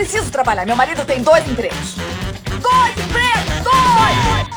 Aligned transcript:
preciso 0.00 0.30
trabalhar. 0.30 0.64
Meu 0.64 0.76
marido 0.76 1.04
tem 1.04 1.22
dois 1.22 1.46
empregos. 1.46 1.96
Dois 2.62 2.92
empregos! 2.96 3.62
Dois! 3.62 4.50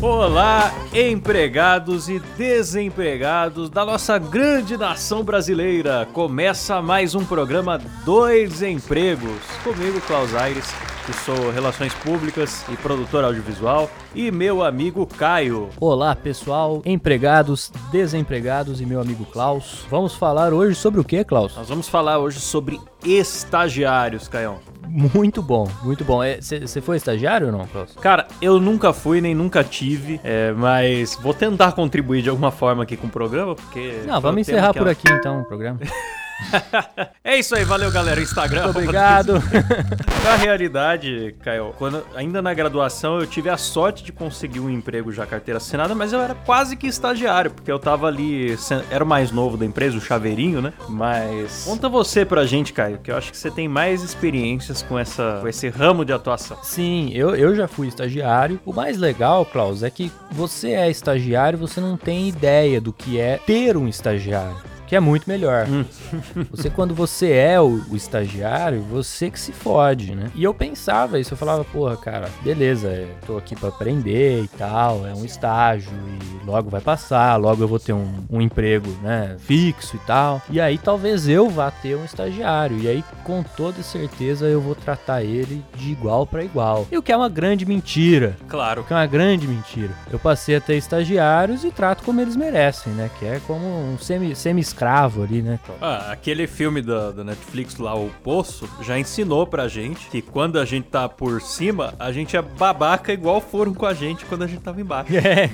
Olá, 0.00 0.72
empregados 0.92 2.08
e 2.08 2.18
desempregados 2.36 3.70
da 3.70 3.84
nossa 3.84 4.18
grande 4.18 4.76
nação 4.76 5.24
brasileira. 5.24 6.06
Começa 6.12 6.82
mais 6.82 7.14
um 7.14 7.24
programa 7.24 7.80
Dois 8.04 8.62
Empregos. 8.62 9.40
Comigo, 9.64 10.00
Klaus 10.02 10.34
Aires, 10.34 10.72
que 11.04 11.12
sou 11.12 11.50
Relações 11.50 11.92
Públicas 11.94 12.64
e 12.70 12.76
produtor 12.76 13.24
audiovisual, 13.24 13.90
e 14.14 14.30
meu 14.30 14.62
amigo 14.62 15.04
Caio. 15.06 15.68
Olá 15.80 16.14
pessoal, 16.14 16.80
empregados, 16.84 17.72
desempregados 17.90 18.80
e 18.80 18.86
meu 18.86 19.00
amigo 19.00 19.24
Klaus. 19.24 19.84
Vamos 19.90 20.14
falar 20.14 20.52
hoje 20.52 20.76
sobre 20.76 21.00
o 21.00 21.04
que, 21.04 21.24
Klaus? 21.24 21.56
Nós 21.56 21.68
vamos 21.68 21.88
falar 21.88 22.18
hoje 22.18 22.38
sobre 22.40 22.80
estagiários, 23.04 24.28
Caião. 24.28 24.58
Muito 24.88 25.42
bom, 25.42 25.68
muito 25.82 26.04
bom. 26.04 26.20
Você 26.40 26.80
foi 26.80 26.98
estagiário 26.98 27.46
ou 27.48 27.52
não, 27.52 27.66
Klaus? 27.66 27.94
Cara, 28.00 28.28
eu 28.40 28.60
nunca 28.60 28.92
fui 28.92 29.20
nem 29.20 29.34
nunca 29.34 29.64
tive, 29.64 30.20
é, 30.22 30.52
mas 30.52 31.18
vou 31.20 31.34
tentar 31.34 31.72
contribuir 31.72 32.22
de 32.22 32.28
alguma 32.28 32.50
forma 32.52 32.82
aqui 32.84 32.96
com 32.96 33.06
o 33.06 33.10
programa, 33.10 33.54
porque. 33.56 34.02
Não, 34.06 34.20
vamos 34.20 34.42
encerrar 34.42 34.72
por 34.72 34.86
eu- 34.86 34.92
aqui 34.92 35.10
então 35.10 35.40
o 35.40 35.44
programa. 35.44 35.80
é 37.24 37.38
isso 37.38 37.54
aí, 37.54 37.64
valeu 37.64 37.90
galera. 37.90 38.20
Instagram. 38.20 38.64
Muito 38.64 38.78
obrigado. 38.78 39.34
Na 40.24 40.36
realidade, 40.36 41.34
Caio, 41.42 41.74
quando, 41.78 42.04
ainda 42.14 42.40
na 42.40 42.54
graduação 42.54 43.18
eu 43.18 43.26
tive 43.26 43.50
a 43.50 43.56
sorte 43.56 44.04
de 44.04 44.12
conseguir 44.12 44.60
um 44.60 44.70
emprego 44.70 45.12
já 45.12 45.26
carteira 45.26 45.58
assinada, 45.58 45.94
mas 45.94 46.12
eu 46.12 46.20
era 46.20 46.34
quase 46.34 46.76
que 46.76 46.86
estagiário, 46.86 47.50
porque 47.50 47.70
eu 47.70 47.78
tava 47.78 48.06
ali, 48.06 48.56
era 48.90 49.02
o 49.02 49.06
mais 49.06 49.32
novo 49.32 49.56
da 49.56 49.64
empresa, 49.64 49.96
o 49.96 50.00
chaveirinho, 50.00 50.62
né? 50.62 50.72
Mas 50.88 51.64
conta 51.64 51.88
você 51.88 52.24
pra 52.24 52.44
gente, 52.46 52.72
Caio, 52.72 52.98
que 52.98 53.10
eu 53.10 53.16
acho 53.16 53.32
que 53.32 53.36
você 53.36 53.50
tem 53.50 53.66
mais 53.66 54.02
experiências 54.02 54.82
com, 54.82 54.98
essa, 54.98 55.38
com 55.40 55.48
esse 55.48 55.68
ramo 55.68 56.04
de 56.04 56.12
atuação. 56.12 56.56
Sim, 56.62 57.10
eu, 57.12 57.34
eu 57.34 57.54
já 57.54 57.66
fui 57.66 57.88
estagiário. 57.88 58.60
O 58.64 58.72
mais 58.72 58.96
legal, 58.98 59.44
Klaus, 59.44 59.82
é 59.82 59.90
que 59.90 60.12
você 60.30 60.70
é 60.70 60.90
estagiário, 60.90 61.58
você 61.58 61.80
não 61.80 61.96
tem 61.96 62.28
ideia 62.28 62.80
do 62.80 62.92
que 62.92 63.18
é 63.18 63.38
ter 63.38 63.76
um 63.76 63.88
estagiário. 63.88 64.71
Que 64.92 64.96
é 64.96 65.00
muito 65.00 65.26
melhor. 65.26 65.66
Você, 66.50 66.68
quando 66.68 66.94
você 66.94 67.30
é 67.30 67.58
o, 67.58 67.82
o 67.90 67.96
estagiário, 67.96 68.82
você 68.82 69.30
que 69.30 69.40
se 69.40 69.50
fode, 69.52 70.14
né? 70.14 70.30
E 70.34 70.44
eu 70.44 70.52
pensava 70.52 71.18
isso, 71.18 71.32
eu 71.32 71.38
falava, 71.38 71.64
porra, 71.64 71.96
cara, 71.96 72.28
beleza, 72.42 72.88
eu 72.88 73.08
tô 73.26 73.36
aqui 73.38 73.56
pra 73.56 73.70
aprender 73.70 74.42
e 74.42 74.48
tal, 74.48 75.06
é 75.06 75.14
um 75.14 75.24
estágio 75.24 75.90
e 75.90 76.44
logo 76.44 76.68
vai 76.68 76.80
passar, 76.80 77.36
logo 77.36 77.62
eu 77.62 77.68
vou 77.68 77.78
ter 77.78 77.92
um, 77.94 78.06
um 78.30 78.40
emprego, 78.40 78.90
né, 79.02 79.36
fixo 79.38 79.96
e 79.96 79.98
tal. 80.00 80.42
E 80.50 80.60
aí 80.60 80.76
talvez 80.76 81.26
eu 81.26 81.48
vá 81.48 81.70
ter 81.70 81.96
um 81.96 82.04
estagiário. 82.04 82.78
E 82.78 82.86
aí, 82.88 83.02
com 83.24 83.42
toda 83.42 83.82
certeza, 83.82 84.46
eu 84.46 84.60
vou 84.60 84.74
tratar 84.74 85.22
ele 85.22 85.64
de 85.74 85.90
igual 85.90 86.26
pra 86.26 86.44
igual. 86.44 86.86
E 86.92 86.98
o 86.98 87.02
que 87.02 87.12
é 87.12 87.16
uma 87.16 87.28
grande 87.30 87.64
mentira. 87.64 88.36
Claro. 88.46 88.82
O 88.82 88.84
que 88.84 88.92
é 88.92 88.96
uma 88.96 89.06
grande 89.06 89.48
mentira. 89.48 89.92
Eu 90.10 90.18
passei 90.18 90.56
a 90.56 90.60
ter 90.60 90.76
estagiários 90.76 91.64
e 91.64 91.70
trato 91.70 92.02
como 92.02 92.20
eles 92.20 92.36
merecem, 92.36 92.92
né? 92.92 93.10
Que 93.18 93.24
é 93.26 93.40
como 93.46 93.64
um 93.66 93.96
semi- 93.98 94.34
semi-escravo 94.82 95.22
ali, 95.22 95.42
né? 95.42 95.58
Ah, 95.80 96.10
aquele 96.12 96.46
filme 96.46 96.82
da, 96.82 97.12
da 97.12 97.24
Netflix 97.24 97.76
lá, 97.78 97.94
O 97.94 98.10
Poço, 98.22 98.68
já 98.82 98.98
ensinou 98.98 99.46
pra 99.46 99.68
gente 99.68 100.08
que 100.10 100.20
quando 100.20 100.58
a 100.58 100.64
gente 100.64 100.88
tá 100.88 101.08
por 101.08 101.40
cima, 101.40 101.94
a 101.98 102.10
gente 102.10 102.36
é 102.36 102.42
babaca 102.42 103.12
igual 103.12 103.40
foram 103.40 103.72
com 103.72 103.86
a 103.86 103.94
gente 103.94 104.24
quando 104.24 104.42
a 104.42 104.46
gente 104.46 104.60
tava 104.60 104.80
embaixo. 104.80 105.12
É, 105.16 105.48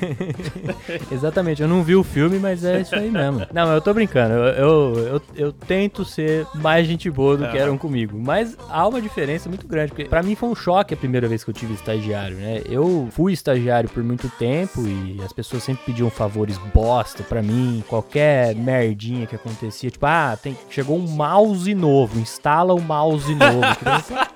exatamente. 1.13 1.63
Eu 1.63 1.69
não 1.69 1.83
vi 1.83 1.95
o 1.95 2.03
filme, 2.03 2.39
mas 2.39 2.65
é 2.65 2.81
isso 2.81 2.95
aí 2.95 3.11
mesmo. 3.11 3.47
Não, 3.53 3.73
eu 3.73 3.81
tô 3.81 3.93
brincando. 3.93 4.35
Eu, 4.35 4.45
eu, 4.45 4.99
eu, 5.07 5.23
eu 5.37 5.53
tento 5.53 6.05
ser 6.05 6.47
mais 6.55 6.87
gente 6.87 7.11
boa 7.11 7.37
do 7.37 7.45
que 7.45 7.57
Aham. 7.57 7.65
eram 7.65 7.79
comigo. 7.79 8.19
Mas 8.19 8.57
há 8.69 8.87
uma 8.87 9.01
diferença 9.01 9.49
muito 9.49 9.67
grande. 9.67 9.89
Porque 9.93 10.05
pra 10.05 10.23
mim 10.23 10.35
foi 10.35 10.49
um 10.49 10.55
choque 10.55 10.95
a 10.95 10.97
primeira 10.97 11.29
vez 11.29 11.45
que 11.45 11.51
eu 11.51 11.55
tive 11.55 11.75
estagiário, 11.75 12.37
né? 12.37 12.63
Eu 12.69 13.09
fui 13.13 13.33
estagiário 13.33 13.89
por 13.89 14.03
muito 14.03 14.29
tempo 14.39 14.87
e 14.87 15.21
as 15.25 15.33
pessoas 15.33 15.63
sempre 15.63 15.85
pediam 15.87 16.11
favores 16.11 16.59
bosta 16.75 17.23
pra 17.23 17.43
mim. 17.43 17.83
Qualquer 17.89 18.55
merdinha 18.55 19.18
que 19.27 19.37
acontecia. 19.37 19.91
Tipo, 19.91 20.07
ah, 20.07 20.39
tem, 20.41 20.57
chegou 20.71 20.97
um 20.97 21.07
mouse 21.09 21.73
novo. 21.75 22.19
Instala 22.19 22.75
o 22.75 22.81
mouse 22.81 23.35
novo. 23.35 23.63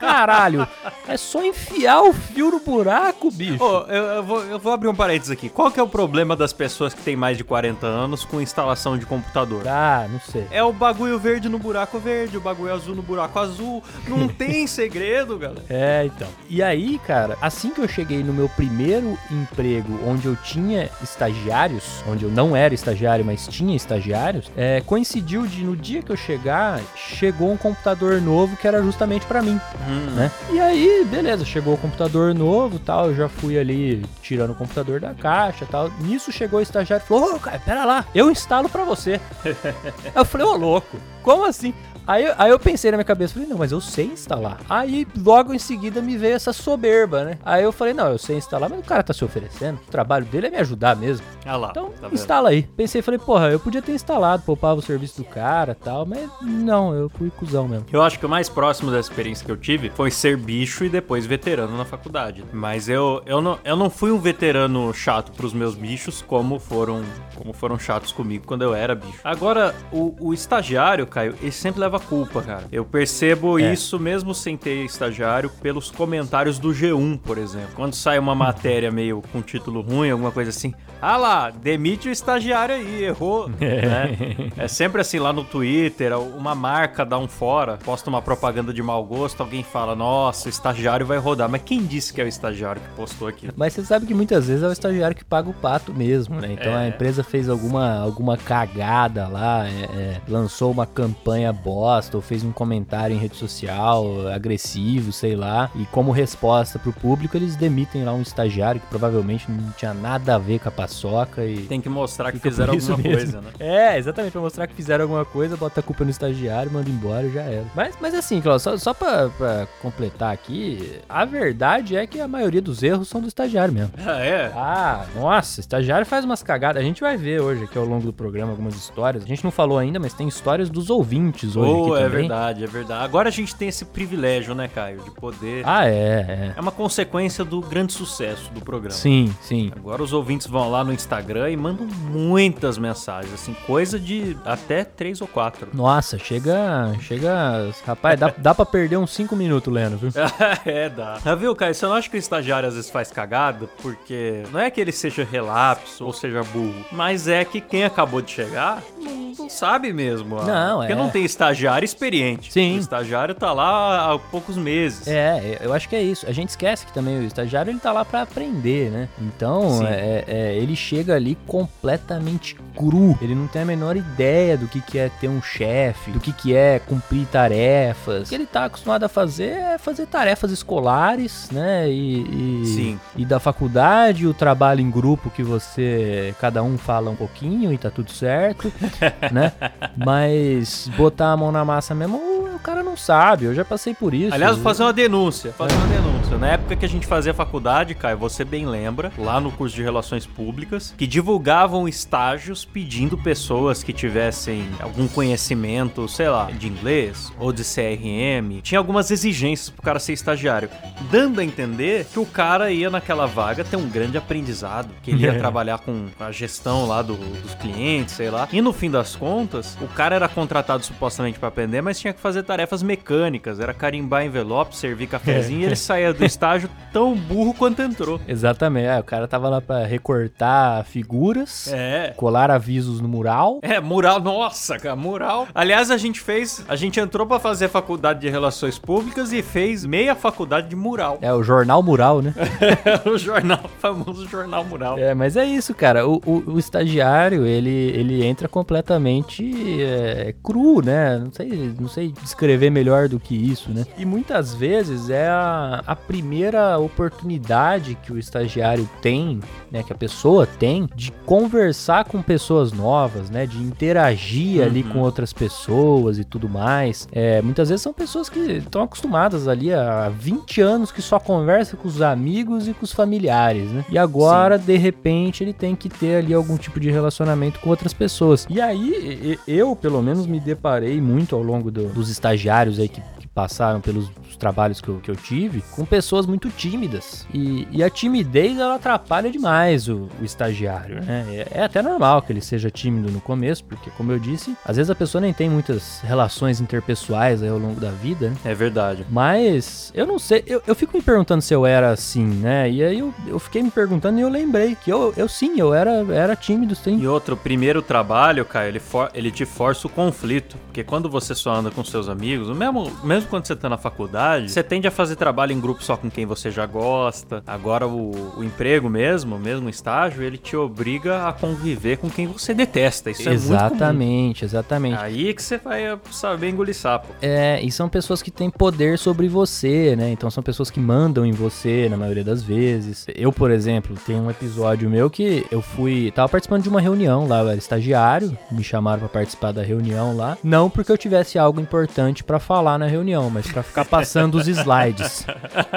Caralho, 0.02 0.66
é 1.06 1.16
só 1.16 1.44
enfiar 1.44 2.02
o 2.02 2.12
fio 2.12 2.50
no 2.50 2.58
buraco, 2.58 3.30
bicho. 3.30 3.62
Ô, 3.62 3.82
eu, 3.82 4.02
eu 4.04 4.22
vou, 4.24 4.42
eu 4.42 4.58
vou 4.58 4.72
abrir 4.72 4.88
um 4.88 4.94
parênteses 4.94 5.30
aqui. 5.30 5.48
Qual 5.48 5.70
que 5.70 5.78
é 5.78 5.82
o 5.82 5.88
problema 5.88 6.34
das 6.34 6.52
pessoas 6.52 6.92
que 6.92 7.00
têm 7.02 7.14
mais 7.14 7.38
de 7.38 7.44
40 7.44 7.86
anos 7.86 8.24
com 8.24 8.40
instalação 8.40 8.98
de 8.98 9.06
computador? 9.06 9.62
Ah, 9.68 10.08
não 10.10 10.18
sei. 10.18 10.44
É 10.50 10.62
o 10.62 10.72
bagulho 10.72 11.20
verde 11.20 11.48
no 11.48 11.56
buraco 11.56 12.00
verde, 12.00 12.36
o 12.36 12.40
bagulho 12.40 12.74
azul 12.74 12.96
no 12.96 13.02
buraco 13.02 13.38
azul. 13.38 13.80
Não 14.08 14.26
tem 14.28 14.66
segredo, 14.66 15.38
galera. 15.38 15.62
É, 15.70 16.04
então. 16.04 16.28
E 16.50 16.60
aí, 16.62 16.98
cara, 17.06 17.38
assim 17.40 17.70
que 17.70 17.80
eu 17.80 17.86
cheguei 17.86 18.24
no 18.24 18.32
meu 18.32 18.48
primeiro 18.48 19.16
emprego, 19.30 20.00
onde 20.04 20.26
eu 20.26 20.34
tinha 20.34 20.90
estagiários, 21.00 22.02
onde 22.08 22.24
eu 22.24 22.30
não 22.30 22.56
era 22.56 22.74
estagiário, 22.74 23.24
mas 23.24 23.46
tinha 23.46 23.76
estagiários, 23.76 24.50
é, 24.56 24.80
coincidiu 24.80 25.46
de 25.46 25.62
no 25.62 25.76
dia 25.76 26.02
que 26.02 26.10
eu 26.10 26.16
chegar, 26.16 26.80
chegou 26.96 27.52
um 27.52 27.56
computador 27.56 28.20
novo 28.20 28.56
que 28.56 28.66
era 28.66 28.82
justamente 28.82 29.24
pra 29.26 29.40
mim, 29.42 29.60
né? 29.92 30.30
E 30.50 30.60
aí, 30.60 31.06
beleza, 31.10 31.44
chegou 31.44 31.74
o 31.74 31.78
computador 31.78 32.34
novo, 32.34 32.78
tal, 32.78 33.06
eu 33.06 33.14
já 33.14 33.28
fui 33.28 33.58
ali 33.58 34.04
tirando 34.22 34.50
o 34.50 34.54
computador 34.54 35.00
da 35.00 35.14
caixa, 35.14 35.66
tal. 35.70 35.90
Nisso 36.00 36.32
chegou 36.32 36.58
o 36.58 36.62
estagiário 36.62 37.04
e 37.04 37.06
falou: 37.08 37.36
"Ô, 37.36 37.38
cara, 37.38 37.58
pera 37.58 37.84
lá, 37.84 38.04
eu 38.14 38.30
instalo 38.30 38.68
pra 38.68 38.84
você". 38.84 39.20
Eu 40.14 40.24
falei: 40.24 40.46
"Ô, 40.46 40.56
louco, 40.56 40.96
como 41.22 41.44
assim?" 41.44 41.74
Aí, 42.06 42.32
aí 42.36 42.50
eu 42.50 42.58
pensei 42.58 42.90
na 42.90 42.96
minha 42.96 43.04
cabeça, 43.04 43.34
falei, 43.34 43.48
não, 43.48 43.58
mas 43.58 43.72
eu 43.72 43.80
sei 43.80 44.06
instalar. 44.06 44.58
Aí 44.68 45.06
logo 45.16 45.52
em 45.54 45.58
seguida 45.58 46.00
me 46.02 46.16
veio 46.16 46.34
essa 46.34 46.52
soberba, 46.52 47.24
né? 47.24 47.38
Aí 47.44 47.62
eu 47.62 47.72
falei, 47.72 47.94
não, 47.94 48.08
eu 48.08 48.18
sei 48.18 48.36
instalar, 48.36 48.68
mas 48.68 48.80
o 48.80 48.82
cara 48.82 49.02
tá 49.02 49.12
se 49.12 49.24
oferecendo. 49.24 49.78
O 49.86 49.90
trabalho 49.90 50.24
dele 50.26 50.48
é 50.48 50.50
me 50.50 50.56
ajudar 50.58 50.96
mesmo. 50.96 51.24
Ah 51.44 51.56
lá, 51.56 51.68
Então, 51.70 51.90
tá 52.00 52.08
instala 52.12 52.50
aí. 52.50 52.62
Pensei, 52.76 53.02
falei, 53.02 53.18
porra, 53.18 53.50
eu 53.50 53.60
podia 53.60 53.82
ter 53.82 53.92
instalado, 53.92 54.42
poupava 54.42 54.80
o 54.80 54.82
serviço 54.82 55.22
do 55.22 55.24
cara 55.28 55.72
e 55.72 55.84
tal, 55.84 56.04
mas 56.06 56.28
não, 56.40 56.94
eu 56.94 57.08
fui 57.08 57.30
cuzão 57.30 57.68
mesmo. 57.68 57.86
Eu 57.92 58.02
acho 58.02 58.18
que 58.18 58.26
o 58.26 58.28
mais 58.28 58.48
próximo 58.48 58.90
da 58.90 58.98
experiência 59.00 59.44
que 59.44 59.50
eu 59.52 59.56
tive 59.56 59.90
foi 59.90 60.10
ser 60.10 60.36
bicho 60.36 60.84
e 60.84 60.88
depois 60.88 61.26
veterano 61.26 61.76
na 61.76 61.84
faculdade. 61.84 62.44
Mas 62.52 62.88
eu, 62.88 63.22
eu, 63.26 63.40
não, 63.40 63.58
eu 63.64 63.76
não 63.76 63.90
fui 63.90 64.10
um 64.10 64.18
veterano 64.18 64.92
chato 64.92 65.32
pros 65.32 65.52
meus 65.52 65.74
bichos 65.74 66.22
como 66.22 66.58
foram 66.58 67.02
como 67.36 67.52
foram 67.52 67.78
chatos 67.78 68.12
comigo 68.12 68.44
quando 68.46 68.62
eu 68.62 68.74
era 68.74 68.94
bicho. 68.94 69.18
Agora, 69.24 69.74
o, 69.90 70.14
o 70.20 70.34
estagiário, 70.34 71.06
Caio, 71.06 71.34
ele 71.40 71.50
sempre 71.50 71.80
leva 71.80 71.91
culpa, 72.00 72.42
cara. 72.42 72.64
Eu 72.72 72.84
percebo 72.84 73.58
É. 73.58 73.72
isso 73.72 73.98
mesmo 73.98 74.34
sem 74.34 74.56
ter 74.56 74.84
estagiário 74.84 75.50
pelos 75.62 75.90
comentários 75.90 76.58
do 76.58 76.70
G1, 76.70 77.18
por 77.18 77.38
exemplo. 77.38 77.70
Quando 77.74 77.94
sai 77.94 78.18
uma 78.18 78.34
matéria 78.34 78.90
meio 78.90 79.22
com 79.32 79.40
título 79.42 79.80
ruim, 79.80 80.10
alguma 80.10 80.30
coisa 80.30 80.50
assim. 80.50 80.74
Ah 81.00 81.16
lá, 81.16 81.50
demite 81.50 82.08
o 82.08 82.12
estagiário 82.12 82.74
aí, 82.76 83.04
errou. 83.04 83.48
né? 83.58 84.52
É 84.56 84.68
sempre 84.68 85.00
assim 85.00 85.18
lá 85.18 85.32
no 85.32 85.42
Twitter, 85.44 86.16
uma 86.18 86.54
marca 86.54 87.04
dá 87.04 87.18
um 87.18 87.26
fora, 87.26 87.76
posta 87.84 88.08
uma 88.08 88.22
propaganda 88.22 88.72
de 88.72 88.82
mau 88.82 89.04
gosto, 89.04 89.40
alguém 89.42 89.62
fala, 89.64 89.96
nossa, 89.96 90.46
o 90.46 90.50
estagiário 90.50 91.04
vai 91.04 91.18
rodar. 91.18 91.48
Mas 91.48 91.62
quem 91.64 91.84
disse 91.84 92.12
que 92.12 92.20
é 92.20 92.24
o 92.24 92.28
estagiário 92.28 92.80
que 92.80 92.88
postou 92.94 93.26
aquilo? 93.28 93.52
Mas 93.56 93.72
você 93.72 93.82
sabe 93.84 94.06
que 94.06 94.14
muitas 94.14 94.46
vezes 94.46 94.62
é 94.62 94.68
o 94.68 94.72
estagiário 94.72 95.16
que 95.16 95.24
paga 95.24 95.48
o 95.50 95.54
pato 95.54 95.92
mesmo, 95.92 96.40
né? 96.40 96.50
Então 96.52 96.72
É. 96.72 96.84
a 96.84 96.88
empresa 96.88 97.24
fez 97.24 97.48
alguma, 97.48 97.98
alguma 97.98 98.36
cagada 98.36 99.26
lá, 99.26 99.66
é, 99.66 99.70
é, 99.70 100.20
lançou 100.28 100.70
uma 100.70 100.86
campanha 100.86 101.52
bosta, 101.82 102.16
ou 102.16 102.22
fez 102.22 102.44
um 102.44 102.52
comentário 102.52 103.16
em 103.16 103.18
rede 103.18 103.34
social 103.34 104.28
agressivo, 104.28 105.10
sei 105.10 105.34
lá. 105.34 105.68
E 105.74 105.84
como 105.86 106.12
resposta 106.12 106.78
pro 106.78 106.92
público, 106.92 107.36
eles 107.36 107.56
demitem 107.56 108.04
lá 108.04 108.12
um 108.12 108.22
estagiário 108.22 108.80
que 108.80 108.86
provavelmente 108.86 109.50
não 109.50 109.72
tinha 109.72 109.92
nada 109.92 110.36
a 110.36 110.38
ver 110.38 110.60
com 110.60 110.68
a 110.68 110.72
paçoca 110.72 111.44
e. 111.44 111.62
Tem 111.62 111.80
que 111.80 111.88
mostrar 111.88 112.30
que 112.30 112.38
fizeram 112.38 112.74
alguma 112.74 112.96
mesmo. 112.98 113.12
coisa, 113.12 113.40
né? 113.40 113.50
É, 113.58 113.98
exatamente, 113.98 114.30
pra 114.30 114.40
mostrar 114.40 114.68
que 114.68 114.74
fizeram 114.74 115.02
alguma 115.02 115.24
coisa, 115.24 115.56
bota 115.56 115.80
a 115.80 115.82
culpa 115.82 116.04
no 116.04 116.10
estagiário, 116.10 116.70
manda 116.70 116.88
embora 116.88 117.26
e 117.26 117.32
já 117.32 117.42
era. 117.42 117.64
Mas, 117.74 117.96
mas 118.00 118.14
assim, 118.14 118.40
só, 118.60 118.76
só 118.76 118.94
pra, 118.94 119.28
pra 119.30 119.66
completar 119.80 120.32
aqui, 120.32 121.00
a 121.08 121.24
verdade 121.24 121.96
é 121.96 122.06
que 122.06 122.20
a 122.20 122.28
maioria 122.28 122.62
dos 122.62 122.82
erros 122.82 123.08
são 123.08 123.20
do 123.20 123.26
estagiário 123.26 123.74
mesmo. 123.74 123.92
Ah, 123.98 124.24
é? 124.24 124.52
Ah, 124.54 125.06
nossa, 125.16 125.58
estagiário 125.58 126.06
faz 126.06 126.24
umas 126.24 126.42
cagadas. 126.44 126.80
A 126.80 126.84
gente 126.84 127.00
vai 127.00 127.16
ver 127.16 127.40
hoje 127.40 127.64
aqui 127.64 127.76
ao 127.76 127.84
longo 127.84 128.06
do 128.06 128.12
programa 128.12 128.52
algumas 128.52 128.76
histórias. 128.76 129.24
A 129.24 129.26
gente 129.26 129.42
não 129.42 129.50
falou 129.50 129.78
ainda, 129.78 129.98
mas 129.98 130.14
tem 130.14 130.28
histórias 130.28 130.70
dos 130.70 130.88
ouvintes 130.88 131.56
hoje 131.56 131.71
Oh, 131.74 131.84
aqui 131.94 132.02
é 132.02 132.04
também. 132.04 132.20
verdade, 132.20 132.64
é 132.64 132.66
verdade. 132.66 133.04
Agora 133.04 133.28
a 133.28 133.32
gente 133.32 133.54
tem 133.54 133.68
esse 133.68 133.84
privilégio, 133.84 134.54
né, 134.54 134.68
Caio? 134.68 135.00
De 135.02 135.10
poder. 135.10 135.62
Ah, 135.66 135.86
é, 135.86 136.52
É 136.56 136.60
uma 136.60 136.72
consequência 136.72 137.44
do 137.44 137.60
grande 137.60 137.92
sucesso 137.92 138.50
do 138.52 138.60
é. 138.60 138.62
programa. 138.64 138.94
Sim, 138.94 139.34
sim. 139.40 139.72
Agora 139.74 140.02
os 140.02 140.12
ouvintes 140.12 140.46
vão 140.46 140.70
lá 140.70 140.82
no 140.84 140.92
Instagram 140.92 141.50
e 141.50 141.56
mandam 141.56 141.86
muitas 141.86 142.78
mensagens, 142.78 143.32
assim, 143.32 143.54
coisa 143.66 143.98
de 143.98 144.36
até 144.44 144.84
três 144.84 145.20
ou 145.20 145.26
quatro. 145.28 145.68
Nossa, 145.72 146.18
chega. 146.18 146.92
Chega. 147.00 147.70
Rapaz, 147.86 148.18
dá, 148.18 148.32
dá 148.36 148.54
pra 148.54 148.64
perder 148.66 148.96
uns 148.96 149.10
5 149.12 149.34
minutos 149.36 149.72
lendo, 149.72 149.96
viu? 149.96 150.10
é, 150.64 150.88
dá. 150.88 151.18
Ah, 151.24 151.34
viu, 151.34 151.54
Caio? 151.54 151.74
Você 151.74 151.86
não 151.86 151.94
acha 151.94 152.08
que 152.10 152.16
o 152.16 152.18
estagiário 152.18 152.68
às 152.68 152.74
vezes 152.74 152.90
faz 152.90 153.10
cagada? 153.10 153.68
Porque 153.80 154.42
não 154.52 154.60
é 154.60 154.70
que 154.70 154.80
ele 154.80 154.92
seja 154.92 155.24
relapso 155.24 156.04
ou 156.04 156.12
seja 156.12 156.42
burro, 156.44 156.84
mas 156.92 157.28
é 157.28 157.44
que 157.44 157.60
quem 157.60 157.84
acabou 157.84 158.20
de 158.20 158.30
chegar 158.30 158.82
não, 159.00 159.32
não 159.38 159.48
sabe 159.50 159.92
mesmo. 159.92 160.36
Não, 160.42 160.78
Porque 160.78 160.92
é. 160.92 160.96
não 160.96 161.10
tem 161.10 161.24
estagiário 161.24 161.61
experiente. 161.84 162.52
Sim. 162.52 162.76
O 162.76 162.80
estagiário 162.80 163.34
tá 163.34 163.52
lá 163.52 164.12
há 164.12 164.18
poucos 164.18 164.56
meses. 164.56 165.06
É, 165.06 165.58
eu 165.60 165.72
acho 165.72 165.88
que 165.88 165.96
é 165.96 166.02
isso. 166.02 166.26
A 166.26 166.32
gente 166.32 166.50
esquece 166.50 166.86
que 166.86 166.92
também 166.92 167.18
o 167.18 167.24
estagiário 167.24 167.70
ele 167.70 167.78
tá 167.78 167.92
lá 167.92 168.04
pra 168.04 168.22
aprender, 168.22 168.90
né? 168.90 169.08
Então, 169.20 169.86
é, 169.86 170.24
é, 170.26 170.54
ele 170.56 170.74
chega 170.74 171.14
ali 171.14 171.36
completamente 171.46 172.56
cru. 172.76 173.16
Ele 173.20 173.34
não 173.34 173.46
tem 173.46 173.62
a 173.62 173.64
menor 173.64 173.96
ideia 173.96 174.56
do 174.56 174.66
que, 174.66 174.80
que 174.80 174.98
é 174.98 175.08
ter 175.08 175.28
um 175.28 175.42
chefe, 175.42 176.10
do 176.10 176.20
que, 176.20 176.32
que 176.32 176.54
é 176.54 176.78
cumprir 176.78 177.26
tarefas. 177.26 178.26
O 178.26 178.28
que 178.28 178.34
ele 178.34 178.46
tá 178.46 178.64
acostumado 178.64 179.04
a 179.04 179.08
fazer 179.08 179.50
é 179.52 179.78
fazer 179.78 180.06
tarefas 180.06 180.50
escolares, 180.50 181.48
né? 181.50 181.88
E, 181.88 182.62
e, 182.62 182.66
Sim. 182.66 183.00
e 183.16 183.24
da 183.24 183.38
faculdade, 183.38 184.26
o 184.26 184.34
trabalho 184.34 184.80
em 184.80 184.90
grupo 184.90 185.30
que 185.30 185.42
você, 185.42 186.34
cada 186.40 186.62
um 186.62 186.78
fala 186.78 187.10
um 187.10 187.16
pouquinho 187.16 187.72
e 187.72 187.78
tá 187.78 187.90
tudo 187.90 188.10
certo, 188.10 188.72
né? 189.30 189.52
Mas 189.96 190.90
botar 190.96 191.32
a 191.32 191.36
mão 191.36 191.51
na 191.52 191.64
massa 191.64 191.94
mesmo, 191.94 192.16
o 192.16 192.58
cara 192.58 192.82
não 192.82 192.96
sabe. 192.96 193.44
Eu 193.44 193.54
já 193.54 193.64
passei 193.64 193.94
por 193.94 194.14
isso. 194.14 194.34
Aliás, 194.34 194.54
vou 194.56 194.62
fazer 194.62 194.82
uma 194.82 194.92
denúncia. 194.92 195.52
Fazer 195.52 195.74
uma 195.74 195.86
denúncia. 195.86 196.11
Na 196.38 196.48
época 196.48 196.74
que 196.74 196.84
a 196.84 196.88
gente 196.88 197.06
fazia 197.06 197.32
faculdade, 197.32 197.94
Caio, 197.94 198.18
você 198.18 198.44
bem 198.44 198.66
lembra, 198.66 199.12
lá 199.16 199.40
no 199.40 199.52
curso 199.52 199.76
de 199.76 199.82
Relações 199.82 200.26
Públicas, 200.26 200.92
que 200.98 201.06
divulgavam 201.06 201.86
estágios 201.86 202.64
pedindo 202.64 203.16
pessoas 203.16 203.82
que 203.84 203.92
tivessem 203.92 204.66
algum 204.80 205.06
conhecimento, 205.06 206.08
sei 206.08 206.28
lá, 206.28 206.50
de 206.50 206.66
inglês 206.66 207.32
ou 207.38 207.52
de 207.52 207.62
CRM. 207.62 208.60
Tinha 208.60 208.78
algumas 208.78 209.10
exigências 209.12 209.70
pro 209.70 209.82
cara 209.82 210.00
ser 210.00 210.14
estagiário, 210.14 210.68
dando 211.12 211.40
a 211.40 211.44
entender 211.44 212.06
que 212.12 212.18
o 212.18 212.26
cara 212.26 212.72
ia 212.72 212.90
naquela 212.90 213.26
vaga 213.26 213.62
ter 213.62 213.76
um 213.76 213.88
grande 213.88 214.18
aprendizado, 214.18 214.90
que 215.02 215.12
ele 215.12 215.24
ia 215.24 215.34
trabalhar 215.38 215.78
com 215.78 216.06
a 216.18 216.32
gestão 216.32 216.86
lá 216.88 217.02
do- 217.02 217.16
dos 217.16 217.54
clientes, 217.54 218.14
sei 218.14 218.30
lá. 218.30 218.48
E 218.52 218.60
no 218.60 218.72
fim 218.72 218.90
das 218.90 219.14
contas, 219.14 219.78
o 219.80 219.86
cara 219.86 220.16
era 220.16 220.28
contratado 220.28 220.84
supostamente 220.84 221.38
pra 221.38 221.48
aprender, 221.48 221.80
mas 221.82 222.00
tinha 222.00 222.12
que 222.12 222.20
fazer 222.20 222.42
tarefas 222.42 222.82
mecânicas, 222.82 223.60
era 223.60 223.72
carimbar 223.72 224.24
envelope, 224.24 224.74
servir 224.74 225.06
cafezinho, 225.06 225.60
e 225.60 225.64
ele 225.66 225.76
saía 225.76 226.12
do 226.12 226.21
estágio 226.24 226.68
tão 226.92 227.14
burro 227.14 227.54
quanto 227.54 227.80
entrou. 227.82 228.20
Exatamente. 228.26 228.86
É, 228.86 228.98
o 228.98 229.04
cara 229.04 229.26
tava 229.28 229.48
lá 229.48 229.60
pra 229.60 229.84
recortar 229.84 230.84
figuras, 230.84 231.68
É. 231.72 232.12
colar 232.16 232.50
avisos 232.50 233.00
no 233.00 233.08
mural. 233.08 233.58
É, 233.62 233.80
mural, 233.80 234.20
nossa, 234.20 234.78
cara, 234.78 234.96
mural. 234.96 235.46
Aliás, 235.54 235.90
a 235.90 235.96
gente 235.96 236.20
fez, 236.20 236.64
a 236.68 236.76
gente 236.76 236.98
entrou 237.00 237.26
pra 237.26 237.38
fazer 237.38 237.68
faculdade 237.68 238.20
de 238.20 238.28
relações 238.28 238.78
públicas 238.78 239.32
e 239.32 239.42
fez 239.42 239.84
meia 239.84 240.14
faculdade 240.14 240.68
de 240.68 240.76
mural. 240.76 241.18
É, 241.22 241.32
o 241.32 241.42
jornal 241.42 241.82
mural, 241.82 242.20
né? 242.22 242.34
o 243.06 243.16
jornal, 243.18 243.60
o 243.64 243.68
famoso 243.80 244.28
jornal 244.28 244.64
mural. 244.64 244.98
É, 244.98 245.14
mas 245.14 245.36
é 245.36 245.44
isso, 245.44 245.74
cara. 245.74 246.06
O, 246.06 246.20
o- 246.26 246.42
o 246.52 246.58
estagiário, 246.58 247.46
ele, 247.46 247.70
ele 247.70 248.24
entra 248.24 248.48
completamente 248.48 249.82
é, 249.82 250.34
cru, 250.42 250.82
né? 250.84 251.18
Não 251.18 251.32
sei, 251.32 251.74
não 251.80 251.88
sei 251.88 252.12
descrever 252.22 252.70
melhor 252.70 253.08
do 253.08 253.18
que 253.18 253.34
isso, 253.34 253.70
né? 253.70 253.84
E 253.96 254.04
muitas 254.04 254.54
vezes 254.54 255.08
é 255.10 255.28
a, 255.28 255.82
a 255.86 255.96
primeira 256.12 256.78
oportunidade 256.78 257.96
que 258.02 258.12
o 258.12 258.18
estagiário 258.18 258.86
tem, 259.00 259.40
né? 259.70 259.82
Que 259.82 259.94
a 259.94 259.96
pessoa 259.96 260.46
tem 260.46 260.86
de 260.94 261.10
conversar 261.24 262.04
com 262.04 262.20
pessoas 262.20 262.70
novas, 262.70 263.30
né? 263.30 263.46
De 263.46 263.56
interagir 263.56 264.62
ali 264.62 264.82
com 264.82 264.98
outras 264.98 265.32
pessoas 265.32 266.18
e 266.18 266.24
tudo 266.24 266.50
mais. 266.50 267.08
É, 267.12 267.40
muitas 267.40 267.70
vezes 267.70 267.82
são 267.82 267.94
pessoas 267.94 268.28
que 268.28 268.38
estão 268.38 268.82
acostumadas 268.82 269.48
ali 269.48 269.72
há 269.72 270.10
20 270.10 270.60
anos 270.60 270.92
que 270.92 271.00
só 271.00 271.18
conversa 271.18 271.78
com 271.78 271.88
os 271.88 272.02
amigos 272.02 272.68
e 272.68 272.74
com 272.74 272.84
os 272.84 272.92
familiares, 272.92 273.70
né? 273.70 273.82
E 273.88 273.96
agora, 273.96 274.58
de 274.58 274.76
repente, 274.76 275.42
ele 275.42 275.54
tem 275.54 275.74
que 275.74 275.88
ter 275.88 276.16
ali 276.16 276.34
algum 276.34 276.58
tipo 276.58 276.78
de 276.78 276.90
relacionamento 276.90 277.58
com 277.60 277.70
outras 277.70 277.94
pessoas. 277.94 278.46
E 278.50 278.60
aí, 278.60 279.38
eu, 279.48 279.74
pelo 279.74 280.02
menos, 280.02 280.26
me 280.26 280.38
deparei 280.38 281.00
muito 281.00 281.34
ao 281.34 281.42
longo 281.42 281.70
do- 281.70 281.88
dos 281.88 282.10
estagiários 282.10 282.78
aí 282.78 282.88
que 282.88 283.00
passaram 283.34 283.80
pelos 283.80 284.10
os 284.28 284.36
trabalhos 284.36 284.80
que 284.80 284.88
eu, 284.88 284.96
que 285.02 285.10
eu 285.10 285.16
tive, 285.16 285.62
com 285.72 285.84
pessoas 285.84 286.26
muito 286.26 286.48
tímidas. 286.50 287.26
E, 287.32 287.66
e 287.70 287.82
a 287.82 287.88
timidez, 287.90 288.58
ela 288.58 288.74
atrapalha 288.76 289.30
demais 289.30 289.88
o, 289.88 290.08
o 290.20 290.24
estagiário, 290.24 291.02
né? 291.02 291.24
É, 291.52 291.58
é 291.60 291.62
até 291.64 291.80
normal 291.82 292.22
que 292.22 292.32
ele 292.32 292.40
seja 292.40 292.70
tímido 292.70 293.10
no 293.10 293.20
começo, 293.20 293.64
porque, 293.64 293.90
como 293.96 294.12
eu 294.12 294.18
disse, 294.18 294.56
às 294.64 294.76
vezes 294.76 294.90
a 294.90 294.94
pessoa 294.94 295.20
nem 295.20 295.32
tem 295.32 295.48
muitas 295.48 296.00
relações 296.02 296.60
interpessoais 296.60 297.42
ao 297.42 297.58
longo 297.58 297.80
da 297.80 297.90
vida, 297.90 298.30
né? 298.30 298.36
É 298.44 298.54
verdade. 298.54 299.06
Mas 299.10 299.92
eu 299.94 300.06
não 300.06 300.18
sei, 300.18 300.42
eu, 300.46 300.62
eu 300.66 300.74
fico 300.74 300.96
me 300.96 301.02
perguntando 301.02 301.42
se 301.42 301.54
eu 301.54 301.64
era 301.64 301.90
assim, 301.90 302.24
né? 302.26 302.70
E 302.70 302.82
aí 302.82 302.98
eu, 302.98 303.14
eu 303.26 303.38
fiquei 303.38 303.62
me 303.62 303.70
perguntando 303.70 304.18
e 304.18 304.22
eu 304.22 304.28
lembrei 304.28 304.74
que 304.74 304.90
eu, 304.92 305.12
eu 305.16 305.28
sim, 305.28 305.58
eu 305.58 305.72
era, 305.74 305.90
era 306.12 306.34
tímido, 306.36 306.74
sim. 306.74 306.98
E 306.98 307.06
outro, 307.06 307.34
o 307.34 307.38
primeiro 307.38 307.80
trabalho, 307.82 308.44
Caio, 308.44 308.68
ele, 308.68 308.80
for- 308.80 309.10
ele 309.14 309.30
te 309.30 309.44
força 309.44 309.86
o 309.86 309.90
conflito. 309.90 310.56
Porque 310.66 310.82
quando 310.84 311.08
você 311.08 311.34
só 311.34 311.52
anda 311.54 311.70
com 311.70 311.84
seus 311.84 312.08
amigos, 312.08 312.48
mesmo, 312.56 312.90
mesmo 313.04 313.21
quando 313.26 313.46
você 313.46 313.56
tá 313.56 313.68
na 313.68 313.78
faculdade, 313.78 314.50
você 314.50 314.62
tende 314.62 314.86
a 314.86 314.90
fazer 314.90 315.16
trabalho 315.16 315.52
em 315.52 315.60
grupo 315.60 315.82
só 315.82 315.96
com 315.96 316.10
quem 316.10 316.26
você 316.26 316.50
já 316.50 316.66
gosta. 316.66 317.42
Agora, 317.46 317.86
o, 317.86 318.38
o 318.38 318.44
emprego 318.44 318.88
mesmo, 318.88 319.38
mesmo 319.38 319.66
o 319.66 319.70
estágio, 319.70 320.22
ele 320.22 320.38
te 320.38 320.56
obriga 320.56 321.28
a 321.28 321.32
conviver 321.32 321.98
com 321.98 322.10
quem 322.10 322.26
você 322.26 322.54
detesta. 322.54 323.10
Isso 323.10 323.22
é 323.22 323.32
muito 323.32 323.42
comum. 323.42 323.56
exatamente, 323.56 324.44
exatamente. 324.44 324.98
Aí 324.98 325.34
que 325.34 325.42
você 325.42 325.58
vai 325.58 325.98
saber 326.10 326.50
engolir 326.50 326.74
sapo. 326.74 327.08
É, 327.20 327.60
e 327.62 327.70
são 327.70 327.88
pessoas 327.88 328.22
que 328.22 328.30
têm 328.30 328.50
poder 328.50 328.98
sobre 328.98 329.28
você, 329.28 329.94
né? 329.96 330.10
Então 330.10 330.30
são 330.30 330.42
pessoas 330.42 330.70
que 330.70 330.80
mandam 330.80 331.24
em 331.26 331.32
você 331.32 331.88
na 331.88 331.96
maioria 331.96 332.24
das 332.24 332.42
vezes. 332.42 333.06
Eu, 333.14 333.32
por 333.32 333.50
exemplo, 333.50 333.96
tem 334.06 334.16
um 334.16 334.30
episódio 334.30 334.88
meu 334.88 335.10
que 335.10 335.46
eu 335.50 335.60
fui. 335.60 336.10
Tava 336.14 336.28
participando 336.28 336.62
de 336.62 336.68
uma 336.68 336.80
reunião 336.80 337.26
lá, 337.26 337.40
eu 337.40 337.48
era 337.48 337.58
estagiário, 337.58 338.36
me 338.50 338.62
chamaram 338.62 339.00
pra 339.00 339.08
participar 339.08 339.52
da 339.52 339.62
reunião 339.62 340.16
lá. 340.16 340.36
Não 340.42 340.70
porque 340.70 340.90
eu 340.90 340.98
tivesse 340.98 341.38
algo 341.38 341.60
importante 341.60 342.24
pra 342.24 342.38
falar 342.38 342.78
na 342.78 342.86
reunião, 342.86 343.11
mas 343.30 343.46
pra 343.50 343.62
ficar 343.62 343.84
passando 343.84 344.36
os 344.36 344.46
slides. 344.48 345.26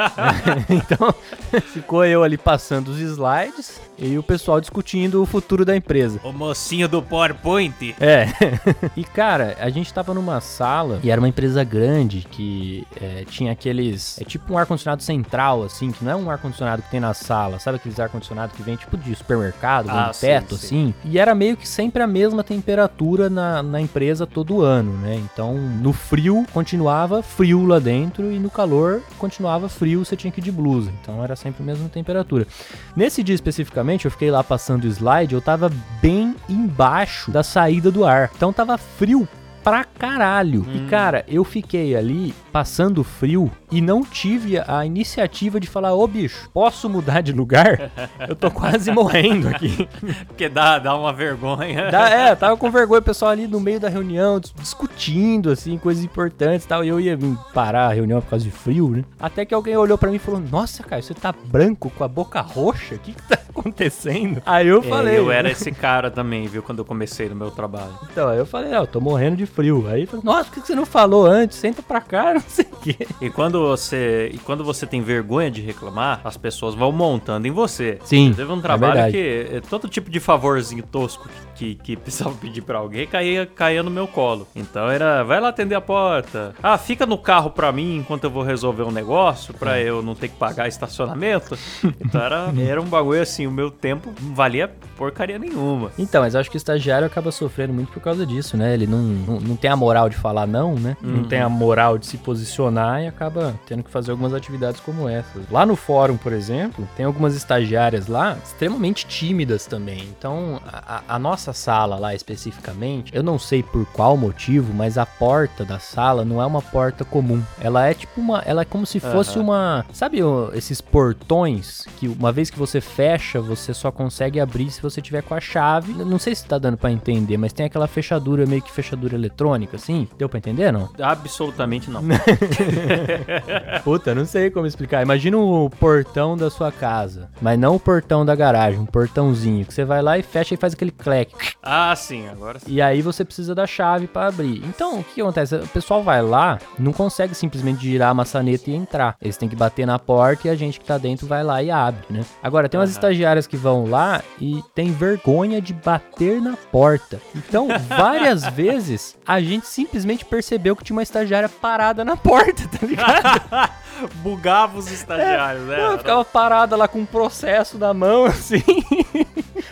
então, 0.69 1.13
ficou 1.73 2.05
eu 2.05 2.23
ali 2.23 2.37
passando 2.37 2.89
os 2.89 2.99
slides 2.99 3.79
e 3.97 4.17
o 4.17 4.23
pessoal 4.23 4.59
discutindo 4.59 5.21
o 5.21 5.25
futuro 5.25 5.63
da 5.63 5.75
empresa. 5.75 6.19
O 6.23 6.31
mocinho 6.31 6.87
do 6.87 7.01
PowerPoint. 7.01 7.95
É. 7.99 8.27
e 8.95 9.03
cara, 9.03 9.55
a 9.59 9.69
gente 9.69 9.93
tava 9.93 10.13
numa 10.13 10.41
sala 10.41 10.99
e 11.03 11.09
era 11.09 11.19
uma 11.19 11.27
empresa 11.29 11.63
grande 11.63 12.25
que 12.29 12.85
é, 13.01 13.23
tinha 13.29 13.51
aqueles. 13.51 14.19
É 14.19 14.23
tipo 14.23 14.53
um 14.53 14.57
ar-condicionado 14.57 15.01
central, 15.01 15.63
assim, 15.63 15.91
que 15.91 16.03
não 16.03 16.11
é 16.11 16.15
um 16.15 16.29
ar-condicionado 16.29 16.81
que 16.81 16.91
tem 16.91 16.99
na 16.99 17.13
sala, 17.13 17.59
sabe 17.59 17.77
aqueles 17.77 17.99
ar-condicionado 17.99 18.53
que 18.53 18.61
vem 18.61 18.75
tipo 18.75 18.97
de 18.97 19.15
supermercado, 19.15 19.85
vem 19.85 19.95
Ah, 19.95 20.11
sim, 20.13 20.27
teto, 20.27 20.57
sim. 20.57 20.65
assim. 20.65 20.93
E 21.05 21.17
era 21.17 21.33
meio 21.33 21.55
que 21.55 21.67
sempre 21.67 22.01
a 22.01 22.07
mesma 22.07 22.43
temperatura 22.43 23.29
na, 23.29 23.63
na 23.63 23.79
empresa 23.79 24.27
todo 24.27 24.61
ano, 24.61 24.91
né? 24.97 25.15
Então 25.15 25.53
no 25.53 25.93
frio 25.93 26.45
continuava 26.53 27.21
frio 27.25 27.65
lá 27.65 27.79
dentro 27.79 28.31
e 28.31 28.39
no 28.39 28.49
calor 28.49 29.01
continuava 29.17 29.67
frio, 29.67 30.05
você 30.05 30.15
tinha 30.15 30.31
que 30.31 30.39
ir 30.39 30.43
de 30.43 30.51
blusa. 30.51 30.91
Então 31.01 31.23
era 31.23 31.35
sempre 31.35 31.63
a 31.63 31.65
mesma 31.65 31.89
temperatura. 31.89 32.47
Nesse 32.95 33.23
dia 33.23 33.35
especificamente, 33.35 34.05
eu 34.05 34.11
fiquei 34.11 34.31
lá 34.31 34.43
passando 34.43 34.85
o 34.85 34.87
slide, 34.87 35.33
eu 35.33 35.41
tava 35.41 35.71
bem 36.01 36.35
embaixo 36.47 37.31
da 37.31 37.43
saída 37.43 37.91
do 37.91 38.05
ar. 38.05 38.31
Então 38.35 38.53
tava 38.53 38.77
frio 38.77 39.27
pra 39.63 39.83
caralho. 39.83 40.63
E 40.75 40.87
cara, 40.87 41.25
eu 41.27 41.43
fiquei 41.43 41.95
ali 41.95 42.35
passando 42.51 43.03
frio 43.03 43.51
e 43.75 43.81
não 43.81 44.03
tive 44.03 44.57
a 44.65 44.85
iniciativa 44.85 45.59
de 45.59 45.67
falar: 45.67 45.93
Ô 45.93 46.07
bicho, 46.07 46.49
posso 46.53 46.89
mudar 46.89 47.21
de 47.21 47.31
lugar? 47.33 47.91
Eu 48.27 48.35
tô 48.35 48.49
quase 48.49 48.91
morrendo 48.91 49.49
aqui. 49.49 49.87
Porque 50.27 50.47
dá, 50.47 50.79
dá 50.79 50.95
uma 50.95 51.11
vergonha. 51.11 51.91
Da- 51.91 52.09
é, 52.09 52.33
tava 52.35 52.55
com 52.55 52.71
vergonha, 52.71 52.99
o 52.99 53.03
pessoal 53.03 53.31
ali 53.31 53.47
no 53.47 53.59
meio 53.59 53.79
da 53.79 53.89
reunião, 53.89 54.39
dis- 54.39 54.53
discutindo, 54.57 55.49
assim, 55.51 55.77
coisas 55.77 56.03
importantes 56.03 56.65
e 56.65 56.67
tal. 56.67 56.83
E 56.83 56.87
eu 56.87 56.99
ia 56.99 57.17
parar 57.53 57.87
a 57.87 57.93
reunião 57.93 58.21
por 58.21 58.29
causa 58.29 58.45
de 58.45 58.51
frio, 58.51 58.89
né? 58.89 59.03
Até 59.19 59.43
que 59.45 59.53
alguém 59.53 59.75
olhou 59.75 59.97
pra 59.97 60.09
mim 60.09 60.15
e 60.15 60.19
falou: 60.19 60.39
Nossa, 60.39 60.83
cara, 60.83 61.01
você 61.01 61.13
tá 61.13 61.33
branco 61.45 61.89
com 61.89 62.03
a 62.03 62.07
boca 62.07 62.39
roxa? 62.41 62.95
O 62.95 62.99
que 62.99 63.11
que 63.13 63.21
tá 63.23 63.37
acontecendo? 63.49 64.41
Aí 64.45 64.67
eu 64.67 64.79
É, 64.79 64.83
falei: 64.83 65.17
eu 65.17 65.31
era 65.31 65.49
esse 65.51 65.71
cara 65.71 66.09
também, 66.09 66.47
viu, 66.47 66.63
quando 66.63 66.79
eu 66.79 66.85
comecei 66.85 67.27
no 67.29 67.35
meu 67.35 67.51
trabalho. 67.51 67.93
Então, 68.11 68.29
aí 68.29 68.37
eu 68.37 68.45
falei: 68.45 68.73
Ó, 68.73 68.81
eu 68.83 68.87
tô 68.87 69.01
morrendo 69.01 69.35
de 69.37 69.45
frio. 69.45 69.85
Aí, 69.89 70.05
fala, 70.05 70.23
nossa, 70.23 70.45
por 70.45 70.53
que 70.61 70.67
você 70.67 70.75
não 70.75 70.85
falou 70.85 71.25
antes? 71.25 71.57
Senta 71.57 71.81
pra 71.81 71.99
cá, 72.01 72.33
não 72.35 72.41
sei 72.47 72.65
o 72.71 72.75
quê. 72.77 73.07
E 73.21 73.29
quando 73.29 73.64
você 73.69 74.29
e 74.33 74.37
quando 74.37 74.63
você 74.63 74.85
tem 74.85 75.01
vergonha 75.01 75.49
de 75.49 75.61
reclamar, 75.61 76.21
as 76.23 76.37
pessoas 76.37 76.75
vão 76.75 76.91
montando 76.91 77.47
em 77.47 77.51
você. 77.51 77.97
Sim, 78.03 78.33
Teve 78.35 78.51
um 78.51 78.59
é 78.59 78.61
trabalho 78.61 78.93
verdade. 78.93 79.11
que 79.13 79.55
eh, 79.55 79.61
todo 79.69 79.87
tipo 79.87 80.09
de 80.09 80.19
favorzinho 80.19 80.83
tosco 80.83 81.27
que, 81.55 81.75
que, 81.75 81.75
que 81.75 81.95
precisava 81.97 82.35
pedir 82.35 82.61
pra 82.61 82.77
alguém 82.79 83.07
caía, 83.07 83.45
caía 83.45 83.81
no 83.81 83.89
meu 83.89 84.07
colo. 84.07 84.47
Então 84.55 84.89
era, 84.89 85.23
vai 85.23 85.39
lá 85.39 85.49
atender 85.49 85.75
a 85.75 85.81
porta. 85.81 86.53
Ah, 86.61 86.77
fica 86.77 87.05
no 87.05 87.17
carro 87.17 87.49
pra 87.49 87.71
mim 87.71 87.97
enquanto 87.97 88.25
eu 88.25 88.29
vou 88.29 88.43
resolver 88.43 88.83
um 88.83 88.91
negócio, 88.91 89.53
pra 89.53 89.79
eu 89.79 90.01
não 90.01 90.15
ter 90.15 90.29
que 90.29 90.35
pagar 90.35 90.67
estacionamento. 90.67 91.57
Então 91.99 92.21
era, 92.21 92.53
era 92.57 92.81
um 92.81 92.85
bagulho 92.85 93.21
assim, 93.21 93.47
o 93.47 93.51
meu 93.51 93.71
tempo 93.71 94.13
não 94.21 94.33
valia 94.33 94.71
porcaria 94.95 95.37
nenhuma. 95.37 95.91
Então, 95.97 96.21
mas 96.21 96.35
acho 96.35 96.49
que 96.49 96.55
o 96.55 96.57
estagiário 96.57 97.05
acaba 97.05 97.31
sofrendo 97.31 97.73
muito 97.73 97.91
por 97.91 98.01
causa 98.01 98.25
disso, 98.25 98.55
né? 98.55 98.73
Ele 98.73 98.87
não, 98.87 98.99
não, 98.99 99.39
não 99.39 99.55
tem 99.55 99.69
a 99.69 99.75
moral 99.75 100.09
de 100.09 100.15
falar 100.15 100.47
não, 100.47 100.75
né? 100.75 100.95
Não 101.01 101.23
tem 101.25 101.39
a 101.39 101.49
moral 101.49 101.97
de 101.97 102.05
se 102.05 102.17
posicionar 102.17 103.03
e 103.03 103.07
acaba 103.07 103.44
tendo 103.65 103.83
que 103.83 103.89
fazer 103.91 104.11
algumas 104.11 104.33
atividades 104.33 104.79
como 104.81 105.07
essas. 105.07 105.49
Lá 105.49 105.65
no 105.65 105.75
fórum, 105.75 106.17
por 106.17 106.33
exemplo, 106.33 106.87
tem 106.95 107.05
algumas 107.05 107.35
estagiárias 107.35 108.07
lá 108.07 108.37
extremamente 108.43 109.05
tímidas 109.05 109.65
também. 109.65 110.03
Então, 110.17 110.61
a, 110.67 111.01
a- 111.07 111.19
nossa 111.19 111.53
sala 111.53 111.97
lá 111.97 112.13
especificamente, 112.13 113.15
eu 113.15 113.23
não 113.23 113.39
sei 113.39 113.63
por 113.63 113.85
qual 113.87 114.15
motivo, 114.17 114.73
mas 114.73 114.97
a 114.97 115.05
porta 115.05 115.63
da 115.65 115.79
sala 115.79 116.23
não 116.23 116.41
é 116.41 116.45
uma 116.45 116.61
porta 116.61 117.03
comum. 117.03 117.41
Ela 117.59 117.87
é 117.87 117.93
tipo 117.93 118.19
uma. 118.21 118.39
Ela 118.45 118.61
é 118.61 118.65
como 118.65 118.85
se 118.85 118.99
fosse 118.99 119.31
Aham. 119.37 119.41
uma. 119.43 119.85
Sabe 119.91 120.19
esses 120.53 120.81
portões 120.81 121.85
que 121.97 122.07
uma 122.07 122.31
vez 122.31 122.49
que 122.49 122.57
você 122.59 122.79
fecha, 122.81 123.41
você 123.41 123.73
só 123.73 123.91
consegue 123.91 124.39
abrir 124.39 124.69
se 124.71 124.81
você 124.81 125.01
tiver 125.01 125.21
com 125.23 125.33
a 125.33 125.39
chave. 125.39 125.93
Não 125.93 126.19
sei 126.19 126.35
se 126.35 126.45
tá 126.45 126.57
dando 126.57 126.77
pra 126.77 126.91
entender, 126.91 127.37
mas 127.37 127.53
tem 127.53 127.65
aquela 127.65 127.87
fechadura 127.87 128.45
meio 128.45 128.61
que 128.61 128.71
fechadura 128.71 129.15
eletrônica, 129.15 129.75
assim. 129.77 130.07
Deu 130.17 130.27
pra 130.29 130.37
entender, 130.37 130.71
não? 130.71 130.89
Absolutamente 131.01 131.89
não. 131.89 132.01
Puta, 133.83 134.13
não 134.15 134.25
sei 134.25 134.49
como 134.49 134.65
explicar. 134.65 135.01
Imagina 135.01 135.37
o 135.37 135.69
portão 135.69 136.35
da 136.37 136.49
sua 136.49 136.71
casa, 136.71 137.29
mas 137.41 137.57
não 137.59 137.75
o 137.75 137.79
portão 137.79 138.25
da 138.25 138.35
garagem, 138.35 138.79
um 138.79 138.85
portãozinho 138.85 139.65
que 139.65 139.73
você 139.73 139.83
vai 139.85 140.01
lá 140.01 140.17
e 140.17 140.23
fecha 140.23 140.53
e 140.53 140.57
faz 140.57 140.73
aquele 140.73 140.91
cleque. 140.91 141.33
ah, 141.61 141.95
sim, 141.95 142.27
agora 142.27 142.59
sim. 142.59 142.65
E 142.67 142.81
aí 142.81 143.01
você 143.01 143.23
precisa 143.25 143.53
da 143.55 143.65
chave 143.67 144.07
pra 144.07 144.27
abrir. 144.27 144.63
Então, 144.65 144.99
o 144.99 145.03
que 145.03 145.21
acontece? 145.21 145.55
O 145.55 145.67
pessoal 145.67 146.03
vai 146.03 146.21
lá, 146.21 146.59
não 146.77 146.91
consegue 146.93 147.35
simplesmente 147.35 147.81
girar 147.81 148.09
a 148.09 148.13
maçaneta 148.13 148.69
e 148.69 148.75
entrar. 148.75 149.15
Eles 149.21 149.37
têm 149.37 149.49
que 149.49 149.55
bater 149.55 149.85
na 149.85 149.99
porta 149.99 150.47
e 150.47 150.51
a 150.51 150.55
gente 150.55 150.79
que 150.79 150.85
tá 150.85 150.97
dentro 150.97 151.27
vai 151.27 151.43
lá 151.43 151.61
e 151.61 151.69
abre, 151.71 152.03
né? 152.09 152.23
Agora, 152.41 152.69
tem 152.69 152.79
umas 152.79 152.89
Aham. 152.89 152.95
estagiárias 152.97 153.47
que 153.47 153.57
vão 153.57 153.85
lá 153.89 154.21
e 154.39 154.63
tem 154.73 154.91
vergonha 154.91 155.61
de 155.61 155.73
bater 155.73 156.41
na 156.41 156.55
porta. 156.71 157.19
Então, 157.35 157.67
várias 157.87 158.45
vezes, 158.47 159.15
a 159.25 159.39
gente 159.41 159.67
simplesmente 159.67 160.23
percebeu 160.25 160.75
que 160.75 160.83
tinha 160.83 160.95
uma 160.95 161.03
estagiária 161.03 161.49
parada 161.49 162.03
na 162.05 162.15
porta, 162.17 162.63
tá 162.67 162.85
ligado? 162.85 163.24
Bugava 164.15 164.77
os 164.77 164.91
estagiários, 164.91 165.63
né? 165.67 165.79
Ela 165.79 165.97
ficava 165.97 166.25
parada 166.25 166.75
lá 166.75 166.85
com 166.87 166.99
um 166.99 167.05
processo 167.05 167.77
na 167.77 167.93
mão, 167.93 168.25
assim. 168.27 168.61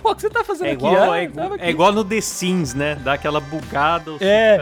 Pô, 0.02 0.12
o 0.12 0.16
que 0.16 0.22
você 0.22 0.30
tá 0.30 0.44
fazendo 0.44 0.68
É 0.68 0.72
aqui? 0.72 0.86
igual, 0.86 1.12
Ah, 1.12 1.18
é, 1.18 1.22
eu 1.22 1.24
igual, 1.30 1.44
tava 1.44 1.56
aqui. 1.56 1.64
é 1.66 1.70
igual 1.70 1.92
no 1.92 2.04
The 2.06 2.22
Sims, 2.22 2.74
né? 2.74 2.96
Dá 3.04 3.14
aquela 3.14 3.40
bugada. 3.42 4.12
É, 4.22 4.56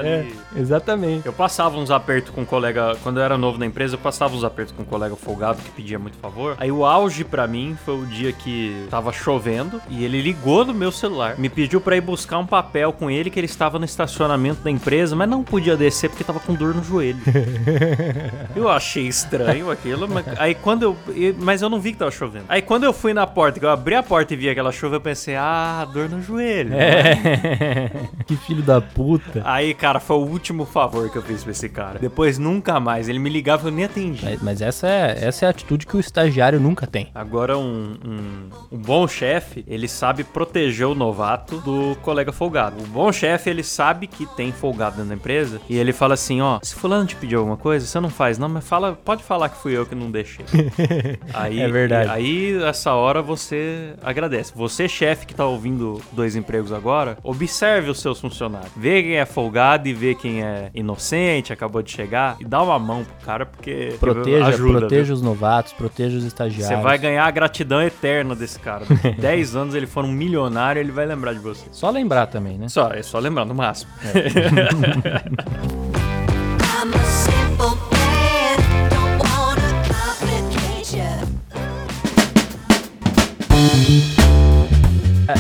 é, 0.56 0.60
exatamente. 0.60 1.26
Eu 1.28 1.34
passava 1.34 1.78
uns 1.78 1.92
apertos 1.92 2.32
com 2.34 2.42
um 2.42 2.46
colega, 2.46 2.96
quando 3.04 3.20
eu 3.20 3.24
era 3.24 3.38
novo 3.38 3.58
na 3.60 3.66
empresa, 3.68 3.96
eu 3.96 4.00
passava 4.00 4.36
uns 4.36 4.44
apertos 4.44 4.74
com 4.76 4.82
um 4.82 4.86
colega 4.86 5.16
folgado 5.16 5.62
que 5.62 5.70
pedia 5.72 5.98
muito 6.00 6.18
favor. 6.18 6.56
Aí 6.60 6.72
o 6.72 6.84
auge 6.86 7.24
pra 7.24 7.48
mim 7.48 7.78
foi 7.86 7.96
o 8.02 8.06
dia 8.06 8.32
que 8.34 8.88
tava 8.90 9.12
chovendo 9.14 9.80
e 9.90 10.04
ele 10.04 10.22
ligou 10.22 10.66
no 10.66 10.74
meu 10.74 10.92
celular, 10.92 11.38
me 11.38 11.50
pediu 11.50 11.80
pra 11.82 11.96
ir 11.96 12.02
buscar 12.02 12.40
um 12.40 12.46
papel 12.48 12.92
com 12.94 13.10
ele 13.12 13.30
que 13.30 13.40
ele 13.40 13.46
estava 13.48 13.78
no 13.80 13.86
estacionamento 13.86 14.62
da 14.64 14.72
empresa, 14.72 15.16
mas 15.16 15.30
não 15.30 15.44
podia 15.44 15.78
descer 15.78 16.10
porque 16.10 16.24
tava 16.24 16.40
com 16.40 16.54
dor 16.54 16.74
no 16.76 16.84
joelho. 16.84 17.22
eu 18.56 18.70
achei 18.82 19.08
estranho 19.08 19.70
aquilo, 19.70 20.08
mas 20.08 20.26
aí 20.38 20.56
quando 20.56 20.84
eu, 20.84 20.98
mas 21.40 21.62
eu 21.62 21.70
não 21.70 21.80
vi 21.80 21.94
que 21.94 22.00
tava 22.00 22.12
chovendo. 22.12 22.46
Aí 22.50 22.62
quando 22.62 22.84
eu 22.84 22.92
fui 22.92 23.14
na 23.14 23.28
porta, 23.28 23.60
que 23.60 23.66
eu 23.66 23.70
abri 23.70 23.96
a 23.96 24.04
porta 24.04 24.34
e 24.34 24.38
vi 24.38 24.50
aquela 24.50 24.72
chuva, 24.72 24.96
eu 24.96 25.02
pensei: 25.02 25.36
"Ah, 25.36 25.88
dor 25.92 26.10
no 26.10 26.22
joelho". 26.22 26.74
É. 26.74 27.92
que 28.26 28.36
filho 28.36 28.62
da 28.62 28.82
puta. 28.82 29.42
Aí, 29.46 29.74
cara, 29.74 30.00
foi 30.00 30.18
o 30.18 30.26
último 30.26 30.66
favor 30.66 31.10
que 31.10 31.18
eu 31.18 31.22
fiz 31.22 31.44
pra 31.44 31.52
esse 31.52 31.70
cara. 31.70 32.00
Depois 32.00 32.38
nunca 32.38 32.80
mais. 32.80 33.08
Ele 33.08 33.20
me 33.20 33.30
ligava 33.30 33.68
e 33.68 33.72
eu 33.72 33.76
nem 33.76 33.86
atendi. 33.86 34.24
Mas, 34.24 34.42
mas 34.42 34.62
essa, 34.62 34.88
é, 34.88 35.20
essa 35.22 35.46
é 35.46 35.48
a 35.48 35.52
atitude 35.52 35.86
que 35.86 35.96
o 35.96 36.00
estagiário 36.00 36.60
nunca 36.60 36.88
tem. 36.88 37.10
Agora, 37.14 37.58
um, 37.58 37.98
um, 38.06 38.50
um 38.72 38.78
bom 38.78 39.08
chefe, 39.08 39.64
ele 39.68 39.88
sabe 39.88 40.24
proteger 40.24 40.88
o 40.88 40.96
novato 40.96 41.58
do 41.58 41.96
colega 42.02 42.32
folgado. 42.32 42.82
O 42.82 42.88
bom 42.88 43.12
chefe, 43.12 43.50
ele 43.50 43.64
sabe 43.64 44.08
que 44.08 44.26
tem 44.26 44.52
folgado 44.52 44.98
dentro 44.98 45.10
da 45.10 45.16
empresa 45.16 45.62
e 45.70 45.78
ele 45.78 45.94
fala 45.94 46.14
assim, 46.14 46.42
ó, 46.42 46.60
se 46.62 46.76
fulano 46.76 47.06
te 47.06 47.16
pediu 47.16 47.40
alguma 47.40 47.58
coisa, 47.58 47.86
você 47.86 48.00
não 48.00 48.10
faz 48.10 48.38
não, 48.38 48.50
mas 48.50 48.68
fala, 48.72 48.94
pode 48.94 49.22
falar 49.22 49.50
que 49.50 49.58
fui 49.58 49.76
eu 49.76 49.86
que 49.86 49.94
não 49.94 50.10
deixei. 50.10 50.46
aí, 51.34 51.60
É 51.60 51.68
verdade. 51.68 52.10
Aí, 52.10 52.58
essa 52.64 52.94
hora, 52.94 53.22
você 53.22 53.96
agradece. 54.02 54.54
Você, 54.56 54.88
chefe 54.88 55.26
que 55.26 55.36
tá 55.36 55.46
ouvindo 55.46 56.00
dois 56.14 56.38
empregos 56.38 56.72
agora, 56.72 57.18
observe 57.22 57.90
os 57.90 58.00
seus 58.00 58.22
funcionários. 58.22 58.72
Vê 58.78 59.04
quem 59.04 59.18
é 59.18 59.26
folgado 59.26 59.90
e 59.90 59.94
vê 59.94 60.16
quem 60.16 60.42
é 60.42 60.70
inocente, 60.74 61.52
acabou 61.52 61.82
de 61.82 61.92
chegar 61.92 62.38
e 62.40 62.46
dá 62.46 62.62
uma 62.64 62.80
mão 62.80 63.04
pro 63.04 63.26
cara, 63.26 63.46
porque 63.46 63.96
Proteja, 64.00 64.48
ajuda, 64.48 64.80
proteja 64.80 65.04
viu? 65.04 65.16
os 65.16 65.22
novatos, 65.22 65.74
proteja 65.74 66.18
os 66.18 66.24
estagiários. 66.24 66.78
Você 66.80 66.82
vai 66.82 66.98
ganhar 66.98 67.26
a 67.26 67.32
gratidão 67.32 67.82
eterna 67.82 68.34
desse 68.34 68.58
cara. 68.58 68.86
Daqui 69.04 69.20
10 69.20 69.56
anos 69.58 69.76
ele 69.76 69.86
for 69.88 70.06
um 70.06 70.12
milionário, 70.14 70.80
ele 70.80 70.94
vai 70.94 71.06
lembrar 71.06 71.34
de 71.34 71.40
você. 71.40 71.66
Só 71.74 71.90
lembrar 71.90 72.28
também, 72.28 72.58
né? 72.58 72.70
Só, 72.70 72.90
é 72.92 73.04
só 73.04 73.20
lembrar, 73.20 73.44
no 73.44 73.54
máximo. 73.54 73.92
I'm 76.84 76.94
a 76.94 77.04
simple 77.04 78.01
É, 83.62 84.11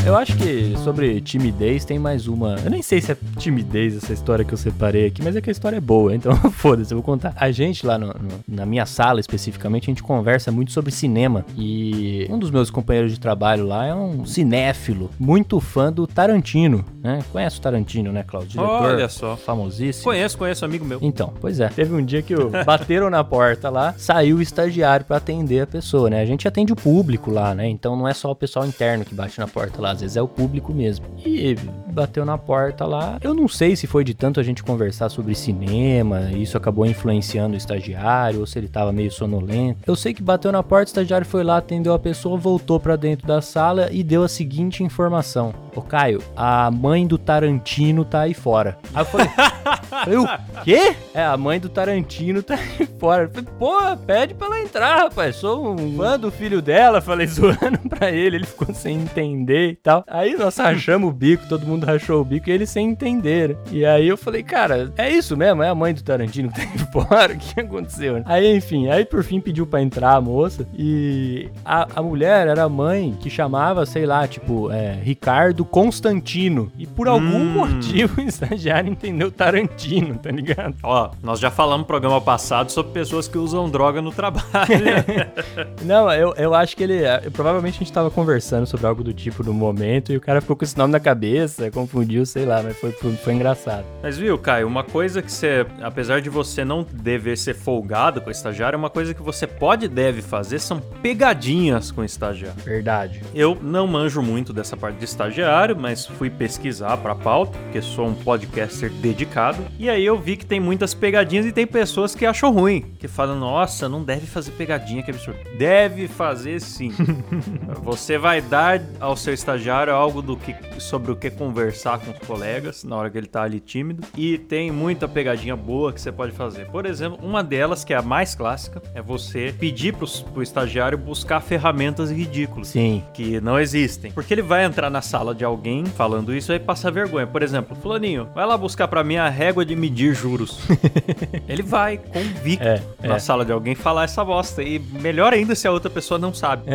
Eu 0.06 0.16
acho 0.16 0.36
que 0.38 0.74
sobre 0.84 1.22
timidez 1.22 1.86
tem 1.86 1.98
mais 2.00 2.28
uma. 2.28 2.56
Eu 2.64 2.70
nem 2.72 2.82
sei 2.82 3.02
se 3.02 3.12
é 3.12 3.18
timidez 3.38 3.96
essa 3.98 4.14
história 4.14 4.44
que 4.46 4.54
eu 4.54 4.58
separei 4.58 5.06
aqui, 5.08 5.22
mas 5.24 5.36
é 5.36 5.42
que 5.42 5.50
a 5.50 5.52
história 5.52 5.78
é 5.78 5.82
boa, 5.82 6.14
então 6.16 6.36
foda-se, 6.52 6.94
eu 6.94 6.98
vou 6.98 7.04
contar. 7.04 7.34
A 7.36 7.52
gente 7.52 7.86
lá 7.86 7.98
no- 7.98 8.08
no- 8.08 8.44
na 8.48 8.66
minha 8.66 8.86
sala 8.86 9.20
especificamente, 9.20 9.84
a 9.86 9.92
gente 9.92 10.04
conversa 10.04 10.52
muito 10.52 10.72
sobre 10.72 10.92
cinema. 10.92 11.46
E 11.58 12.28
um 12.30 12.38
dos 12.40 12.52
meus 12.52 12.70
companheiros 12.70 13.12
de 13.12 13.20
trabalho 13.20 13.66
lá 13.66 13.86
é 13.86 13.94
um 13.96 14.26
cinéfilo, 14.26 15.10
muito 15.20 15.60
fã 15.60 15.92
do 15.92 16.06
Tarantino, 16.08 16.84
né? 17.04 17.20
Conhece 17.32 17.58
o 17.60 17.62
Tarantino, 17.62 18.12
né, 18.12 18.24
Claudio? 18.24 18.52
Diretor 18.52 18.82
Olha 18.84 19.10
só. 19.10 19.36
famosíssimo. 19.38 20.04
Conheço, 20.06 20.38
conheço, 20.38 20.66
amigo 20.66 20.86
meu. 20.86 21.00
Então, 21.02 21.34
pois 21.40 21.60
é. 21.60 21.68
Teve 21.70 21.94
um 21.94 22.04
dia 22.04 22.22
que 22.22 22.36
o- 22.36 22.50
bateram 22.66 23.10
na 23.10 23.24
porta 23.24 23.70
lá, 23.70 23.94
saiu 23.98 24.38
o 24.38 24.42
estagiário 24.42 25.06
pra 25.06 25.18
atender 25.18 25.62
a 25.62 25.68
pessoa, 25.68 26.10
né? 26.10 26.22
A 26.22 26.26
gente 26.26 26.48
atende 26.48 26.74
o 26.74 26.76
público 26.76 27.32
lá, 27.32 27.54
né? 27.56 27.68
Então 27.68 27.96
não 27.96 28.08
é 28.08 28.14
só 28.14 28.32
o 28.32 28.36
pessoal 28.36 28.66
interno 28.66 29.06
que 29.06 29.14
bate 29.16 29.40
na 29.40 29.48
porta 29.48 29.81
lá, 29.82 29.92
às 29.92 30.02
vezes 30.02 30.16
é 30.16 30.22
o 30.22 30.28
público 30.28 30.74
mesmo. 30.74 31.06
E 31.26 31.56
bateu 31.92 32.26
na 32.26 32.38
porta 32.38 32.86
lá. 32.86 33.18
Eu 33.22 33.34
não 33.34 33.48
sei 33.48 33.76
se 33.76 33.88
foi 33.88 34.04
de 34.04 34.14
tanto 34.14 34.40
a 34.40 34.44
gente 34.44 34.64
conversar 34.64 35.10
sobre 35.10 35.36
cinema, 35.36 36.32
isso 36.32 36.58
acabou 36.58 36.86
influenciando 36.86 37.54
o 37.54 37.58
estagiário, 37.58 38.40
ou 38.40 38.46
se 38.46 38.58
ele 38.58 38.68
tava 38.68 38.92
meio 38.92 39.12
sonolento. 39.12 39.80
Eu 39.86 39.96
sei 39.96 40.14
que 40.14 40.24
bateu 40.24 40.52
na 40.52 40.64
porta, 40.64 40.86
o 40.86 40.92
estagiário 40.92 41.28
foi 41.28 41.44
lá, 41.44 41.58
atendeu 41.58 41.94
a 41.94 42.00
pessoa, 42.00 42.38
voltou 42.38 42.80
pra 42.80 42.96
dentro 42.96 43.28
da 43.28 43.42
sala 43.42 43.90
e 43.92 44.04
deu 44.04 44.24
a 44.24 44.28
seguinte 44.28 44.84
informação: 44.84 45.54
Ô 45.76 45.82
Caio, 45.82 46.22
a 46.36 46.70
mãe 46.72 47.06
do 47.06 47.18
Tarantino 47.18 48.04
tá 48.04 48.22
aí 48.22 48.34
fora. 48.34 48.78
Aí 48.94 49.02
eu 49.02 49.06
falei. 49.06 49.28
Falei, 49.92 50.18
o 50.18 50.28
quê? 50.64 50.96
É, 51.14 51.24
a 51.24 51.38
mãe 51.38 51.60
do 51.60 51.70
Tarantino 51.70 52.42
tá 52.42 52.56
aí 52.56 52.88
fora. 53.00 53.24
Eu 53.24 53.30
Falei, 53.30 53.50
pô, 53.60 53.98
pede 54.06 54.34
pra 54.34 54.48
ela 54.48 54.60
entrar, 54.62 54.98
rapaz. 54.98 55.36
Sou 55.36 55.74
um 55.74 55.98
fã 55.98 56.18
do 56.18 56.32
filho 56.32 56.62
dela. 56.62 57.02
Falei, 57.02 57.28
zoando 57.28 57.78
pra 57.90 58.10
ele. 58.10 58.38
Ele 58.38 58.46
ficou 58.46 58.74
sem 58.74 58.98
entender 58.98 59.72
e 59.72 59.76
tal. 59.76 60.04
Aí 60.08 60.36
nós 60.36 60.58
rachamos 60.58 61.10
o 61.10 61.14
bico, 61.14 61.48
todo 61.48 61.68
mundo 61.68 61.81
rachou 61.86 62.22
o 62.22 62.26
bico 62.26 62.50
e 62.50 62.52
ele 62.54 62.66
sem 62.66 62.90
entender. 62.90 63.58
E 63.72 63.86
aí 63.86 64.08
eu 64.08 64.18
falei, 64.18 64.44
cara, 64.44 64.92
é 64.98 65.10
isso 65.10 65.36
mesmo? 65.38 65.64
É 65.64 65.70
a 65.70 65.76
mãe 65.76 65.94
do 65.94 66.04
Tarantino 66.04 66.50
que 66.52 66.56
tá 66.56 66.62
aí 66.62 66.78
fora? 66.92 67.34
O 67.34 67.38
que 67.38 67.60
aconteceu? 67.60 68.14
né? 68.16 68.24
Aí, 68.26 68.56
enfim, 68.56 68.90
aí 68.90 69.06
por 69.06 69.24
fim 69.24 69.40
pediu 69.40 69.66
pra 69.66 69.82
entrar 69.82 70.16
a 70.16 70.22
moça. 70.22 70.68
E 70.78 71.50
a, 71.66 71.88
a 71.96 72.02
mulher 72.04 72.48
era 72.48 72.64
a 72.64 72.70
mãe 72.70 73.16
que 73.20 73.30
chamava, 73.30 73.86
sei 73.86 74.06
lá, 74.06 74.28
tipo, 74.28 74.72
é, 74.72 74.94
Ricardo 75.02 75.64
Constantino. 75.66 76.72
E 76.78 76.86
por 76.88 77.08
algum 77.08 77.42
Hum. 77.42 77.54
motivo 77.54 78.20
o 78.22 78.24
estagiário 78.24 78.90
entendeu 78.92 79.32
Tarantino, 79.32 80.16
tá 80.18 80.30
ligado? 80.32 80.76
Ó, 80.84 81.12
nós 81.24 81.40
já 81.40 81.50
falamos 81.52 81.82
no 81.82 81.86
programa 81.88 82.20
passado 82.22 82.72
sobre 82.72 82.92
pessoas 82.92 83.28
que 83.28 83.38
usam 83.38 83.70
droga 83.70 84.02
no 84.02 84.12
trabalho. 84.12 84.42
Não, 85.84 86.12
eu, 86.12 86.34
eu 86.38 86.54
acho 86.54 86.76
que 86.76 86.84
ele. 86.84 87.04
eh, 87.04 87.30
Provavelmente 87.32 87.76
a 87.76 87.80
gente 87.80 87.92
tava 87.94 88.10
conversando 88.12 88.66
sobre 88.66 88.86
algo 88.86 89.04
do 89.04 89.14
tipo 89.14 89.44
no 89.44 89.54
momento 89.54 90.12
e 90.12 90.18
o 90.18 90.22
cara 90.22 90.42
ficou 90.42 90.56
com 90.56 90.64
esse 90.66 90.78
nome 90.78 90.92
na 90.92 91.00
cabeça, 91.00 91.71
confundiu, 91.72 92.26
sei 92.26 92.46
lá, 92.46 92.62
mas 92.62 92.78
foi, 92.78 92.92
foi, 92.92 93.34
engraçado. 93.34 93.86
Mas 94.04 94.18
viu, 94.18 94.38
Caio, 94.38 94.68
uma 94.68 94.84
coisa 94.84 95.22
que 95.22 95.32
você, 95.32 95.66
apesar 95.82 96.22
de 96.22 96.30
você 96.30 96.64
não 96.64 96.86
dever 96.92 97.38
ser 97.38 97.56
folgado 97.56 98.22
com 98.22 98.30
o 98.30 98.32
estagiário, 98.32 98.78
uma 98.78 98.90
coisa 98.90 99.14
que 99.14 99.22
você 99.22 99.48
pode 99.48 99.86
e 99.86 99.88
deve 99.88 100.22
fazer 100.22 100.60
são 100.60 100.80
pegadinhas 101.02 101.92
com 101.92 102.02
o 102.02 102.06
estagiário. 102.06 102.62
Verdade. 102.64 103.22
Eu 103.34 103.58
não 103.62 103.88
manjo 103.88 104.22
muito 104.22 104.54
dessa 104.54 104.76
parte 104.78 104.98
de 104.98 105.06
estagiário, 105.06 105.76
mas 105.76 106.06
fui 106.06 106.30
pesquisar 106.30 106.98
pra 106.98 107.16
pauta, 107.16 107.58
porque 107.58 107.82
sou 107.82 108.08
um 108.08 108.14
podcaster 108.14 108.92
dedicado. 108.92 109.64
E 109.80 109.90
aí 109.90 110.06
eu 110.06 110.20
vi 110.20 110.38
que 110.38 110.46
tem 110.46 110.60
muitas 110.60 110.94
pegadinhas 110.94 111.46
e 111.46 111.52
tem 111.52 111.66
pessoas 111.66 112.14
que 112.14 112.26
acham 112.26 112.52
ruim, 112.52 112.94
que 113.00 113.08
falam: 113.08 113.40
"Nossa, 113.40 113.88
não 113.88 114.04
deve 114.04 114.28
fazer 114.28 114.52
pegadinha, 114.52 115.02
que 115.02 115.12
absurdo". 115.12 115.40
Deve 115.58 116.08
fazer 116.08 116.60
sim. 116.60 116.92
Você 117.84 118.18
vai 118.18 118.42
dar 118.42 118.82
ao 119.00 119.16
seu 119.16 119.34
estagiário 119.34 119.94
algo 119.94 120.22
do 120.22 120.36
que 120.36 120.56
sobre 120.80 121.12
o 121.12 121.16
que 121.16 121.30
conversar 121.30 121.61
com 122.06 122.12
os 122.12 122.20
colegas 122.28 122.84
na 122.84 122.96
hora 122.96 123.10
que 123.10 123.18
ele 123.18 123.28
tá 123.28 123.44
ali 123.44 123.60
tímido 123.60 124.04
e 124.18 124.38
tem 124.38 124.72
muita 124.72 125.08
pegadinha 125.08 125.56
boa 125.56 125.92
que 125.94 126.02
você 126.02 126.12
pode 126.12 126.32
fazer. 126.32 126.66
Por 126.68 126.86
exemplo, 126.86 127.20
uma 127.22 127.44
delas 127.44 127.84
que 127.84 127.94
é 127.94 127.98
a 127.98 128.02
mais 128.02 128.34
clássica 128.36 128.82
é 128.96 129.02
você 129.02 129.54
pedir 129.58 129.94
pro, 129.94 130.08
pro 130.34 130.42
estagiário 130.44 130.98
buscar 130.98 131.40
ferramentas 131.42 132.12
ridículas 132.12 132.70
Sim. 132.70 133.04
que 133.14 133.40
não 133.42 133.60
existem. 133.60 134.12
Porque 134.12 134.34
ele 134.34 134.42
vai 134.42 134.64
entrar 134.66 134.90
na 134.90 135.02
sala 135.02 135.34
de 135.36 135.44
alguém 135.44 135.86
falando 135.86 136.34
isso 136.34 136.52
e 136.54 136.60
passar 136.60 136.92
vergonha. 136.92 137.28
Por 137.28 137.44
exemplo, 137.44 137.76
fulaninho, 137.76 138.28
vai 138.34 138.46
lá 138.46 138.58
buscar 138.58 138.88
pra 138.88 139.04
mim 139.04 139.18
a 139.18 139.30
régua 139.30 139.66
de 139.66 139.76
medir 139.76 140.14
juros. 140.16 140.60
ele 141.48 141.64
vai 141.64 141.98
convicto 141.98 142.66
É, 142.66 142.82
na 143.02 143.16
é. 143.16 143.20
sala 143.20 143.46
de 143.46 143.52
alguém 143.52 143.76
falar 143.76 144.06
essa 144.06 144.24
bosta. 144.24 144.64
E 144.64 144.80
melhor 144.80 145.34
ainda 145.34 145.56
se 145.56 145.68
a 145.68 145.72
outra 145.72 145.90
pessoa 145.90 146.18
não 146.18 146.34
sabe. 146.34 146.64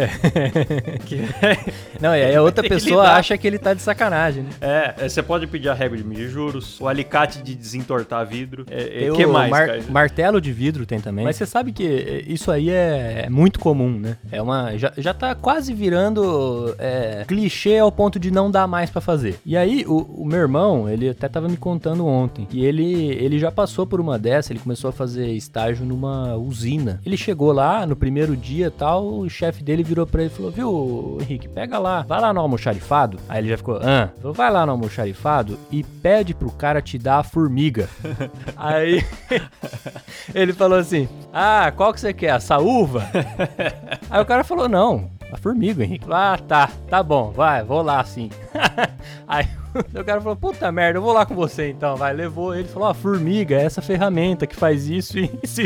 Que 1.06 1.20
Não, 2.00 2.14
e 2.14 2.22
aí 2.22 2.34
a 2.34 2.42
outra 2.42 2.66
pessoa 2.66 3.10
acha 3.12 3.36
que 3.38 3.46
ele 3.46 3.58
tá 3.58 3.74
de 3.74 3.82
sacanagem, 3.82 4.42
né? 4.44 4.50
é, 4.60 4.75
é, 4.98 5.08
você 5.08 5.22
pode 5.22 5.46
pedir 5.46 5.68
a 5.68 5.74
régua 5.74 5.96
de 5.96 6.04
medir 6.04 6.28
juros, 6.28 6.80
o 6.80 6.88
alicate 6.88 7.42
de 7.42 7.54
desentortar 7.54 8.26
vidro. 8.26 8.64
É, 8.70 9.04
é, 9.04 9.06
Tem 9.06 9.12
que 9.14 9.24
o 9.26 9.32
mais, 9.32 9.50
mar- 9.50 9.66
cara? 9.66 9.82
martelo 9.88 10.40
de 10.40 10.52
vidro 10.52 10.84
tem 10.86 11.00
também. 11.00 11.24
Mas 11.24 11.36
você 11.36 11.46
sabe 11.46 11.72
que 11.72 11.84
eh, 11.86 12.24
isso 12.26 12.50
aí 12.50 12.70
é, 12.70 13.24
é 13.26 13.30
muito 13.30 13.58
comum, 13.60 13.90
né? 13.98 14.16
É 14.30 14.40
uma 14.42 14.76
já, 14.76 14.92
já 14.96 15.14
tá 15.14 15.34
quase 15.34 15.72
virando 15.74 16.74
é, 16.78 17.24
clichê 17.26 17.78
ao 17.78 17.90
ponto 17.92 18.18
de 18.18 18.30
não 18.30 18.50
dar 18.50 18.66
mais 18.66 18.90
pra 18.90 19.00
fazer. 19.00 19.38
E 19.44 19.56
aí 19.56 19.84
o, 19.86 20.22
o 20.22 20.26
meu 20.26 20.38
irmão, 20.40 20.88
ele 20.88 21.08
até 21.08 21.28
tava 21.28 21.48
me 21.48 21.56
contando 21.56 22.06
ontem 22.06 22.44
que 22.46 22.64
ele 22.64 22.86
ele 23.16 23.38
já 23.38 23.50
passou 23.50 23.86
por 23.86 24.00
uma 24.00 24.18
dessa, 24.18 24.52
ele 24.52 24.60
começou 24.60 24.90
a 24.90 24.92
fazer 24.92 25.28
estágio 25.32 25.84
numa 25.84 26.34
usina. 26.36 27.00
Ele 27.04 27.16
chegou 27.16 27.52
lá 27.52 27.86
no 27.86 27.96
primeiro 27.96 28.36
dia, 28.36 28.70
tal, 28.70 29.06
o 29.20 29.28
chefe 29.28 29.62
dele 29.62 29.82
virou 29.82 30.06
pra 30.06 30.22
ele 30.22 30.30
e 30.32 30.34
falou: 30.36 30.50
"Viu, 30.50 31.18
Henrique, 31.20 31.48
pega 31.48 31.78
lá, 31.78 32.02
vai 32.02 32.20
lá 32.20 32.32
no 32.32 32.40
almoxarifado". 32.40 33.18
Aí 33.28 33.40
ele 33.40 33.48
já 33.48 33.56
ficou: 33.56 33.78
"Ah, 33.82 34.10
falou, 34.20 34.34
vai 34.34 34.50
lá 34.50 34.65
no 34.66 34.72
almoxarifado 34.72 35.58
e 35.70 35.82
pede 35.82 36.34
pro 36.34 36.50
cara 36.50 36.82
te 36.82 36.98
dar 36.98 37.18
a 37.20 37.22
formiga". 37.24 37.88
Aí 38.56 39.02
ele 40.34 40.52
falou 40.52 40.78
assim: 40.78 41.08
Ah, 41.32 41.72
qual 41.74 41.92
que 41.92 42.00
você 42.00 42.12
quer? 42.12 42.30
A 42.30 42.40
saúva? 42.40 43.06
Aí 44.10 44.20
o 44.20 44.26
cara 44.26 44.44
falou: 44.44 44.68
Não, 44.68 45.10
a 45.32 45.36
formiga, 45.36 45.82
Henrique. 45.84 46.06
Ah, 46.10 46.38
tá, 46.46 46.70
tá 46.88 47.02
bom, 47.02 47.30
vai, 47.30 47.62
vou 47.64 47.82
lá 47.82 48.02
sim. 48.04 48.30
Aí 49.26 49.46
o 49.94 50.04
cara 50.04 50.20
falou: 50.20 50.36
Puta 50.36 50.70
merda, 50.72 50.98
eu 50.98 51.02
vou 51.02 51.12
lá 51.12 51.26
com 51.26 51.34
você 51.34 51.70
então. 51.70 51.96
Vai, 51.96 52.12
levou 52.12 52.54
ele 52.54 52.68
falou: 52.68 52.88
A 52.88 52.94
formiga 52.94 53.56
é 53.56 53.64
essa 53.64 53.82
ferramenta 53.82 54.46
que 54.46 54.56
faz 54.56 54.88
isso, 54.90 55.18
e 55.18 55.30
isso. 55.42 55.60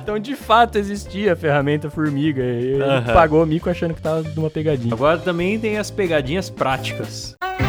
então 0.00 0.18
de 0.18 0.34
fato 0.34 0.78
existia 0.78 1.32
a 1.32 1.36
ferramenta 1.36 1.90
formiga. 1.90 2.42
Ele 2.42 2.82
Aham. 2.82 3.12
pagou 3.12 3.42
o 3.42 3.46
mico 3.46 3.68
achando 3.68 3.94
que 3.94 4.00
tava 4.02 4.22
numa 4.34 4.50
pegadinha. 4.50 4.94
Agora 4.94 5.18
também 5.18 5.58
tem 5.58 5.76
as 5.78 5.90
pegadinhas 5.90 6.48
práticas. 6.48 7.34
É 7.42 7.65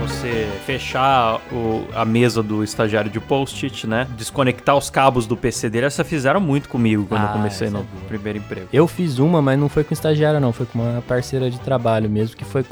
você 0.00 0.48
fechar 0.66 1.40
o- 1.52 1.84
a 1.94 2.04
mesa 2.04 2.42
do 2.42 2.62
estagiário 2.64 3.10
de 3.10 3.20
post-it, 3.20 3.86
né? 3.86 4.06
Desconectar 4.16 4.76
os 4.76 4.90
cabos 4.90 5.26
do 5.26 5.36
PC 5.36 5.68
dele. 5.70 5.86
Essa 5.86 6.04
fizeram 6.04 6.40
muito 6.40 6.68
comigo 6.68 7.06
quando 7.06 7.22
Ah, 7.22 7.26
eu 7.26 7.32
comecei 7.32 7.70
no 7.70 7.80
é 7.80 7.84
primeiro 8.08 8.38
emprego. 8.38 8.68
Eu 8.72 8.86
fiz 8.88 9.18
uma, 9.18 9.40
mas 9.40 9.58
não 9.58 9.68
foi 9.68 9.84
com 9.84 9.92
estagiária, 9.94 10.40
não. 10.40 10.52
Foi 10.52 10.66
com 10.66 10.78
uma 10.78 11.02
parceira 11.02 11.50
de 11.50 11.58
trabalho 11.60 12.08
mesmo, 12.10 12.36
que 12.36 12.44
foi 12.44 12.64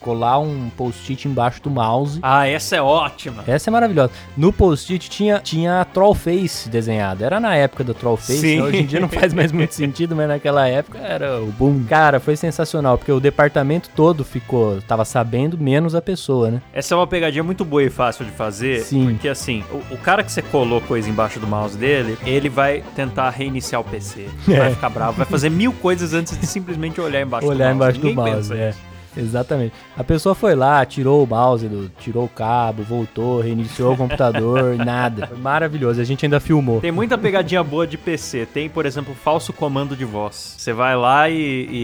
colar 0.00 0.38
um 0.38 0.68
post-it 0.76 1.26
embaixo 1.28 1.62
do 1.62 1.70
mouse. 1.70 2.18
Ah, 2.22 2.46
essa 2.46 2.76
é 2.76 2.82
ótima. 2.82 3.42
Essa 3.46 3.70
é 3.70 3.72
maravilhosa. 3.72 4.10
No 4.36 4.52
post-it 4.52 5.08
tinha, 5.10 5.38
tinha 5.40 5.80
a 5.80 5.84
Trollface 5.84 6.68
desenhada. 6.68 7.24
Era 7.24 7.40
na 7.40 7.54
época 7.56 7.84
da 7.84 7.94
Trollface. 7.94 8.38
Sim. 8.38 8.56
né? 8.58 8.62
Hoje 8.62 8.76
em 8.78 8.86
dia 8.86 9.00
não 9.00 9.08
faz 9.08 9.32
mais 9.32 9.52
muito 9.52 9.72
sentido, 9.74 10.14
mas 10.14 10.28
naquela 10.28 10.68
época 10.68 10.98
era 10.98 11.40
o 11.40 11.46
boom. 11.52 11.84
Cara, 11.84 12.20
foi 12.20 12.36
sensacional, 12.36 12.98
porque 12.98 13.12
o 13.12 13.20
departamento 13.20 13.88
todo 13.94 14.24
ficou, 14.24 14.80
tava 14.82 15.04
sabendo, 15.04 15.56
menos 15.58 15.94
a 15.94 16.02
pessoa, 16.02 16.50
né? 16.50 16.62
Essa 16.72 16.94
é 16.94 16.96
uma 16.96 17.06
pegadinha 17.06 17.42
muito 17.42 17.64
boa 17.64 17.82
e 17.82 17.88
fácil 17.90 18.24
de 18.24 18.30
fazer. 18.32 18.80
Sim. 18.80 19.06
Porque 19.10 19.28
assim, 19.28 19.64
o, 19.70 19.94
o 19.94 19.98
cara 19.98 20.22
que 20.22 20.30
você 20.30 20.42
colou 20.42 20.80
coisa 20.82 21.08
embaixo 21.08 21.40
do 21.40 21.46
mouse 21.46 21.76
dele, 21.76 22.18
ele 22.24 22.48
vai 22.48 22.82
tentar 22.94 23.30
reiniciar 23.30 23.80
o 23.80 23.84
PC. 23.84 24.28
É. 24.48 24.56
Vai 24.66 24.74
ficar 24.74 24.90
bravo, 24.90 25.12
vai 25.16 25.26
fazer 25.26 25.48
mil 25.50 25.72
coisas 25.72 26.12
antes 26.12 26.38
de 26.38 26.46
simplesmente 26.46 27.00
olhar 27.00 27.20
embaixo 27.20 27.46
do 27.46 27.50
Olhar 27.52 27.74
mouse. 27.74 27.76
embaixo 27.76 28.00
do 28.00 28.08
Ninguém 28.08 28.32
mouse, 28.32 28.48
pensa 28.50 28.54
é. 28.54 28.66
nisso. 28.68 28.78
Exatamente. 29.16 29.72
A 29.96 30.04
pessoa 30.04 30.34
foi 30.34 30.54
lá, 30.54 30.84
tirou 30.84 31.24
o 31.24 31.26
mouse, 31.26 31.66
do- 31.68 31.88
tirou 32.00 32.24
o 32.24 32.28
cabo, 32.28 32.82
voltou, 32.82 33.40
reiniciou 33.40 33.94
o 33.94 33.96
computador, 33.96 34.76
nada. 34.84 35.26
Foi 35.26 35.38
maravilhoso. 35.38 36.00
A 36.00 36.04
gente 36.04 36.24
ainda 36.26 36.38
filmou. 36.40 36.80
Tem 36.80 36.92
muita 36.92 37.16
pegadinha 37.16 37.62
boa 37.62 37.86
de 37.86 37.96
PC. 37.96 38.46
Tem, 38.46 38.68
por 38.68 38.84
exemplo, 38.86 39.14
falso 39.14 39.52
comando 39.52 39.96
de 39.96 40.04
voz. 40.04 40.54
Você 40.58 40.72
vai 40.72 40.96
lá 40.96 41.28
e, 41.30 41.36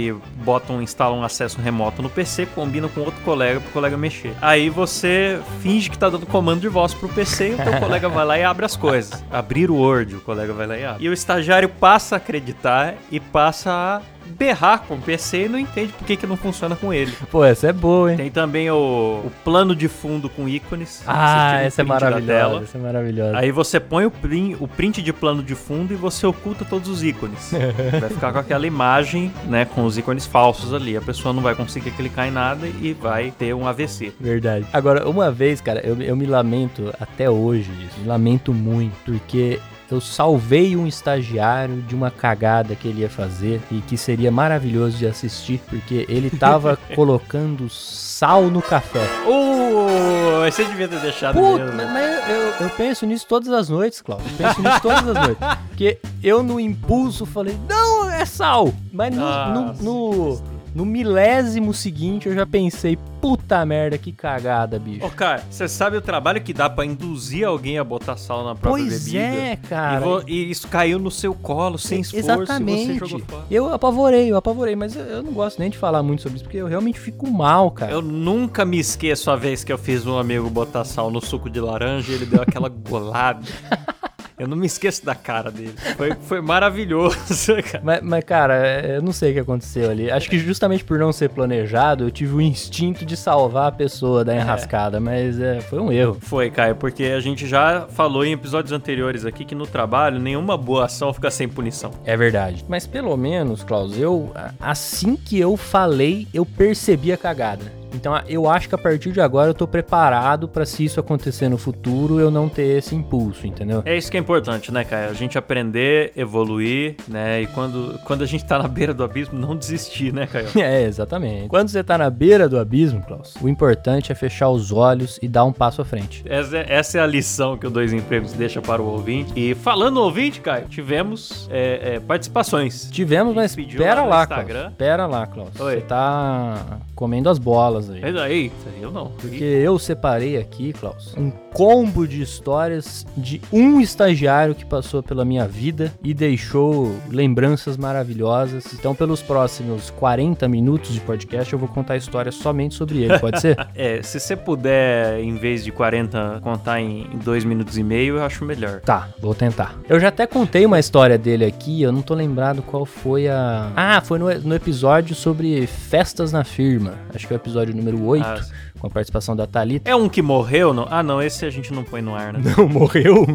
e 0.09 0.15
bota 0.45 0.73
um, 0.73 0.83
instala 0.83 1.15
um 1.15 1.23
acesso 1.25 1.61
remoto 1.61 2.02
no 2.02 2.11
PC, 2.11 2.47
combina 2.47 2.89
com 2.89 3.00
outro 3.00 3.21
colega 3.25 3.61
pro 3.61 3.71
colega 3.73 3.97
mexer. 3.97 4.35
Aí 4.41 4.69
você 4.69 5.41
finge 5.61 5.89
que 5.91 5.99
tá 5.99 6.09
dando 6.11 6.26
comando 6.26 6.61
de 6.61 6.69
voz 6.69 6.93
pro 6.95 7.09
PC 7.09 7.50
e 7.50 7.54
o 7.54 7.56
teu 7.56 7.78
colega 7.80 8.09
vai 8.09 8.25
lá 8.25 8.39
e 8.39 8.45
abre 8.45 8.65
as 8.67 8.76
coisas. 8.76 9.23
Abrir 9.30 9.71
o 9.71 9.76
Word, 9.76 10.17
o 10.17 10.21
colega 10.21 10.52
vai 10.52 10.67
lá 10.67 10.76
e 10.76 10.85
abre. 10.85 11.04
E 11.04 11.09
o 11.09 11.13
estagiário 11.13 11.69
passa 11.69 12.17
a 12.17 12.19
acreditar 12.19 12.95
e 13.11 13.19
passa 13.21 13.71
a 13.71 14.02
berrar 14.26 14.80
com 14.87 14.95
o 14.95 15.00
PC 15.00 15.45
e 15.45 15.49
não 15.49 15.58
entende 15.58 15.93
por 15.93 16.06
que, 16.06 16.17
que 16.17 16.26
não 16.26 16.37
funciona 16.37 16.76
com 16.76 16.93
ele. 16.93 17.13
Pô, 17.30 17.45
essa 17.45 17.69
é 17.69 17.73
boa, 17.73 18.11
hein? 18.11 18.17
Tem 18.17 18.30
também 18.30 18.71
o, 18.71 19.23
o 19.25 19.32
plano 19.45 19.75
de 19.75 19.89
fundo 19.89 20.28
com 20.28 20.49
ícones. 20.49 21.02
Ah, 21.06 21.61
essa 21.63 21.82
é 21.82 21.85
maravilhosa. 21.85 22.65
Essa 22.65 22.78
é 22.78 22.80
maravilhosa. 22.80 23.39
Aí 23.39 23.50
você 23.50 23.78
põe 23.78 24.06
o 24.06 24.11
print, 24.11 24.56
o 24.61 24.69
print 24.69 25.02
de 25.02 25.13
plano 25.13 25.43
de 25.43 25.54
fundo 25.54 25.93
e 25.93 25.97
você 25.97 26.26
oculta 26.26 26.65
todos 26.65 26.89
os 26.89 27.02
ícones. 27.02 27.52
vai 28.00 28.11
ficar 28.11 28.32
com 28.32 28.39
aquela 28.39 28.67
imagem, 28.67 29.32
né, 29.45 29.65
com 29.65 29.85
os 29.85 29.99
ícones 29.99 30.26
falsos 30.26 30.73
ali. 30.73 30.97
A 30.97 31.02
pessoa 31.02 31.32
não 31.32 31.43
vai 31.43 31.54
conseguir 31.54 31.91
clicar 31.93 32.26
em 32.26 32.30
nada 32.30 32.67
e 32.67 32.93
vai 32.93 33.30
ter 33.30 33.54
um 33.54 33.67
AVC. 33.67 34.13
Verdade. 34.21 34.67
Agora, 34.73 35.08
uma 35.08 35.30
vez, 35.30 35.61
cara, 35.61 35.80
eu, 35.80 36.00
eu 36.00 36.17
me 36.17 36.26
lamento 36.26 36.93
até 37.00 37.28
hoje 37.28 37.71
disso. 37.73 38.00
Me 38.00 38.06
lamento 38.06 38.52
muito, 38.52 38.95
porque 39.04 39.61
eu 39.93 40.00
salvei 40.00 40.76
um 40.76 40.87
estagiário 40.87 41.83
de 41.83 41.95
uma 41.95 42.11
cagada 42.11 42.75
que 42.75 42.89
ele 42.89 43.02
ia 43.02 43.11
fazer 43.11 43.61
e 43.71 43.81
que 43.81 43.97
seria 43.97 44.31
maravilhoso 44.31 44.97
de 44.97 45.07
assistir, 45.07 45.61
porque 45.69 46.07
ele 46.09 46.31
tava 46.31 46.78
colocando 46.95 47.69
sal 47.69 48.45
no 48.45 48.63
café. 48.63 49.05
Uh, 49.26 50.50
você 50.50 50.65
devia 50.65 50.89
ter 50.89 51.00
deixado 51.00 51.35
Puta, 51.35 51.65
mesmo. 51.67 51.93
mas 51.93 52.28
eu, 52.28 52.67
eu 52.67 52.71
penso 52.71 53.05
nisso 53.05 53.26
todas 53.28 53.50
as 53.50 53.69
noites, 53.69 54.00
Cláudio. 54.00 54.26
Eu 54.31 54.37
penso 54.47 54.63
nisso 54.63 54.81
todas 54.81 55.09
as 55.09 55.15
noites. 55.15 55.49
Porque 55.69 55.99
eu, 56.23 56.43
no 56.43 56.59
impulso, 56.59 57.26
falei, 57.26 57.59
não, 57.69 58.11
é 58.11 58.25
sal. 58.25 58.73
Mas 58.93 59.15
no, 59.15 59.25
no, 59.25 59.73
no, 59.75 60.43
no 60.75 60.85
milésimo 60.87 61.75
seguinte, 61.75 62.28
eu 62.28 62.35
já 62.35 62.47
pensei, 62.47 62.97
puta 63.21 63.65
merda, 63.65 63.99
que 63.99 64.11
cagada, 64.13 64.78
bicho. 64.78 65.04
Ô, 65.04 65.11
cara, 65.11 65.43
você 65.50 65.69
sabe 65.69 65.97
o 65.97 66.00
trabalho 66.00 66.41
que 66.43 66.52
dá 66.52 66.69
pra 66.71 66.85
induzir 66.85 67.47
alguém 67.47 67.78
a 67.78 67.85
botar 67.85 68.17
sal 68.17 68.45
na 68.45 68.54
própria 68.54 68.85
Pois 68.85 69.04
bebida? 69.04 69.25
é, 69.25 69.56
cara. 69.56 70.06
E, 70.26 70.32
e 70.32 70.50
isso 70.50 70.67
caiu 70.69 70.99
no 70.99 71.11
seu 71.11 71.35
colo 71.35 71.78
sem 71.78 72.00
esforço 72.00 72.30
Exatamente. 72.30 72.93
e 72.93 72.99
você 72.99 73.06
jogou 73.06 73.26
fora. 73.26 73.45
Eu 73.50 73.73
apavorei, 73.73 74.30
eu 74.30 74.37
apavorei, 74.37 74.75
mas 74.75 74.97
eu, 74.97 75.02
eu 75.02 75.23
não 75.23 75.32
gosto 75.32 75.58
nem 75.58 75.71
de 75.71 75.76
falar 75.78 76.02
muito 76.02 76.23
sobre 76.23 76.37
isso, 76.37 76.45
porque 76.45 76.58
eu 76.58 76.67
realmente 76.67 76.99
fico 76.99 77.30
mal, 77.30 77.71
cara. 77.71 77.93
Eu 77.93 78.02
nunca 78.02 78.65
me 78.65 78.78
esqueço 78.78 79.30
a 79.30 79.37
vez 79.37 79.63
que 79.63 79.73
eu 79.73 79.78
fiz 79.78 80.06
um 80.06 80.19
amigo 80.19 80.49
botar 80.49 80.85
sal 80.85 81.11
no 81.11 81.21
suco 81.21 81.50
de 81.50 81.61
laranja 81.61 82.11
e 82.13 82.15
ele 82.15 82.26
deu 82.26 82.43
aquela 82.43 82.69
golada. 82.69 83.43
Eu 84.43 84.49
não 84.49 84.57
me 84.57 84.67
esqueço 84.67 85.07
da 85.07 85.15
cara 85.15 85.52
dele. 85.52 85.73
Foi, 85.97 86.17
foi 86.23 86.41
maravilhoso, 86.41 87.55
cara. 87.71 87.81
Mas, 87.85 88.00
mas, 88.02 88.25
cara, 88.25 88.67
é, 88.67 88.97
eu 88.97 89.02
não 89.02 89.13
sei 89.13 89.31
o 89.31 89.35
que 89.35 89.39
aconteceu 89.39 89.89
ali. 89.89 90.11
Acho 90.11 90.28
que 90.28 90.37
justamente 90.37 90.83
por 90.83 90.99
não 90.99 91.13
ser 91.13 91.28
planejado, 91.28 92.02
eu 92.02 92.11
tive 92.11 92.35
o 92.35 92.41
instinto 92.41 93.07
de 93.07 93.17
salvar 93.17 93.69
a 93.69 93.73
pessoa 93.73 94.25
da 94.25 94.35
enrascada, 94.35 94.99
mas 94.99 95.39
é, 95.39 95.61
foi 95.61 95.78
um 95.78 95.93
erro. 95.93 96.17
Foi, 96.21 96.50
Caio, 96.50 96.75
porque 96.75 97.05
a 97.05 97.21
gente 97.21 97.47
já 97.47 97.87
falou 97.91 98.25
em 98.25 98.33
episódios 98.33 98.73
anteriores 98.73 99.25
aqui 99.25 99.45
que 99.45 99.55
no 99.55 99.65
trabalho 99.65 100.19
nenhuma 100.19 100.57
boa 100.57 100.87
ação 100.87 101.15
fica 101.15 101.31
sem 101.31 101.49
punição. 101.49 101.93
É 102.05 102.17
verdade. 102.17 102.65
Mas 102.69 102.85
pelo 102.85 103.17
menos, 103.17 103.63
Klaus, 103.63 103.97
eu, 103.97 104.33
assim 104.59 105.15
que 105.15 105.39
eu 105.39 105.57
falei, 105.57 106.26
eu 106.35 106.45
percebi 106.45 107.13
a 107.13 107.17
cagada. 107.17 107.81
Então 107.95 108.21
eu 108.28 108.49
acho 108.49 108.69
que 108.69 108.75
a 108.75 108.78
partir 108.78 109.13
de 109.13 109.21
agora 109.21 109.50
eu 109.50 109.55
tô 109.55 109.67
preparado 109.67 110.49
pra 110.49 110.65
se 110.65 110.85
isso 110.85 111.00
acontecer 111.00 111.49
no 111.49 111.59
futuro, 111.59 112.21
eu 112.21 112.31
não 112.31 112.49
ter 112.49 112.78
esse 112.78 112.95
impulso, 112.95 113.47
entendeu? 113.47 113.83
É 113.85 113.97
isso 113.97 114.11
que 114.11 114.17
é 114.17 114.21
importante, 114.21 114.73
né, 114.73 114.85
Caio? 114.85 115.11
A 115.11 115.15
gente 115.15 115.39
aprender, 115.39 116.13
evoluir, 116.17 116.97
né? 117.09 117.43
E 117.43 117.47
quando, 117.49 117.99
quando 118.05 118.23
a 118.23 118.26
gente 118.26 118.45
tá 118.45 118.59
na 118.59 118.69
beira 118.69 118.95
do 118.95 119.05
abismo, 119.05 119.39
não 119.39 119.57
desistir, 119.57 120.13
né, 120.13 120.26
Caio? 120.26 120.49
É, 120.63 120.85
exatamente. 120.85 121.49
Quando 121.49 121.69
você 121.69 121.83
tá 121.83 121.99
na 121.99 122.09
beira 122.09 122.49
do 122.49 122.59
abismo, 122.59 123.02
Klaus, 123.02 123.35
o 123.41 123.49
importante 123.49 124.13
é 124.13 124.15
fechar 124.15 124.49
os 124.49 124.71
olhos 124.71 125.19
e 125.21 125.26
dar 125.26 125.45
um 125.45 125.52
passo 125.52 125.83
à 125.83 125.85
frente. 125.85 126.23
Essa 126.25 126.59
é, 126.59 126.67
essa 126.69 126.99
é 126.99 127.00
a 127.00 127.07
lição 127.07 127.57
que 127.59 127.67
o 127.67 127.71
Dois 127.71 127.93
Empregos 127.93 128.33
deixa 128.33 128.63
para 128.63 128.81
o 128.81 128.87
ouvinte. 128.87 129.33
E 129.35 129.55
falando 129.55 129.95
no 129.95 130.02
ouvinte, 130.02 130.41
Caio, 130.41 130.67
tivemos 130.69 131.49
é, 131.50 131.95
é, 131.95 132.00
participações. 132.00 132.89
Tivemos, 132.91 133.35
mas 133.35 133.57
pera 133.57 134.05
lá 134.05 134.26
Klaus. 134.26 134.47
Pera 134.78 135.07
lá, 135.07 135.26
Klaus. 135.26 135.59
Oi. 135.59 135.75
Você 135.75 135.81
tá 135.83 136.78
comendo 137.02 137.28
as 137.28 137.36
bolas 137.36 137.91
aí. 137.91 138.00
Mas 138.00 138.17
aí, 138.17 138.52
eu 138.80 138.93
não. 138.93 139.08
Porque 139.21 139.43
eu 139.43 139.76
separei 139.76 140.36
aqui, 140.36 140.73
Klaus, 140.73 141.17
um 141.19 141.32
combo 141.52 142.06
de 142.06 142.23
histórias 142.23 143.04
de 143.17 143.43
um 143.52 143.80
estagiário 143.80 144.54
que 144.54 144.65
passou 144.65 145.02
pela 145.02 145.25
minha 145.25 145.49
vida 145.49 145.93
e 146.00 146.15
deixou 146.15 146.95
lembranças 147.10 147.76
maravilhosas. 147.76 148.73
Então, 148.73 148.95
pelos 148.95 149.21
próximos 149.21 149.91
40 149.91 150.47
minutos 150.47 150.95
de 150.95 151.00
podcast, 151.00 151.52
eu 151.52 151.58
vou 151.58 151.69
contar 151.69 151.97
histórias 151.97 152.36
somente 152.36 152.76
sobre 152.76 153.02
ele, 153.02 153.19
pode 153.19 153.41
ser? 153.41 153.56
É, 153.75 154.02
se 154.02 154.21
você 154.21 154.36
puder, 154.36 155.21
em 155.21 155.34
vez 155.36 155.65
de 155.65 155.73
40, 155.73 156.41
contar 156.43 156.80
em 156.80 157.06
2 157.25 157.45
minutos 157.45 157.78
e 157.78 157.82
meio, 157.82 158.17
eu 158.17 158.25
acho 158.25 158.45
melhor. 158.45 158.80
Tá, 158.80 159.08
vou 159.19 159.34
tentar. 159.34 159.76
Eu 159.88 159.99
já 159.99 160.08
até 160.08 160.26
contei 160.26 160.67
uma 160.67 160.78
história 160.78 161.17
dele 161.17 161.45
aqui, 161.45 161.82
eu 161.82 161.91
não 161.91 162.02
tô 162.02 162.15
lembrado 162.15 162.62
qual 162.62 162.84
foi 162.84 163.28
a. 163.28 163.73
Ah, 163.75 164.00
foi 164.02 164.19
no, 164.19 164.32
no 164.41 164.54
episódio 164.54 165.15
sobre 165.15 165.67
festas 165.67 166.32
na 166.32 166.45
firma. 166.45 166.92
Acho 167.15 167.26
que 167.26 167.33
é 167.33 167.37
o 167.37 167.39
episódio 167.39 167.75
número 167.75 168.02
8, 168.05 168.25
Ah, 168.25 168.41
com 168.78 168.87
a 168.87 168.91
participação 168.91 169.35
da 169.37 169.47
Thalita. 169.47 169.91
É 169.91 169.95
um 169.97 170.09
que 170.09 170.21
morreu? 170.23 170.73
Não? 170.75 170.87
Ah, 170.91 171.02
não, 171.02 171.23
esse 171.23 171.45
a 171.47 171.50
gente 171.50 171.73
não 171.73 171.85
põe 171.85 172.02
no 172.02 172.15
ar, 172.15 172.33
né? 172.33 172.41
Não, 172.57 172.69
morreu? 172.69 173.25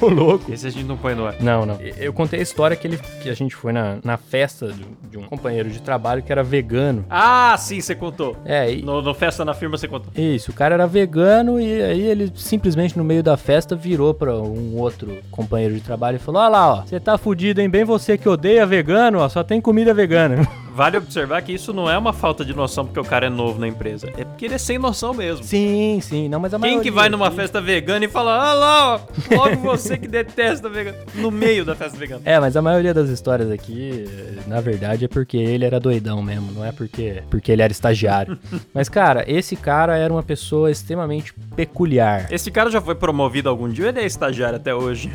Ô, 0.00 0.08
louco. 0.08 0.52
Esse 0.52 0.66
a 0.66 0.70
gente 0.70 0.84
não 0.84 0.96
põe 0.96 1.14
no 1.14 1.26
ar. 1.26 1.34
Não, 1.40 1.66
não. 1.66 1.76
Eu 1.80 2.12
contei 2.12 2.40
a 2.40 2.42
história 2.42 2.76
que, 2.76 2.86
ele, 2.86 2.98
que 3.22 3.28
a 3.28 3.34
gente 3.34 3.54
foi 3.54 3.72
na, 3.72 3.98
na 4.04 4.16
festa 4.16 4.72
de, 4.72 4.84
de 5.10 5.18
um 5.18 5.22
companheiro 5.22 5.70
de 5.70 5.80
trabalho 5.80 6.22
que 6.22 6.30
era 6.32 6.42
vegano. 6.42 7.04
Ah, 7.10 7.54
sim, 7.58 7.80
você 7.80 7.94
contou. 7.94 8.36
É, 8.44 8.72
e, 8.72 8.82
No, 8.82 9.02
no 9.02 9.14
Festa 9.14 9.44
na 9.44 9.54
Firma 9.54 9.76
você 9.76 9.88
contou. 9.88 10.12
isso, 10.16 10.50
o 10.50 10.54
cara 10.54 10.74
era 10.74 10.86
vegano 10.86 11.60
e 11.60 11.82
aí 11.82 12.02
ele 12.02 12.32
simplesmente 12.34 12.96
no 12.96 13.04
meio 13.04 13.22
da 13.22 13.36
festa 13.36 13.74
virou 13.76 14.14
pra 14.14 14.34
um 14.36 14.76
outro 14.78 15.18
companheiro 15.30 15.74
de 15.74 15.80
trabalho 15.80 16.16
e 16.16 16.20
falou: 16.20 16.40
Olha 16.40 16.48
lá, 16.50 16.72
ó, 16.74 16.82
você 16.82 17.00
tá 17.00 17.16
fudido, 17.18 17.60
hein? 17.60 17.68
Bem 17.68 17.84
você 17.84 18.16
que 18.16 18.28
odeia 18.28 18.64
vegano, 18.66 19.18
ó, 19.18 19.28
só 19.28 19.42
tem 19.42 19.60
comida 19.60 19.92
vegana. 19.94 20.46
Vale 20.74 20.96
observar 20.96 21.42
que 21.42 21.52
isso 21.52 21.72
não 21.72 21.90
é 21.90 21.96
uma 21.98 22.12
falta 22.12 22.44
de 22.44 22.54
noção 22.54 22.84
porque 22.86 22.98
o 23.00 23.04
cara 23.04 23.26
é 23.26 23.30
novo 23.30 23.58
na 23.60 23.68
empresa. 23.68 24.08
É 24.16 24.24
porque 24.24 24.46
ele 24.46 24.54
é 24.54 24.58
sem 24.58 24.78
noção 24.78 25.12
mesmo. 25.14 25.44
sim, 25.44 25.98
sim, 26.02 26.28
não, 26.28 26.40
mas 26.40 26.54
a 26.54 26.58
Quem 26.58 26.80
que 26.80 26.90
vai 26.90 27.08
numa 27.08 27.26
aqui- 27.26 27.36
festa 27.36 27.60
vegana 27.60 28.04
e 28.04 28.08
fala, 28.08 28.34
ah 28.50 28.54
lá, 28.54 28.94
ó, 28.94 29.00
logo 29.36 29.56
você 29.56 29.96
que 29.98 30.08
detesta 30.08 30.68
vegano, 30.68 30.96
no 31.14 31.30
meio 31.30 31.64
da 31.64 31.74
festa 31.74 31.96
vegana. 31.98 32.22
É, 32.24 32.38
mas 32.40 32.56
a 32.56 32.62
maioria 32.62 32.94
das 32.94 33.08
histórias 33.10 33.50
aqui, 33.50 34.04
na 34.46 34.60
verdade, 34.60 35.04
é 35.04 35.08
porque 35.08 35.36
ele 35.36 35.64
era 35.64 35.78
doidão 35.78 36.22
mesmo, 36.22 36.52
não 36.52 36.64
é 36.64 36.72
porque, 36.72 37.22
porque 37.30 37.52
ele 37.52 37.62
era 37.62 37.72
estagiário. 37.72 38.38
mas, 38.72 38.88
cara, 38.88 39.24
esse 39.26 39.56
cara 39.56 39.96
era 39.96 40.12
uma 40.12 40.22
pessoa 40.22 40.70
extremamente 40.70 41.34
peculiar. 41.54 42.26
Esse 42.32 42.50
cara 42.50 42.70
já 42.70 42.80
foi 42.80 42.94
promovido 42.94 43.48
algum 43.48 43.68
dia 43.68 43.84
ou 43.84 43.90
ele 43.90 44.00
é 44.00 44.06
estagiário 44.06 44.56
até 44.56 44.74
hoje? 44.74 45.12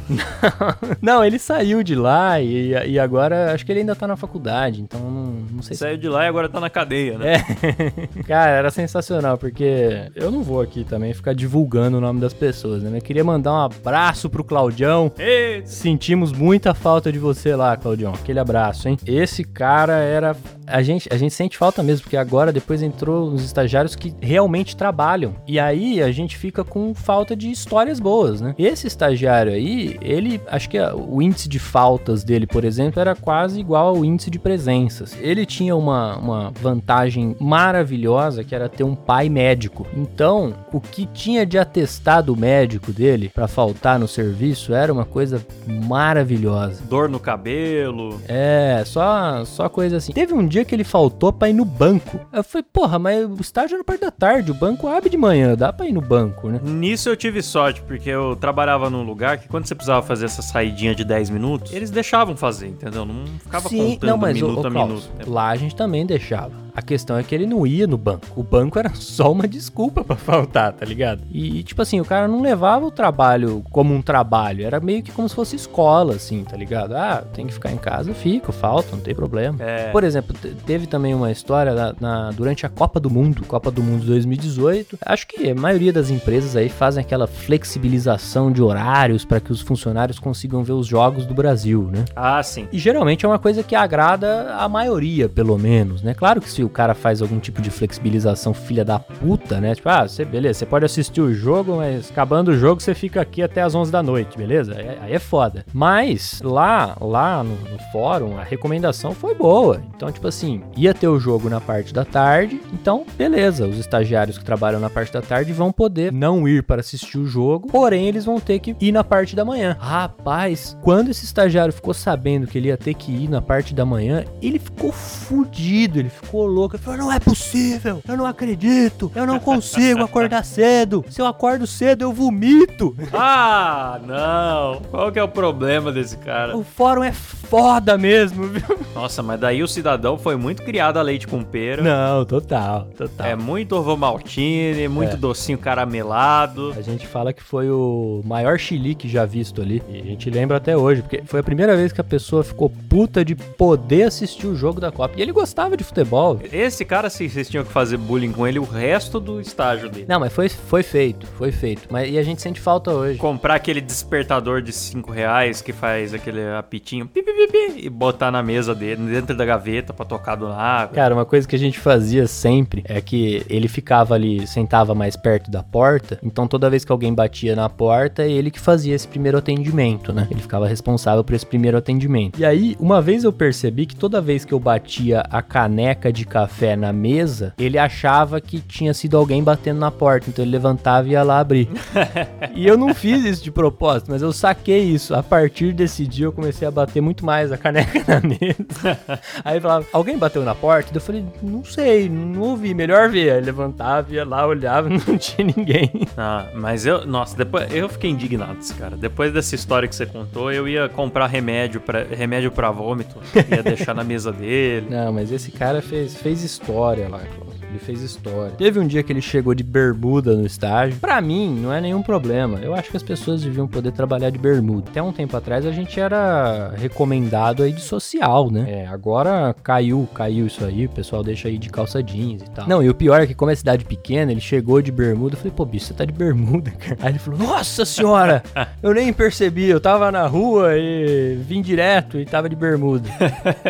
Não, 1.02 1.24
ele 1.24 1.39
saiu 1.39 1.84
de 1.84 1.96
lá 1.96 2.39
e, 2.41 2.72
e 2.88 3.00
agora 3.00 3.54
acho 3.54 3.65
que 3.65 3.72
ele 3.72 3.80
ainda 3.82 3.96
tá 3.96 4.08
na 4.08 4.15
faculdade, 4.15 4.82
então 4.82 5.00
não, 5.00 5.46
não 5.51 5.62
sei 5.62 5.75
se. 5.75 5.79
Saiu 5.79 5.97
de 5.97 6.07
lá 6.10 6.25
e 6.25 6.27
agora 6.27 6.49
tá 6.49 6.60
na 6.60 6.69
cadeia, 6.69 7.17
né? 7.17 7.36
É. 7.36 8.23
Cara, 8.23 8.51
era 8.51 8.71
sensacional, 8.71 9.38
porque 9.38 10.10
eu 10.15 10.31
não 10.31 10.43
vou 10.43 10.62
aqui 10.62 10.83
também 10.83 11.13
ficar 11.13 11.33
divulgando 11.33 11.97
o 11.97 12.01
nome 12.01 12.19
das 12.19 12.33
pessoas, 12.33 12.83
né? 12.83 12.97
Eu 12.97 13.01
queria 13.01 13.23
mandar 13.23 13.53
um 13.53 13.62
abraço 13.62 14.29
pro 14.29 14.43
Claudião. 14.43 15.12
Ei, 15.17 15.62
Sentimos 15.65 16.31
muita 16.31 16.73
falta 16.73 17.12
de 17.12 17.19
você 17.19 17.55
lá, 17.55 17.75
Claudião. 17.77 18.13
Aquele 18.13 18.39
abraço, 18.39 18.88
hein? 18.88 18.97
Esse 19.05 19.43
cara 19.43 19.95
era. 19.97 20.36
A 20.67 20.82
gente, 20.82 21.08
a 21.12 21.17
gente 21.17 21.34
sente 21.34 21.58
falta 21.58 21.82
mesmo, 21.82 22.03
porque 22.03 22.17
agora 22.17 22.51
depois 22.51 22.82
entrou 22.82 23.30
os 23.30 23.43
estagiários 23.43 23.95
que 23.95 24.13
realmente 24.21 24.75
trabalham. 24.75 25.36
E 25.47 25.60
aí 25.60 26.01
a 26.01 26.12
gente 26.12 26.38
fica 26.38 26.63
com 26.63 26.93
falta 26.93 27.36
de 27.36 27.49
histórias 27.49 27.99
boas, 27.99 28.41
né? 28.41 28.53
Esse 28.58 28.88
estagiário 28.88 29.53
aí, 29.53 29.97
ele. 30.01 30.41
Acho 30.47 30.69
que 30.69 30.77
o 30.80 31.21
índice 31.21 31.47
de 31.47 31.60
faltas 31.60 32.23
dele, 32.23 32.45
por 32.45 32.65
exemplo, 32.65 32.99
era 32.99 33.15
quase 33.15 33.60
igual 33.60 33.95
ao 33.95 34.06
índice 34.06 34.30
de 34.30 34.39
presenças. 34.39 35.15
Ele 35.21 35.45
tinha 35.45 35.75
uma, 35.75 36.17
uma 36.17 36.51
vantagem 36.62 37.36
maravilhosa 37.39 38.43
que 38.43 38.53
era 38.53 38.67
ter 38.67 38.84
um 38.84 38.95
pai 38.95 39.30
médico. 39.30 39.88
Então, 39.95 40.53
o 40.71 40.82
que 40.82 41.06
tinha 41.06 41.45
de 41.45 41.58
atestado 41.58 42.36
médico 42.36 42.91
dele 42.91 43.32
pra 43.34 43.47
faltar 43.47 43.99
no 43.99 44.08
serviço 44.08 44.73
era 44.73 44.91
uma 44.91 45.06
coisa 45.06 45.45
maravilhosa. 45.65 46.84
dor 46.89 47.08
no 47.10 47.19
cabelo. 47.19 48.19
É, 48.27 48.84
só, 48.86 49.45
só 49.45 49.69
coisa 49.69 49.97
assim. 49.97 50.12
Teve 50.12 50.34
um 50.34 50.45
dia 50.45 50.57
que 50.65 50.76
ele 50.76 50.84
faltou 50.84 51.32
pra 51.32 51.50
ir 51.50 51.54
no 51.54 51.65
banco. 51.65 52.20
Eu 52.32 52.43
falei, 52.43 52.65
porra, 52.72 53.00
mas 53.00 53.26
o 53.26 53.41
estágio 53.41 53.76
é 53.76 53.78
na 53.78 53.84
parte 53.84 54.02
da 54.02 54.12
tarde, 54.12 54.52
o 54.52 54.54
banco 54.54 54.88
abre 54.88 55.10
de 55.10 55.17
manhã, 55.17 55.56
dá 55.56 55.72
pra 55.72 55.88
ir 55.88 55.93
no 55.93 56.02
banco, 56.02 56.50
né? 56.50 56.60
Nisso 56.63 57.10
eu 57.10 57.15
tive 57.15 57.41
sorte, 57.41 57.82
porque 57.82 58.10
eu 58.10 58.36
trabalhava 58.36 58.89
num 58.89 59.04
lugar 59.04 59.38
que 59.38 59.48
quando 59.48 59.65
você 59.65 59.76
precisava 59.76 60.06
fazer 60.06 60.26
essa 60.26 60.41
saidinha 60.41 60.93
de 60.93 61.04
10 61.04 61.30
minutos, 61.30 61.74
eles 61.74 61.89
deixavam 61.89 62.36
fazer, 62.36 62.67
entendeu? 62.67 63.06
Não 63.06 63.26
ficava 63.39 63.70
contando 63.70 64.13
ô, 64.13 64.28
minuto 64.28 64.63
ô, 64.63 64.67
a 64.67 64.72
Klaus, 64.72 65.10
minuto. 65.10 65.30
Lá 65.30 65.50
a 65.50 65.56
gente 65.56 65.76
também 65.76 66.06
deixava. 66.06 66.66
A 66.77 66.81
questão 66.83 67.17
é 67.17 67.23
que 67.23 67.33
ele 67.33 67.47
não 67.47 67.65
ia 67.65 67.87
no 67.87 67.97
banco. 67.97 68.27
O 68.35 68.43
banco 68.43 68.77
era 68.77 68.91
só 68.95 69.31
uma 69.31 69.47
desculpa 69.47 70.03
pra 70.03 70.15
faltar, 70.15 70.71
tá 70.73 70.85
ligado? 70.85 71.23
E, 71.31 71.63
tipo 71.63 71.81
assim, 71.81 71.99
o 71.99 72.05
cara 72.05 72.27
não 72.27 72.39
levava 72.39 72.85
o 72.85 72.91
trabalho 72.91 73.63
como 73.71 73.95
um 73.95 74.01
trabalho. 74.01 74.63
Era 74.63 74.79
meio 74.79 75.01
que 75.01 75.11
como 75.11 75.27
se 75.27 75.33
fosse 75.33 75.55
escola, 75.55 76.13
assim, 76.13 76.43
tá 76.43 76.55
ligado? 76.55 76.95
Ah, 76.95 77.23
tem 77.33 77.47
que 77.47 77.53
ficar 77.53 77.71
em 77.71 77.77
casa, 77.77 78.13
fico, 78.13 78.51
falta, 78.51 78.95
não 78.95 78.99
tem 79.01 79.15
problema. 79.15 79.57
É. 79.59 79.89
Por 79.91 80.03
exemplo, 80.03 80.35
te- 80.39 80.49
teve 80.67 80.85
também 80.85 81.15
uma 81.15 81.31
história 81.31 81.73
na- 81.73 81.95
na- 81.99 82.29
durante 82.31 82.63
a 82.65 82.69
Copa 82.69 82.99
do 82.99 83.09
Mundo, 83.09 83.43
Copa 83.47 83.71
do 83.71 83.81
Mundo 83.81 84.05
2018. 84.05 84.99
Acho 85.03 85.25
que 85.27 85.49
a 85.49 85.55
maioria 85.55 85.91
das 85.91 86.11
empresas 86.11 86.55
aí 86.55 86.69
fazem 86.69 87.01
aquela 87.01 87.25
flexibilização 87.25 88.51
de 88.51 88.61
horários 88.61 89.25
para 89.25 89.39
que 89.39 89.51
os 89.51 89.61
funcionários 89.61 90.19
consigam 90.19 90.63
ver 90.63 90.73
os 90.73 90.85
jogos 90.85 91.25
do 91.25 91.33
Brasil, 91.33 91.89
né? 91.91 92.05
Ah, 92.15 92.41
sim. 92.43 92.67
E 92.71 92.77
geralmente 92.77 93.25
é 93.25 93.27
uma 93.27 93.39
coisa 93.39 93.63
que 93.63 93.75
agrada 93.75 94.53
a 94.55 94.69
maioria, 94.69 95.27
pelo 95.27 95.57
menos, 95.57 96.01
né? 96.01 96.13
Claro 96.13 96.39
que 96.41 96.49
se 96.49 96.66
o 96.67 96.69
cara 96.69 96.93
faz 96.93 97.21
algum 97.21 97.39
tipo 97.39 97.62
de 97.62 97.69
flexibilização 97.69 98.53
filha 98.53 98.86
da 98.86 98.99
puta, 98.99 99.60
né? 99.60 99.73
Tipo, 99.73 99.89
ah, 99.89 100.08
você, 100.08 100.23
beleza, 100.23 100.60
você 100.60 100.65
pode 100.65 100.86
assistir 100.86 101.21
o 101.21 101.34
jogo, 101.34 101.77
mas 101.77 102.12
acabando 102.12 102.49
o 102.49 102.58
jogo 102.58 102.82
você 102.82 102.93
fica 102.93 103.21
aqui 103.21 103.41
até 103.41 103.62
as 103.62 103.73
11 103.73 103.91
da 103.91 104.03
noite, 104.03 104.38
beleza? 104.38 104.75
Aí, 104.77 104.97
aí 105.01 105.13
é 105.13 105.19
foda. 105.19 105.65
Mas 105.73 106.41
lá, 106.43 106.95
lá 106.99 107.43
no, 107.43 107.56
no 107.56 107.80
fórum, 107.91 108.38
a 108.38 108.43
recomendação 108.43 109.13
foi 109.13 109.34
boa. 109.34 109.82
Então, 109.95 110.12
tipo 110.12 110.27
assim, 110.27 110.62
ia 110.75 110.93
ter 110.93 111.08
o 111.08 111.19
jogo 111.19 111.49
na 111.49 111.62
parte 111.62 111.93
da 111.93 112.06
tarde, 112.06 112.62
então, 112.73 113.06
beleza, 113.17 113.67
os 113.67 113.77
estagiários 113.77 114.38
que 114.38 114.45
trabalham 114.45 114.80
na 114.80 114.89
parte 114.89 115.12
da 115.13 115.21
tarde 115.21 115.53
vão 115.53 115.71
poder 115.71 116.12
não 116.12 116.47
ir 116.47 116.63
para 116.63 116.82
assistir 116.82 117.17
o 117.17 117.25
jogo, 117.25 117.69
porém 117.69 118.08
eles 118.08 118.25
vão 118.25 118.39
ter 118.39 118.60
que 118.60 118.75
ir 118.80 118.91
na 118.91 119.03
parte 119.03 119.36
da 119.36 119.45
manhã. 119.45 119.77
Rapaz, 119.80 120.77
quando 120.82 121.10
esse 121.10 121.25
estagiário 121.25 121.73
ficou 121.73 121.93
sabendo 121.93 122.47
que 122.47 122.58
ele 122.58 122.67
ia 122.67 122.77
ter 122.77 122.93
que 122.93 123.12
ir 123.12 123.30
na 123.30 123.41
parte 123.41 123.73
da 123.73 123.86
manhã, 123.86 124.25
ele 124.41 124.60
ficou 124.60 124.91
fudido, 124.91 125.99
ele 125.99 126.10
ficou 126.10 126.45
louco. 126.58 126.76
Ele 126.76 126.84
falou: 126.84 127.00
Não 127.00 127.12
é 127.12 127.20
possível, 127.20 128.02
eu 128.08 128.17
não 128.17 128.26
acredito, 128.26 129.12
eu 129.15 129.26
não 129.26 129.39
consigo 129.39 130.04
acordar 130.04 130.43
cedo. 130.43 131.04
Se 131.10 131.22
eu 131.22 131.26
acordo 131.26 131.65
cedo, 131.67 132.04
eu 132.04 132.13
vomito. 132.13 132.96
Ah, 133.13 134.00
não. 134.06 134.82
Qual 134.89 135.12
que 135.12 135.20
é 135.20 135.24
o 135.24 135.28
problema 135.28 135.91
desse 135.91 136.17
cara? 136.17 136.56
O 136.56 136.63
fórum 136.63 137.04
é 137.04 137.12
foda 137.12 137.98
mesmo, 137.98 138.48
viu? 138.48 138.80
Nossa, 138.96 139.22
mas 139.24 139.39
daí 139.39 139.62
o 139.63 139.67
cidadão 139.67 140.17
foi 140.17 140.36
muito 140.36 140.63
criado 140.63 140.98
a 140.98 141.02
leite 141.02 141.28
com 141.28 141.43
pera. 141.43 141.82
Não, 141.82 142.26
total, 142.26 142.88
total. 142.98 143.28
É 143.28 143.36
muito 143.36 143.76
ovomaltine, 143.76 144.88
muito 144.88 145.13
É. 145.13 145.17
docinho 145.17 145.58
caramelado. 145.58 146.74
A 146.78 146.82
gente 146.82 147.06
fala 147.08 147.34
que 147.34 147.41
foi 147.43 147.70
o 147.70 148.22
maior 148.26 148.58
chilique 148.58 149.08
já 149.08 149.26
visto 149.26 149.62
ali. 149.62 149.82
E 149.89 150.00
a 150.00 150.04
gente 150.04 150.30
lembra 150.30 150.58
até 150.58 150.76
hoje, 150.78 151.02
porque 151.02 151.22
foi 151.26 151.39
a 151.39 151.43
primeira 151.43 151.76
vez 151.76 151.91
que 151.91 152.02
a 152.02 152.04
pessoa 152.04 152.43
ficou 152.43 152.70
puta 152.89 153.24
de 153.26 153.36
poder 153.36 154.04
assistir 154.04 154.48
o 154.48 154.56
jogo 154.56 154.80
da 154.80 154.91
Copa. 154.91 155.13
E 155.17 155.22
ele 155.22 155.32
gostava 155.32 155.76
de 155.78 155.84
futebol. 155.84 156.39
Esse 156.51 156.86
cara, 156.86 157.10
se 157.10 157.29
vocês 157.29 157.49
tinham 157.49 157.63
que 157.63 157.71
fazer 157.71 157.97
bullying 157.97 158.31
com 158.31 158.47
ele 158.47 158.60
o 158.60 158.63
resto 158.63 159.19
do 159.19 159.39
estágio 159.41 159.89
dele. 159.89 160.05
Não, 160.07 160.19
mas 160.19 160.33
foi, 160.33 160.49
foi 160.49 160.83
feito, 160.83 161.25
foi 161.38 161.51
feito. 161.51 161.88
Mas, 161.89 162.10
e 162.10 162.17
a 162.17 162.23
gente 162.23 162.41
sente 162.41 162.60
falta 162.60 162.91
hoje. 162.91 163.17
Comprar 163.17 163.55
aquele 163.55 163.81
despertador 163.81 164.62
de 164.62 164.71
5 164.71 165.12
reais 165.12 165.62
que 165.62 165.73
faz 165.73 166.13
aquele 166.13 166.41
apitinho 166.51 167.07
pi, 167.07 167.21
pi, 167.23 167.31
pi, 167.33 167.86
e 167.86 167.89
botar 167.89 168.31
na 168.31 168.41
mesa 168.43 168.73
dele, 168.73 169.12
dentro 169.12 169.36
da 169.36 169.45
gaveta 169.45 169.93
pra 169.93 170.05
tocar 170.05 170.36
do 170.36 170.47
nada. 170.49 170.93
Cara, 170.93 171.13
uma 171.13 171.25
coisa 171.25 171.47
que 171.47 171.55
a 171.55 171.60
gente 171.60 171.79
fazia 171.79 172.27
sempre 172.27 172.83
é 172.86 173.01
que 173.01 173.45
ele 173.49 173.67
ficava 173.67 174.15
ali, 174.15 174.45
sentava 174.47 174.93
mais 174.93 175.15
perto 175.15 175.49
da 175.49 175.63
porta, 175.63 176.19
então 176.23 176.47
toda 176.47 176.69
vez 176.69 176.83
que 176.83 176.91
alguém 176.91 177.13
batia 177.13 177.55
na 177.55 177.69
porta, 177.69 178.23
é 178.23 178.31
ele 178.31 178.51
que 178.51 178.60
fazia 178.60 178.95
esse 178.95 179.07
primeiro 179.07 179.38
atendimento, 179.38 180.13
né? 180.13 180.27
Ele 180.29 180.41
ficava 180.41 180.67
responsável 180.67 181.23
por 181.23 181.36
esse 181.36 181.45
primeiro 181.45 181.77
atendimento. 181.77 182.39
E 182.39 182.45
aí, 182.45 182.75
uma 182.79 183.01
vez 183.01 183.23
eu 183.23 183.33
percebi 183.33 183.86
que 183.86 183.95
toda 183.95 184.21
vez 184.21 184.45
que 184.45 184.53
eu 184.53 184.60
batia 184.60 185.21
a 185.29 185.41
caneca 185.41 186.12
de 186.12 186.25
café 186.27 186.75
na 186.75 186.93
mesa, 186.93 187.53
ele 187.57 187.77
achava 187.77 188.39
que 188.39 188.59
tinha 188.59 188.93
sido 188.93 189.17
alguém 189.17 189.43
batendo 189.43 189.79
na 189.79 189.89
porta, 189.91 190.29
então 190.29 190.43
ele 190.43 190.51
levantava 190.51 191.07
e 191.07 191.11
ia 191.11 191.23
lá 191.23 191.39
abrir. 191.39 191.69
e 192.53 192.67
eu 192.67 192.77
não 192.77 192.93
fiz 192.93 193.23
isso 193.23 193.43
de 193.43 193.51
propósito, 193.51 194.11
mas 194.11 194.21
eu 194.21 194.31
saquei 194.31 194.83
isso. 194.83 195.15
A 195.15 195.23
partir 195.23 195.73
desse 195.73 196.05
dia 196.05 196.25
eu 196.25 196.31
comecei 196.31 196.67
a 196.67 196.71
bater 196.71 197.01
muito 197.01 197.25
mais 197.25 197.51
a 197.51 197.57
caneca 197.57 198.03
na 198.07 198.21
mesa. 198.21 198.99
Aí 199.43 199.55
ele 199.55 199.61
falava, 199.61 199.85
alguém 199.91 200.17
bateu 200.17 200.43
na 200.43 200.53
porta? 200.53 200.91
Eu 200.93 201.01
falei, 201.01 201.25
não 201.41 201.63
sei, 201.63 202.09
não 202.09 202.41
ouvi, 202.41 202.73
melhor 202.73 203.09
ver. 203.09 203.31
Aí 203.31 203.41
levantava, 203.41 204.13
ia 204.13 204.25
lá, 204.25 204.45
olhava, 204.45 204.89
não 205.07 205.17
tinha 205.17 205.53
ninguém. 205.55 205.91
Ah, 206.17 206.47
mas 206.53 206.85
eu, 206.85 207.05
nossa, 207.05 207.35
depois 207.35 207.73
eu 207.73 207.87
fiquei 207.89 208.09
indignado, 208.09 208.57
cara. 208.77 208.97
Depois 208.97 209.31
dessa 209.31 209.55
história 209.55 209.87
que 209.87 209.95
você 209.95 210.05
contou, 210.05 210.51
eu 210.51 210.67
ia 210.67 210.89
comprar 210.89 211.27
remédio 211.27 211.79
para 211.79 212.03
remédio 212.03 212.51
para 212.51 212.71
vômito, 212.71 213.17
ia 213.49 213.63
deixar 213.63 213.93
na 213.93 214.03
mesa 214.03 214.31
dele. 214.31 214.87
Não, 214.89 215.13
mas 215.13 215.31
esse 215.31 215.51
cara 215.51 215.81
fez, 215.81 216.15
fez 216.17 216.43
história 216.43 217.08
lá. 217.08 217.21
Ele 217.69 217.80
fez 217.80 218.01
história. 218.01 218.51
Teve 218.51 218.80
um 218.80 218.88
dia 218.88 219.03
que 219.03 219.12
ele 219.12 219.21
chegou 219.21 219.53
de 219.53 219.63
bermuda 219.63 220.36
no 220.36 220.45
estágio. 220.45 220.97
Pra 220.99 221.19
mim, 221.21 221.60
não 221.62 221.71
é 221.71 221.82
nenhum 221.82 222.01
problema. 222.01 222.60
Eu 222.60 222.73
acho 222.73 222.89
que 222.89 222.97
as 222.97 223.03
pessoas 223.03 223.41
deviam 223.41 223.67
poder 223.67 223.91
trabalhar 223.91 224.30
de 224.30 224.38
bermuda. 224.38 224.89
Até 224.89 225.01
um 225.01 225.12
tempo 225.12 225.36
atrás 225.36 225.65
a 225.65 225.71
gente 225.71 225.99
era 225.99 226.73
recomendado 226.77 227.63
aí 227.63 227.73
de 227.73 227.82
social, 227.82 228.49
né? 228.49 228.65
É, 228.67 228.88
agora 228.88 229.53
caiu, 229.62 230.08
caiu 230.13 230.47
isso 230.47 230.63
aí. 230.63 230.86
O 230.86 230.89
pessoal 230.89 231.23
deixa 231.23 231.49
aí 231.49 231.58
de 231.58 231.69
calça 231.69 232.01
jeans 232.01 232.41
e 232.41 232.49
tal. 232.49 232.67
Não, 232.67 232.82
e 232.82 232.89
o 232.89 232.95
pior 232.95 233.21
é 233.21 233.27
que 233.27 233.36
como 233.36 233.51
é 233.51 233.56
cidade 233.56 233.84
pequena, 233.84 234.32
ele 234.32 234.41
chegou 234.41 234.82
de 234.82 234.91
bermuda. 234.91 235.36
Eu 235.36 235.38
falei, 235.38 235.53
pô, 235.56 235.65
bicho, 235.65 235.88
você 235.88 235.93
tá 235.93 236.06
de 236.06 236.13
bermuda, 236.13 236.71
cara. 236.80 236.97
Aí 237.01 237.12
ele 237.12 237.19
falou, 237.19 237.39
nossa 237.39 237.84
senhora, 237.86 238.43
eu 238.82 238.93
nem 238.93 239.12
percebi. 239.12 239.65
Eu 239.65 239.82
tava 239.82 240.10
na 240.12 240.25
rua 240.25 240.77
e 240.77 241.38
vim 241.41 241.62
direto 241.62 242.17
e 242.17 242.25
tava 242.25 242.47
de 242.47 242.56
bermuda. 242.56 243.10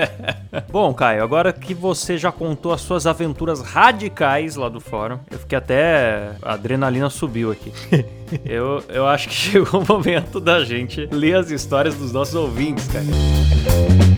Bom, 0.72 0.94
Caio, 0.94 1.24
agora 1.24 1.52
que 1.52 1.74
você 1.74 2.18
já 2.18 2.32
contou 2.32 2.72
as 2.72 2.82
suas 2.82 3.08
aventuras 3.08 3.62
radicais 3.62 3.97
lá 4.56 4.70
do 4.70 4.80
fórum, 4.80 5.20
eu 5.30 5.40
fiquei 5.40 5.58
até. 5.58 6.32
A 6.42 6.54
adrenalina 6.54 7.10
subiu 7.10 7.52
aqui. 7.52 7.72
eu, 8.46 8.84
eu 8.90 9.08
acho 9.08 9.28
que 9.28 9.34
chegou 9.36 9.82
o 9.82 9.86
momento 9.88 10.40
da 10.40 10.64
gente 10.64 11.08
ler 11.12 11.36
as 11.36 11.52
histórias 11.52 11.96
dos 11.96 12.12
nossos 12.12 12.36
ouvintes, 12.36 12.88
cara. 12.88 14.17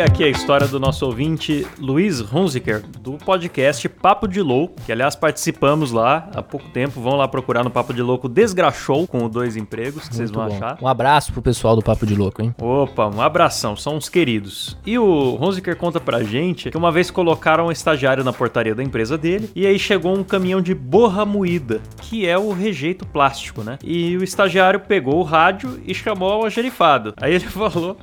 Aqui 0.00 0.24
a 0.24 0.28
história 0.28 0.66
do 0.66 0.80
nosso 0.80 1.04
ouvinte 1.04 1.66
Luiz 1.78 2.20
Hunziker, 2.20 2.82
do 3.00 3.12
podcast 3.12 3.86
Papo 3.86 4.26
de 4.26 4.40
Louco, 4.40 4.80
que 4.86 4.90
aliás 4.90 5.14
participamos 5.14 5.92
lá 5.92 6.30
há 6.34 6.42
pouco 6.42 6.68
tempo. 6.70 7.02
Vão 7.02 7.16
lá 7.16 7.28
procurar 7.28 7.62
no 7.62 7.70
Papo 7.70 7.92
de 7.92 8.00
Louco 8.00 8.26
Desgrachou 8.26 9.06
com 9.06 9.24
o 9.24 9.28
dois 9.28 9.56
empregos, 9.56 10.08
que 10.08 10.14
vocês 10.14 10.30
Muito 10.30 10.40
vão 10.40 10.58
bom. 10.58 10.64
achar. 10.64 10.78
Um 10.82 10.88
abraço 10.88 11.32
pro 11.32 11.42
pessoal 11.42 11.76
do 11.76 11.82
Papo 11.82 12.06
de 12.06 12.14
Louco, 12.14 12.40
hein? 12.40 12.54
Opa, 12.58 13.08
um 13.08 13.20
abração, 13.20 13.76
são 13.76 13.96
uns 13.96 14.08
queridos. 14.08 14.76
E 14.86 14.98
o 14.98 15.36
Hunziker 15.38 15.76
conta 15.76 16.00
pra 16.00 16.22
gente 16.22 16.70
que 16.70 16.76
uma 16.78 16.90
vez 16.90 17.10
colocaram 17.10 17.66
um 17.66 17.72
estagiário 17.72 18.24
na 18.24 18.32
portaria 18.32 18.74
da 18.74 18.82
empresa 18.82 19.18
dele 19.18 19.50
e 19.54 19.66
aí 19.66 19.78
chegou 19.78 20.16
um 20.16 20.24
caminhão 20.24 20.62
de 20.62 20.74
borra 20.74 21.26
moída, 21.26 21.80
que 22.00 22.26
é 22.26 22.38
o 22.38 22.52
rejeito 22.52 23.06
plástico, 23.06 23.62
né? 23.62 23.78
E 23.84 24.16
o 24.16 24.24
estagiário 24.24 24.80
pegou 24.80 25.18
o 25.18 25.22
rádio 25.22 25.78
e 25.86 25.94
chamou 25.94 26.30
o 26.30 26.44
algerifado. 26.44 27.12
Aí 27.18 27.34
ele 27.34 27.44
falou, 27.50 27.98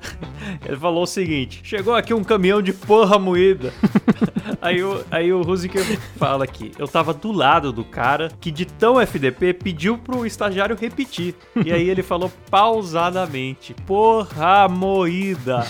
ele 0.64 0.78
falou 0.78 1.04
o 1.04 1.08
seguinte: 1.08 1.62
chegou 1.64 1.87
aqui 1.96 2.14
um 2.14 2.24
caminhão 2.24 2.62
de 2.62 2.74
porra 2.74 3.18
moída. 3.20 3.74
aí 4.62 4.84
o, 4.84 5.04
aí 5.10 5.34
o 5.34 5.42
fala 6.18 6.44
aqui: 6.44 6.72
eu 6.78 6.88
tava 6.88 7.14
do 7.14 7.32
lado 7.32 7.72
do 7.72 7.84
cara 7.84 8.30
que 8.40 8.52
de 8.52 8.66
tão 8.66 9.00
FDP 9.00 9.54
pediu 9.54 9.98
pro 9.98 10.26
estagiário 10.26 10.76
repetir. 10.76 11.36
E 11.64 11.72
aí 11.72 11.90
ele 11.90 12.04
falou 12.04 12.32
pausadamente: 12.50 13.74
porra 13.86 14.68
moída. 14.68 15.66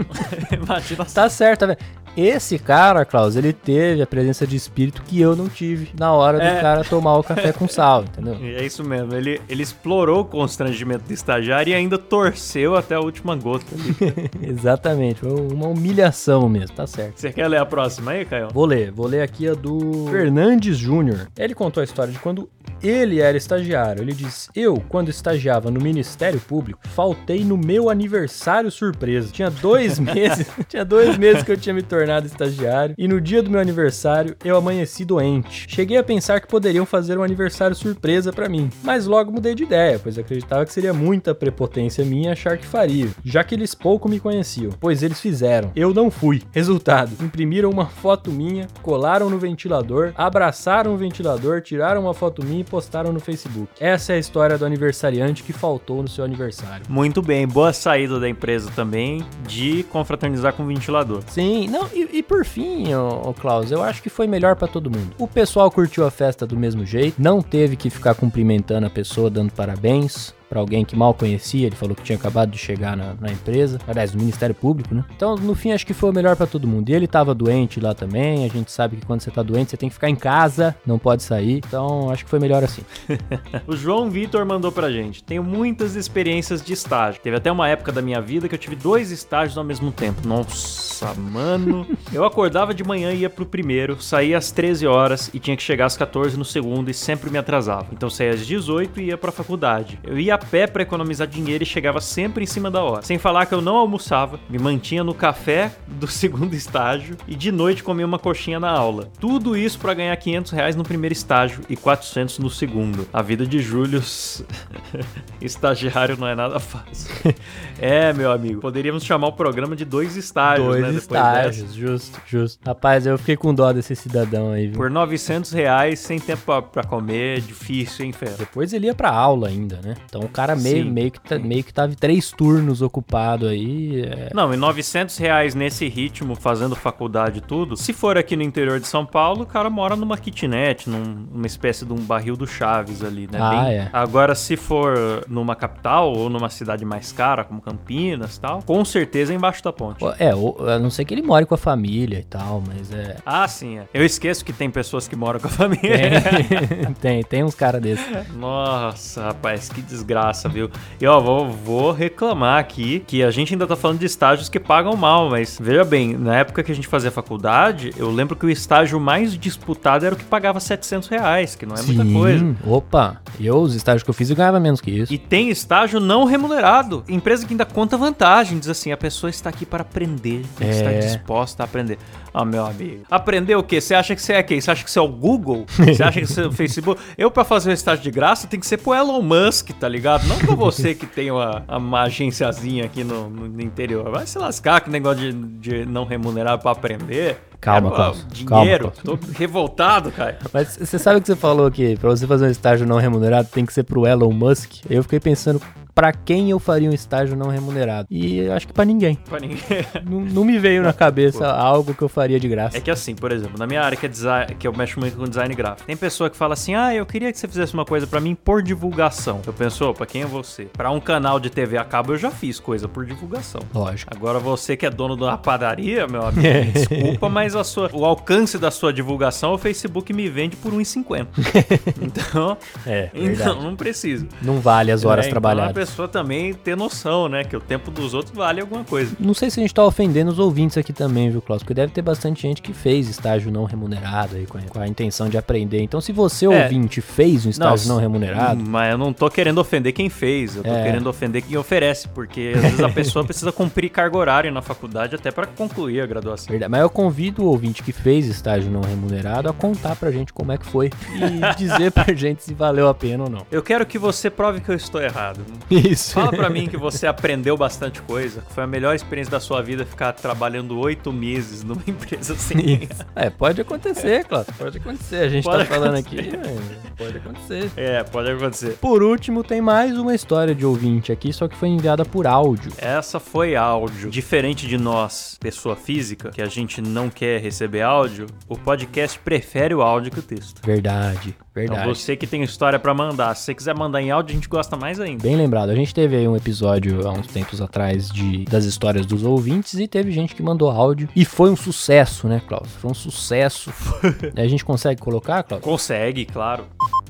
Imagina 0.52 1.04
Tá 1.04 1.28
certo, 1.28 1.66
vendo? 1.66 1.78
Esse 2.16 2.58
cara, 2.58 3.04
Klaus, 3.04 3.36
ele 3.36 3.52
teve 3.52 4.02
a 4.02 4.06
presença 4.06 4.46
de 4.46 4.54
espírito 4.56 5.02
que 5.02 5.20
eu 5.20 5.34
não 5.34 5.48
tive 5.48 5.90
na 5.98 6.12
hora 6.12 6.38
do 6.38 6.44
É. 6.44 6.60
cara 6.60 6.84
tomar 6.84 7.16
o 7.16 7.22
café 7.22 7.52
com 7.52 7.66
sal, 7.66 8.02
entendeu? 8.08 8.36
É 8.42 8.64
isso 8.64 8.84
mesmo, 8.84 9.14
ele, 9.14 9.40
ele 9.48 9.62
explorou 9.62 10.20
o 10.20 10.24
constrangimento 10.24 11.04
do 11.04 11.12
estagiário 11.12 11.70
e 11.70 11.74
ainda 11.74 11.96
torceu 11.98 12.76
até 12.76 12.94
a 12.94 13.00
última 13.00 13.34
gota. 13.34 13.64
ali. 13.74 14.30
Exatamente, 14.52 15.20
foi 15.20 15.30
uma 15.30 15.68
humilhação 15.68 16.48
mesmo, 16.48 16.76
tá 16.76 16.86
certo. 16.86 17.18
Você 17.18 17.32
quer 17.32 17.48
ler 17.48 17.58
a 17.58 17.66
próxima 17.66 18.12
aí, 18.12 18.24
Caio? 18.24 18.48
Vou 18.52 18.66
ler, 18.66 18.90
vou 18.90 19.06
ler 19.06 19.22
aqui 19.22 19.48
a 19.48 19.54
do 19.54 20.06
Fernandes 20.10 20.76
Júnior. 20.76 21.28
Ele 21.38 21.54
contou 21.54 21.80
a 21.80 21.84
história 21.84 22.12
de 22.12 22.18
quando 22.18 22.48
ele 22.82 23.20
era 23.20 23.36
estagiário. 23.36 24.02
Ele 24.02 24.12
diz: 24.12 24.48
Eu, 24.54 24.82
quando 24.88 25.08
estagiava 25.08 25.70
no 25.70 25.80
Ministério 25.80 26.40
Público, 26.40 26.80
faltei 26.88 27.44
no 27.44 27.56
meu 27.56 27.88
aniversário 27.88 28.70
surpresa. 28.70 29.30
Tinha 29.32 29.50
dois 29.50 29.98
meses, 30.00 30.46
tinha 30.68 30.84
dois 30.84 31.16
meses 31.16 31.42
que 31.42 31.52
eu 31.52 31.56
tinha 31.56 31.74
me 31.74 31.82
tornado 31.82 32.26
estagiário 32.26 32.94
e 32.98 33.06
no 33.06 33.20
dia 33.20 33.42
do 33.42 33.50
meu 33.50 33.60
aniversário 33.60 34.36
eu 34.44 34.56
amanheci 34.56 35.04
doente. 35.04 35.66
Cheguei 35.68 35.96
a 35.96 36.02
pensar 36.02 36.40
que 36.40 36.48
poderiam 36.48 36.84
fazer 36.84 37.18
um 37.18 37.22
aniversário 37.22 37.76
surpresa 37.76 38.32
pra 38.32 38.48
mim, 38.48 38.70
mas 38.82 39.06
logo 39.06 39.32
mudei 39.32 39.54
de 39.54 39.62
ideia, 39.62 39.98
pois 39.98 40.18
acreditava 40.18 40.64
que 40.64 40.72
seria 40.72 40.92
muita 40.92 41.34
prepotência 41.34 42.04
minha 42.04 42.32
achar 42.32 42.58
que 42.58 42.66
faria, 42.66 43.08
já 43.24 43.44
que 43.44 43.54
eles 43.54 43.74
pouco 43.74 44.08
me 44.08 44.18
conheciam, 44.18 44.72
pois 44.80 45.02
eles 45.02 45.20
fizeram. 45.20 45.70
Eu 45.76 45.94
não 45.94 46.10
fui. 46.10 46.42
Resultado: 46.52 47.12
imprimiram 47.22 47.70
uma 47.70 47.86
foto 47.86 48.30
minha, 48.30 48.66
colaram 48.82 49.30
no 49.30 49.38
ventilador, 49.38 50.12
abraçaram 50.14 50.94
o 50.94 50.96
ventilador, 50.96 51.60
tiraram 51.60 52.02
uma 52.02 52.14
foto 52.14 52.44
minha 52.44 52.60
postaram 52.72 53.12
no 53.12 53.20
Facebook. 53.20 53.68
Essa 53.78 54.14
é 54.14 54.16
a 54.16 54.18
história 54.18 54.56
do 54.56 54.64
aniversariante 54.64 55.42
que 55.42 55.52
faltou 55.52 56.02
no 56.02 56.08
seu 56.08 56.24
aniversário. 56.24 56.86
Muito 56.88 57.20
bem, 57.20 57.46
boa 57.46 57.70
saída 57.70 58.18
da 58.18 58.26
empresa 58.26 58.70
também 58.74 59.22
de 59.46 59.82
confraternizar 59.90 60.54
com 60.54 60.62
o 60.62 60.66
ventilador. 60.66 61.22
Sim, 61.26 61.68
não, 61.68 61.86
e, 61.92 62.08
e 62.18 62.22
por 62.22 62.46
fim, 62.46 62.94
ô, 62.94 63.28
ô 63.28 63.34
Klaus, 63.34 63.70
eu 63.70 63.82
acho 63.82 64.02
que 64.02 64.08
foi 64.08 64.26
melhor 64.26 64.56
pra 64.56 64.66
todo 64.66 64.90
mundo. 64.90 65.14
O 65.18 65.28
pessoal 65.28 65.70
curtiu 65.70 66.06
a 66.06 66.10
festa 66.10 66.46
do 66.46 66.56
mesmo 66.56 66.86
jeito, 66.86 67.20
não 67.20 67.42
teve 67.42 67.76
que 67.76 67.90
ficar 67.90 68.14
cumprimentando 68.14 68.86
a 68.86 68.90
pessoa, 68.90 69.28
dando 69.28 69.52
parabéns. 69.52 70.34
Pra 70.52 70.60
alguém 70.60 70.84
que 70.84 70.94
mal 70.94 71.14
conhecia, 71.14 71.66
ele 71.66 71.74
falou 71.74 71.96
que 71.96 72.02
tinha 72.02 72.18
acabado 72.18 72.50
de 72.50 72.58
chegar 72.58 72.94
na, 72.94 73.14
na 73.18 73.32
empresa, 73.32 73.78
aliás, 73.88 74.12
no 74.12 74.20
Ministério 74.20 74.54
Público, 74.54 74.94
né? 74.94 75.02
Então, 75.16 75.34
no 75.34 75.54
fim, 75.54 75.72
acho 75.72 75.86
que 75.86 75.94
foi 75.94 76.10
o 76.10 76.12
melhor 76.12 76.36
pra 76.36 76.46
todo 76.46 76.68
mundo. 76.68 76.90
E 76.90 76.92
ele 76.92 77.06
tava 77.06 77.34
doente 77.34 77.80
lá 77.80 77.94
também, 77.94 78.44
a 78.44 78.48
gente 78.48 78.70
sabe 78.70 78.98
que 78.98 79.06
quando 79.06 79.22
você 79.22 79.30
tá 79.30 79.42
doente, 79.42 79.70
você 79.70 79.78
tem 79.78 79.88
que 79.88 79.94
ficar 79.94 80.10
em 80.10 80.14
casa, 80.14 80.76
não 80.84 80.98
pode 80.98 81.22
sair. 81.22 81.62
Então, 81.66 82.10
acho 82.10 82.24
que 82.24 82.28
foi 82.28 82.38
melhor 82.38 82.62
assim. 82.62 82.82
O 83.66 83.76
João 83.76 84.10
Vitor 84.10 84.44
mandou 84.44 84.70
pra 84.70 84.90
gente. 84.90 85.22
Tenho 85.22 85.42
muitas 85.42 85.94
experiências 85.94 86.60
de 86.60 86.72
estágio. 86.74 87.22
Teve 87.22 87.36
até 87.36 87.50
uma 87.50 87.68
época 87.68 87.90
da 87.90 88.02
minha 88.02 88.20
vida 88.20 88.46
que 88.46 88.54
eu 88.54 88.58
tive 88.58 88.76
dois 88.76 89.10
estágios 89.10 89.56
ao 89.56 89.64
mesmo 89.64 89.90
tempo. 89.90 90.26
Nossa, 90.26 91.14
mano. 91.14 91.86
Eu 92.12 92.24
acordava 92.24 92.74
de 92.74 92.84
manhã 92.84 93.12
e 93.12 93.20
ia 93.20 93.30
pro 93.30 93.46
primeiro, 93.46 94.02
saía 94.02 94.36
às 94.36 94.50
13 94.50 94.86
horas 94.86 95.30
e 95.32 95.38
tinha 95.38 95.56
que 95.56 95.62
chegar 95.62 95.86
às 95.86 95.96
14 95.96 96.36
no 96.36 96.44
segundo 96.44 96.90
e 96.90 96.94
sempre 96.94 97.30
me 97.30 97.38
atrasava. 97.38 97.86
Então 97.92 98.10
saía 98.10 98.32
às 98.32 98.46
18 98.46 99.00
e 99.00 99.04
ia 99.06 99.16
pra 99.16 99.32
faculdade. 99.32 99.98
Eu 100.02 100.18
ia 100.18 100.34
a 100.34 100.41
pé 100.50 100.66
pra 100.66 100.82
economizar 100.82 101.26
dinheiro 101.26 101.62
e 101.62 101.66
chegava 101.66 102.00
sempre 102.00 102.44
em 102.44 102.46
cima 102.46 102.70
da 102.70 102.82
hora. 102.82 103.02
Sem 103.02 103.18
falar 103.18 103.46
que 103.46 103.54
eu 103.54 103.60
não 103.60 103.76
almoçava, 103.76 104.38
me 104.48 104.58
mantinha 104.58 105.02
no 105.04 105.14
café 105.14 105.72
do 105.86 106.06
segundo 106.06 106.54
estágio 106.54 107.16
e 107.26 107.34
de 107.34 107.50
noite 107.52 107.82
comia 107.82 108.06
uma 108.06 108.18
coxinha 108.18 108.60
na 108.60 108.70
aula. 108.70 109.08
Tudo 109.20 109.56
isso 109.56 109.78
pra 109.78 109.94
ganhar 109.94 110.16
500 110.16 110.52
reais 110.52 110.76
no 110.76 110.82
primeiro 110.84 111.12
estágio 111.12 111.60
e 111.68 111.76
400 111.76 112.38
no 112.38 112.50
segundo. 112.50 113.06
A 113.12 113.22
vida 113.22 113.46
de 113.46 113.60
Júlio 113.60 114.02
estagiário 115.40 116.16
não 116.16 116.26
é 116.26 116.34
nada 116.34 116.58
fácil. 116.60 117.10
é, 117.80 118.12
meu 118.12 118.30
amigo, 118.30 118.60
poderíamos 118.60 119.04
chamar 119.04 119.28
o 119.28 119.32
programa 119.32 119.74
de 119.76 119.84
dois 119.84 120.16
estágios, 120.16 120.66
Dois 120.66 120.80
né? 120.82 120.88
Depois 120.88 121.02
estágios, 121.02 121.62
dessa. 121.68 121.74
justo, 121.74 122.20
justo. 122.26 122.60
Rapaz, 122.64 123.06
eu 123.06 123.18
fiquei 123.18 123.36
com 123.36 123.54
dó 123.54 123.72
desse 123.72 123.94
cidadão 123.96 124.52
aí, 124.52 124.66
viu? 124.68 124.76
Por 124.76 124.90
900 124.90 125.52
reais, 125.52 125.98
sem 125.98 126.18
tempo 126.18 126.42
pra, 126.44 126.62
pra 126.62 126.84
comer, 126.84 127.40
difícil, 127.40 128.04
hein, 128.04 128.12
fera? 128.12 128.36
Depois 128.38 128.72
ele 128.72 128.86
ia 128.86 128.94
pra 128.94 129.10
aula 129.10 129.48
ainda, 129.48 129.80
né? 129.82 129.94
Então 130.06 130.22
cara 130.32 130.56
meio, 130.56 130.84
Sim. 130.84 130.90
meio, 130.90 131.10
que, 131.10 131.20
tá- 131.20 131.38
meio 131.38 131.62
que 131.64 131.72
tava 131.72 131.94
três 131.94 132.30
turnos 132.30 132.80
ocupado 132.82 133.46
aí. 133.46 134.02
é. 134.02 134.30
Não, 134.34 134.52
e 134.52 134.56
900 134.56 135.16
reais 135.18 135.54
nesse 135.54 135.88
ritmo, 135.88 136.34
fazendo 136.34 136.74
faculdade 136.74 137.38
e 137.38 137.40
tudo, 137.40 137.76
se 137.76 137.92
for 137.92 138.16
aqui 138.16 138.34
no 138.36 138.42
interior 138.42 138.80
de 138.80 138.86
São 138.86 139.04
Paulo, 139.04 139.42
o 139.42 139.46
cara 139.46 139.68
mora 139.68 139.94
numa 139.96 140.16
kitnet, 140.16 140.88
num- 140.88 141.26
numa 141.32 141.46
espécie 141.46 141.84
de 141.84 141.92
um 141.92 141.96
barril 141.96 142.36
do 142.36 142.46
Chaves 142.46 143.02
ali, 143.04 143.28
né? 143.30 143.38
Ah, 143.40 143.70
é. 143.72 143.88
Agora, 143.92 144.34
se 144.34 144.56
for 144.56 145.24
numa 145.28 145.54
capital 145.54 146.12
ou 146.12 146.30
numa 146.30 146.48
cidade 146.48 146.84
mais 146.84 147.12
cara, 147.12 147.44
como 147.44 147.60
Campinas 147.60 148.36
e 148.36 148.40
tal, 148.40 148.62
com 148.62 148.84
certeza 148.84 149.32
é 149.32 149.36
embaixo 149.36 149.62
da 149.62 149.72
ponte. 149.72 150.04
É, 150.18 150.34
ou- 150.34 150.56
a 150.68 150.78
não 150.78 150.90
ser 150.90 151.04
que 151.04 151.12
ele 151.12 151.22
more 151.22 151.44
com 151.44 151.54
a 151.54 151.58
família 151.58 151.82
família 151.82 152.18
e 152.20 152.22
tal, 152.24 152.62
mas 152.66 152.92
é. 152.92 153.16
Ah, 153.24 153.48
sim. 153.48 153.78
é. 153.78 153.84
Eu 153.94 154.04
esqueço 154.04 154.44
que 154.44 154.52
tem 154.52 154.70
pessoas 154.70 155.08
que 155.08 155.16
moram 155.16 155.40
com 155.40 155.46
a 155.46 155.50
família. 155.50 156.20
Tem, 156.20 156.92
tem, 157.00 157.22
tem 157.24 157.42
uns 157.44 157.54
caras 157.54 157.80
desses. 157.80 158.06
Nossa, 158.36 159.22
rapaz, 159.24 159.68
que 159.68 159.80
desgraça, 159.80 160.11
viu? 160.48 160.70
E 161.00 161.06
ó, 161.06 161.20
vou, 161.20 161.48
vou 161.48 161.92
reclamar 161.92 162.58
aqui 162.58 163.00
que 163.06 163.22
a 163.22 163.30
gente 163.30 163.54
ainda 163.54 163.66
tá 163.66 163.76
falando 163.76 163.98
de 163.98 164.06
estágios 164.06 164.48
que 164.48 164.60
pagam 164.60 164.96
mal, 164.96 165.30
mas 165.30 165.58
veja 165.60 165.84
bem, 165.84 166.16
na 166.16 166.36
época 166.36 166.62
que 166.62 166.72
a 166.72 166.74
gente 166.74 166.88
fazia 166.88 167.10
faculdade, 167.10 167.92
eu 167.96 168.10
lembro 168.10 168.36
que 168.36 168.46
o 168.46 168.50
estágio 168.50 168.98
mais 169.00 169.36
disputado 169.36 170.04
era 170.04 170.14
o 170.14 170.18
que 170.18 170.24
pagava 170.24 170.60
700 170.60 171.08
reais, 171.08 171.54
que 171.54 171.66
não 171.66 171.76
é 171.76 171.82
muita 171.82 172.04
coisa. 172.04 172.56
Opa, 172.66 173.20
eu, 173.40 173.56
os 173.56 173.74
estágios 173.74 174.02
que 174.02 174.10
eu 174.10 174.14
fiz, 174.14 174.30
eu 174.30 174.36
ganhava 174.36 174.60
menos 174.60 174.80
que 174.80 174.90
isso. 174.90 175.12
E 175.12 175.18
tem 175.18 175.50
estágio 175.50 176.00
não 176.00 176.24
remunerado. 176.24 177.04
Empresa 177.08 177.46
que 177.46 177.52
ainda 177.52 177.64
conta 177.64 177.96
vantagem. 177.96 178.58
Diz 178.58 178.68
assim, 178.68 178.92
a 178.92 178.96
pessoa 178.96 179.30
está 179.30 179.50
aqui 179.50 179.64
para 179.64 179.82
aprender. 179.82 180.42
É. 180.60 180.70
Está 180.70 180.92
disposta 180.92 181.62
a 181.62 181.64
aprender. 181.64 181.98
Ah, 182.34 182.44
meu 182.44 182.64
amigo. 182.64 183.04
Aprender 183.10 183.54
o 183.56 183.62
quê? 183.62 183.80
Você 183.80 183.94
acha 183.94 184.14
que 184.14 184.22
você 184.22 184.34
é 184.34 184.42
quem? 184.42 184.60
Você 184.60 184.70
acha 184.70 184.82
que 184.82 184.90
você 184.90 184.98
é 184.98 185.02
o 185.02 185.08
Google? 185.08 185.66
Você 185.68 186.02
acha 186.02 186.20
que 186.20 186.26
você 186.26 186.40
é 186.40 186.46
o 186.46 186.52
Facebook? 186.52 187.00
Eu, 187.18 187.30
pra 187.30 187.44
fazer 187.44 187.70
um 187.70 187.74
estágio 187.74 188.02
de 188.02 188.10
graça, 188.10 188.46
tem 188.46 188.58
que 188.58 188.66
ser 188.66 188.78
pro 188.78 188.94
Elon 188.94 189.20
Musk, 189.20 189.70
tá 189.78 189.88
ligado? 189.88 190.26
Não 190.26 190.38
pra 190.38 190.54
você 190.54 190.94
que 190.94 191.06
tem 191.06 191.30
uma, 191.30 191.62
uma 191.68 192.02
agenciazinha 192.02 192.84
aqui 192.84 193.04
no, 193.04 193.28
no 193.28 193.60
interior. 193.60 194.10
Vai 194.10 194.26
se 194.26 194.38
lascar 194.38 194.80
com 194.80 194.90
negócio 194.90 195.32
de, 195.32 195.32
de 195.32 195.86
não 195.86 196.04
remunerar 196.04 196.58
pra 196.58 196.70
aprender. 196.70 197.38
Calma, 197.62 197.92
Klaus. 197.92 198.26
Calma, 198.44 198.64
Dinheiro. 198.64 198.92
Klaus. 199.02 199.20
Tô 199.20 199.32
revoltado, 199.38 200.10
cara. 200.10 200.36
Mas 200.52 200.76
você 200.76 200.98
sabe 200.98 201.18
o 201.18 201.20
que 201.20 201.28
você 201.28 201.36
falou 201.36 201.70
que 201.70 201.96
pra 201.96 202.10
você 202.10 202.26
fazer 202.26 202.44
um 202.46 202.50
estágio 202.50 202.84
não 202.86 202.96
remunerado 202.98 203.48
tem 203.50 203.64
que 203.64 203.72
ser 203.72 203.84
pro 203.84 204.04
Elon 204.04 204.32
Musk? 204.32 204.84
Eu 204.90 205.02
fiquei 205.04 205.20
pensando 205.20 205.62
pra 205.94 206.12
quem 206.12 206.50
eu 206.50 206.58
faria 206.58 206.88
um 206.90 206.92
estágio 206.92 207.36
não 207.36 207.48
remunerado. 207.48 208.08
E 208.10 208.48
acho 208.48 208.66
que 208.66 208.72
pra 208.72 208.84
ninguém. 208.84 209.14
Pra 209.28 209.38
ninguém. 209.38 209.58
Não, 210.08 210.20
não 210.20 210.44
me 210.44 210.58
veio 210.58 210.82
na 210.82 210.92
cabeça 210.92 211.46
algo 211.46 211.94
que 211.94 212.02
eu 212.02 212.08
faria 212.08 212.38
de 212.40 212.48
graça. 212.48 212.76
É 212.76 212.80
que 212.80 212.90
assim, 212.90 213.14
por 213.14 213.30
exemplo, 213.30 213.58
na 213.58 213.66
minha 213.66 213.82
área 213.82 213.96
que 213.96 214.06
é 214.06 214.08
design, 214.08 214.54
que 214.54 214.66
eu 214.66 214.72
mexo 214.72 214.98
muito 214.98 215.16
com 215.16 215.24
design 215.24 215.54
gráfico, 215.54 215.86
tem 215.86 215.96
pessoa 215.96 216.28
que 216.28 216.36
fala 216.36 216.54
assim: 216.54 216.74
"Ah, 216.74 216.94
eu 216.94 217.06
queria 217.06 217.30
que 217.30 217.38
você 217.38 217.46
fizesse 217.46 217.74
uma 217.74 217.84
coisa 217.84 218.06
pra 218.06 218.20
mim 218.20 218.34
por 218.34 218.62
divulgação". 218.62 219.40
Eu 219.46 219.52
penso, 219.52 219.84
opa, 219.88 220.04
quem 220.06 220.22
é 220.22 220.26
você? 220.26 220.64
Pra 220.64 220.90
um 220.90 221.00
canal 221.00 221.38
de 221.38 221.50
TV 221.50 221.76
a 221.78 221.84
cabo 221.84 222.12
eu 222.14 222.18
já 222.18 222.30
fiz 222.30 222.58
coisa 222.58 222.88
por 222.88 223.04
divulgação. 223.04 223.60
Lógico. 223.74 224.12
Agora 224.14 224.38
você 224.38 224.76
que 224.76 224.86
é 224.86 224.90
dono 224.90 225.16
de 225.16 225.22
uma 225.22 225.38
padaria, 225.38 226.06
meu 226.06 226.26
amigo, 226.26 226.72
desculpa, 226.72 227.28
mas 227.28 227.51
a 227.54 227.64
sua, 227.64 227.90
o 227.92 228.04
alcance 228.04 228.58
da 228.58 228.70
sua 228.70 228.92
divulgação 228.92 229.52
o 229.54 229.58
Facebook 229.58 230.12
me 230.12 230.28
vende 230.28 230.56
por 230.56 230.72
1,50. 230.72 231.26
Então, 232.00 232.56
É, 232.86 233.10
então 233.14 233.62
não 233.62 233.76
precisa. 233.76 234.26
Não 234.40 234.60
vale 234.60 234.90
as 234.90 235.04
horas 235.04 235.24
É, 235.26 235.28
então 235.28 235.40
trabalhadas. 235.40 235.70
a 235.70 235.74
pessoa 235.74 236.08
também 236.08 236.52
ter 236.54 236.76
noção, 236.76 237.28
né, 237.28 237.44
que 237.44 237.56
o 237.56 237.60
tempo 237.60 237.90
dos 237.90 238.14
outros 238.14 238.34
vale 238.34 238.60
alguma 238.60 238.84
coisa. 238.84 239.14
Não 239.18 239.34
sei 239.34 239.50
se 239.50 239.60
a 239.60 239.62
gente 239.62 239.74
tá 239.74 239.84
ofendendo 239.84 240.30
os 240.30 240.38
ouvintes 240.38 240.76
aqui 240.78 240.92
também, 240.92 241.30
viu, 241.30 241.40
Klaus? 241.42 241.62
Porque 241.62 241.74
deve 241.74 241.92
ter 241.92 242.02
bastante 242.02 242.42
gente 242.42 242.60
que 242.62 242.72
fez 242.72 243.08
estágio 243.08 243.50
não 243.50 243.64
remunerado 243.64 244.36
aí, 244.36 244.46
com 244.46 244.58
a, 244.58 244.62
com 244.62 244.80
a 244.80 244.88
intenção 244.88 245.28
de 245.28 245.36
aprender. 245.38 245.82
Então, 245.82 246.00
se 246.00 246.12
você, 246.12 246.46
É. 246.46 246.64
ouvinte, 246.64 247.00
fez 247.00 247.46
um 247.46 247.50
estágio 247.50 247.88
não, 247.88 247.98
remunerado, 247.98 248.62
Mas 248.62 248.92
eu 248.92 248.98
não 248.98 249.12
tô 249.12 249.30
querendo 249.30 249.58
ofender 249.58 249.92
quem 249.92 250.08
fez, 250.08 250.56
eu 250.56 250.62
tô 250.62 250.70
É. 250.70 250.82
querendo 250.82 251.06
ofender 251.08 251.42
quem 251.42 251.56
oferece, 251.56 252.08
porque 252.08 252.52
às 252.54 252.62
vezes 252.62 252.80
a 252.80 252.88
pessoa 252.88 253.24
precisa 253.24 253.52
cumprir 253.52 253.90
carga 253.90 254.16
horária 254.16 254.50
na 254.50 254.62
faculdade 254.62 255.14
até 255.14 255.30
pra 255.30 255.46
concluir 255.46 256.00
a 256.00 256.06
graduação. 256.06 256.48
verdade. 256.50 256.70
Mas 256.70 256.80
eu 256.80 256.90
convido 256.90 257.41
o 257.42 257.46
ouvinte 257.48 257.82
que 257.82 257.92
fez 257.92 258.26
estágio 258.26 258.70
não 258.70 258.80
remunerado 258.80 259.48
a 259.48 259.52
contar 259.52 259.96
pra 259.96 260.10
gente 260.10 260.32
como 260.32 260.52
é 260.52 260.58
que 260.58 260.66
foi 260.66 260.90
e 261.14 261.54
dizer 261.56 261.90
pra 261.92 262.12
gente 262.14 262.42
se 262.42 262.54
valeu 262.54 262.88
a 262.88 262.94
pena 262.94 263.24
ou 263.24 263.30
não. 263.30 263.46
Eu 263.50 263.62
quero 263.62 263.84
que 263.86 263.98
você 263.98 264.30
prove 264.30 264.60
que 264.60 264.70
eu 264.70 264.74
estou 264.74 265.00
errado. 265.00 265.40
Isso. 265.70 266.14
Fala 266.14 266.30
pra 266.30 266.48
mim 266.50 266.66
que 266.66 266.76
você 266.76 267.06
aprendeu 267.06 267.56
bastante 267.56 268.00
coisa, 268.02 268.40
que 268.42 268.52
foi 268.52 268.64
a 268.64 268.66
melhor 268.66 268.94
experiência 268.94 269.30
da 269.30 269.40
sua 269.40 269.62
vida 269.62 269.84
ficar 269.84 270.12
trabalhando 270.12 270.78
oito 270.78 271.12
meses 271.12 271.62
numa 271.62 271.82
empresa 271.86 272.34
sem 272.36 272.56
ganhar. 272.56 273.06
É, 273.14 273.30
pode 273.30 273.60
acontecer, 273.60 274.24
Klaus. 274.24 274.46
Pode 274.58 274.78
acontecer. 274.78 275.16
A 275.16 275.28
gente 275.28 275.44
Pode 275.44 275.64
tá 275.64 275.74
falando 275.74 275.96
acontecer. 275.96 276.36
aqui. 276.36 276.92
pode 276.96 277.16
acontecer. 277.18 277.70
É, 277.76 278.02
pode 278.04 278.30
acontecer. 278.30 278.76
Por 278.80 279.02
último, 279.02 279.42
tem 279.42 279.60
mais 279.60 279.96
uma 279.98 280.14
história 280.14 280.54
de 280.54 280.64
ouvinte 280.64 281.12
aqui, 281.12 281.32
só 281.32 281.48
que 281.48 281.56
foi 281.56 281.68
enviada 281.68 282.04
por 282.04 282.26
áudio. 282.26 282.72
Essa 282.78 283.18
foi 283.20 283.56
áudio. 283.56 284.10
Diferente 284.10 284.66
de 284.66 284.76
nós, 284.78 285.36
pessoa 285.40 285.76
física, 285.76 286.30
que 286.30 286.42
a 286.42 286.46
gente 286.46 286.80
não 286.80 287.08
quer 287.08 287.31
receber 287.38 287.82
áudio, 287.82 288.26
o 288.48 288.56
podcast 288.56 289.18
prefere 289.18 289.74
o 289.74 289.82
áudio 289.82 290.10
que 290.10 290.18
o 290.18 290.22
texto. 290.22 290.60
Verdade, 290.64 291.36
verdade. 291.54 291.80
Então 291.80 291.94
você 291.94 292.16
que 292.16 292.26
tem 292.26 292.42
história 292.42 292.78
pra 292.78 292.94
mandar, 292.94 293.34
se 293.34 293.44
você 293.44 293.54
quiser 293.54 293.74
mandar 293.74 294.00
em 294.02 294.10
áudio, 294.10 294.32
a 294.32 294.34
gente 294.36 294.48
gosta 294.48 294.76
mais 294.76 294.98
ainda. 295.00 295.22
Bem 295.22 295.36
lembrado, 295.36 295.70
a 295.70 295.74
gente 295.74 295.94
teve 295.94 296.16
aí 296.16 296.26
um 296.28 296.36
episódio 296.36 297.06
há 297.06 297.12
uns 297.12 297.26
tempos 297.26 297.60
atrás 297.60 298.08
de, 298.10 298.44
das 298.44 298.64
histórias 298.64 299.06
dos 299.06 299.22
ouvintes 299.24 299.74
e 299.74 299.86
teve 299.88 300.10
gente 300.10 300.34
que 300.34 300.42
mandou 300.42 300.70
áudio 300.70 301.08
e 301.14 301.24
foi 301.24 301.50
um 301.50 301.56
sucesso, 301.56 302.28
né, 302.28 302.40
Klaus? 302.46 302.68
Foi 302.76 302.90
um 302.90 302.94
sucesso. 302.94 303.72
a 304.36 304.46
gente 304.48 304.64
consegue 304.64 305.00
colocar, 305.00 305.42
Klaus? 305.42 305.62
Consegue, 305.62 306.24
claro. 306.24 306.64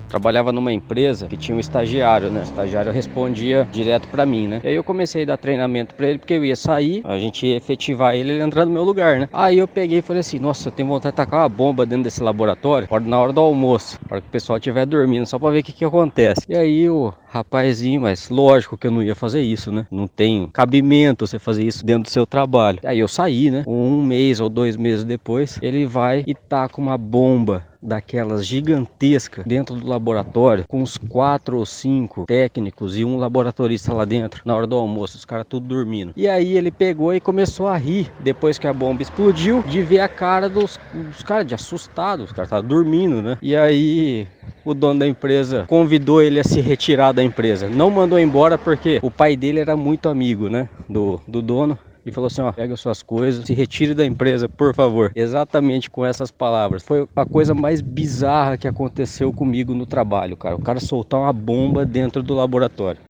Trabalhava 0.09 0.53
numa 0.53 0.71
empresa 0.73 1.27
que 1.27 1.39
tinha 1.39 1.57
um 1.57 1.61
estagiário, 1.61 2.31
né? 2.31 2.41
O 2.41 2.43
estagiário 2.43 2.93
respondia 2.93 3.67
direto 3.73 4.07
pra 4.09 4.27
mim, 4.27 4.47
né? 4.47 4.61
E 4.63 4.69
aí 4.69 4.75
eu 4.75 4.85
comecei 4.85 5.23
a 5.23 5.27
dar 5.27 5.39
treinamento 5.39 5.95
pra 5.95 6.07
ele 6.07 6.19
porque 6.19 6.35
eu 6.35 6.45
ia 6.45 6.55
sair, 6.55 7.01
a 7.05 7.19
gente 7.19 7.47
ia 7.47 7.57
efetivar 7.57 8.15
ele, 8.15 8.33
ele 8.33 8.43
entrar 8.43 8.67
no 8.67 8.73
meu 8.73 8.85
lugar, 8.85 9.19
né? 9.19 9.29
Aí 9.33 9.57
eu 9.59 9.67
peguei 9.67 10.01
e 10.01 10.03
falei 10.03 10.21
assim: 10.21 10.39
"Nossa, 10.39 10.69
eu 10.69 10.73
tenho 10.73 10.87
vontade 10.89 11.13
de 11.15 11.17
tacar 11.17 11.41
uma 11.41 11.49
bomba 11.49 11.87
dentro 11.87 12.05
desse 12.05 12.23
laboratório, 12.23 12.87
hora- 12.91 13.05
na 13.05 13.19
hora 13.19 13.33
do 13.33 13.41
almoço, 13.41 13.99
para 14.07 14.21
que 14.21 14.27
o 14.27 14.31
pessoal 14.33 14.59
estiver 14.59 14.87
dormindo, 14.87 15.27
só 15.27 15.39
pra 15.39 15.51
ver 15.51 15.61
o 15.61 15.63
que 15.63 15.73
que 15.73 15.85
acontece". 15.85 16.41
E 16.49 16.57
aí 16.57 16.89
o 16.89 17.13
rapazinho, 17.29 18.01
mas 18.01 18.29
lógico 18.29 18.77
que 18.77 18.87
eu 18.87 18.91
não 18.91 19.03
ia 19.03 19.15
fazer 19.15 19.43
isso, 19.43 19.71
né? 19.71 19.87
Não 19.91 20.07
tem 20.07 20.49
cabimento 20.53 21.27
você 21.27 21.39
fazer 21.39 21.65
isso 21.65 21.85
dentro 21.85 22.05
do 22.05 22.11
seu 22.11 22.27
trabalho. 22.27 22.81
Aí 22.85 22.99
eu 22.99 23.09
saí, 23.09 23.51
né? 23.51 23.65
Um 23.67 24.03
mês 24.03 24.41
ou 24.41 24.49
dois 24.49 24.77
meses 24.77 25.05
depois, 25.05 25.59
ele 25.63 25.87
vai 25.87 26.25
e 26.27 26.35
taca 26.35 26.81
uma 26.81 26.97
bomba 26.99 27.72
daquelas 27.83 28.47
gigantescas 28.47 29.45
dentro 29.45 29.75
do 29.75 29.87
laboratório, 29.87 30.65
com 30.69 30.83
uns 30.83 30.97
quatro 30.97 31.59
ou 31.59 31.67
cinco 31.67 32.25
técnicos 32.27 32.97
e 32.97 33.05
um 33.05 33.17
laboratorista 33.17 33.93
lá 33.93 34.05
dentro, 34.05 34.43
na 34.45 34.55
hora 34.55 34.67
do 34.67 34.77
almoço, 34.77 35.17
os 35.17 35.25
caras 35.25 35.47
tudo 35.49 35.67
dormindo. 35.67 36.13
E 36.17 36.29
aí 36.29 36.57
ele 36.57 36.71
pegou 36.71 37.13
e 37.15 37.21
começou 37.21 37.67
a 37.67 37.77
rir, 37.77 38.11
depois 38.21 38.59
que 38.59 38.67
a 38.67 38.73
bomba 38.73 39.03
explodiu, 39.03 39.63
de 39.67 39.83
ver 39.83 40.01
a 40.01 40.09
cara 40.09 40.49
dos, 40.49 40.79
dos 40.93 41.23
caras, 41.23 41.47
de 41.47 41.55
assustado, 41.55 42.25
os 42.25 42.33
caras 42.33 42.47
estavam 42.47 42.69
dormindo, 42.69 43.21
né? 43.21 43.39
E 43.43 43.57
aí 43.57 44.27
o 44.65 44.75
dono 44.75 45.01
da 45.01 45.07
empresa 45.07 45.65
convidou 45.67 46.23
ele 46.23 46.39
a 46.39 46.45
se 46.45 46.61
retirar 46.61 47.13
da 47.13 47.23
empresa. 47.23 47.69
Não 47.69 47.91
mandou 47.91 48.19
embora 48.19 48.57
porque 48.59 49.01
o 49.03 49.11
pai 49.11 49.37
dele 49.37 49.61
era 49.61 49.77
muito 49.77 50.09
amigo, 50.09 50.49
né? 50.49 50.69
Do, 50.89 51.21
do 51.27 51.43
dono. 51.43 51.79
E 52.05 52.11
falou 52.11 52.27
assim, 52.27 52.43
ó, 52.43 52.51
pega 52.51 52.77
suas 52.77 53.03
coisas, 53.03 53.47
se 53.47 53.55
retire 53.55 53.95
da 53.95 54.05
empresa, 54.05 54.49
por 54.49 54.75
favor. 54.75 55.13
Exatamente 55.15 55.89
com 55.89 56.05
essas 56.05 56.31
palavras. 56.31 56.83
Foi 56.83 57.07
a 57.15 57.25
coisa 57.25 57.55
mais 57.55 57.81
bizarra 57.81 58.57
que 58.57 58.67
aconteceu 58.67 59.33
comigo 59.33 59.75
no 59.75 59.87
trabalho, 59.87 60.37
cara. 60.37 60.57
O 60.57 60.63
cara 60.63 60.81
soltar 60.81 61.21
uma 61.21 61.33
bomba 61.33 61.87
dentro 61.87 62.23
do 62.23 62.35
laboratório. 62.35 63.01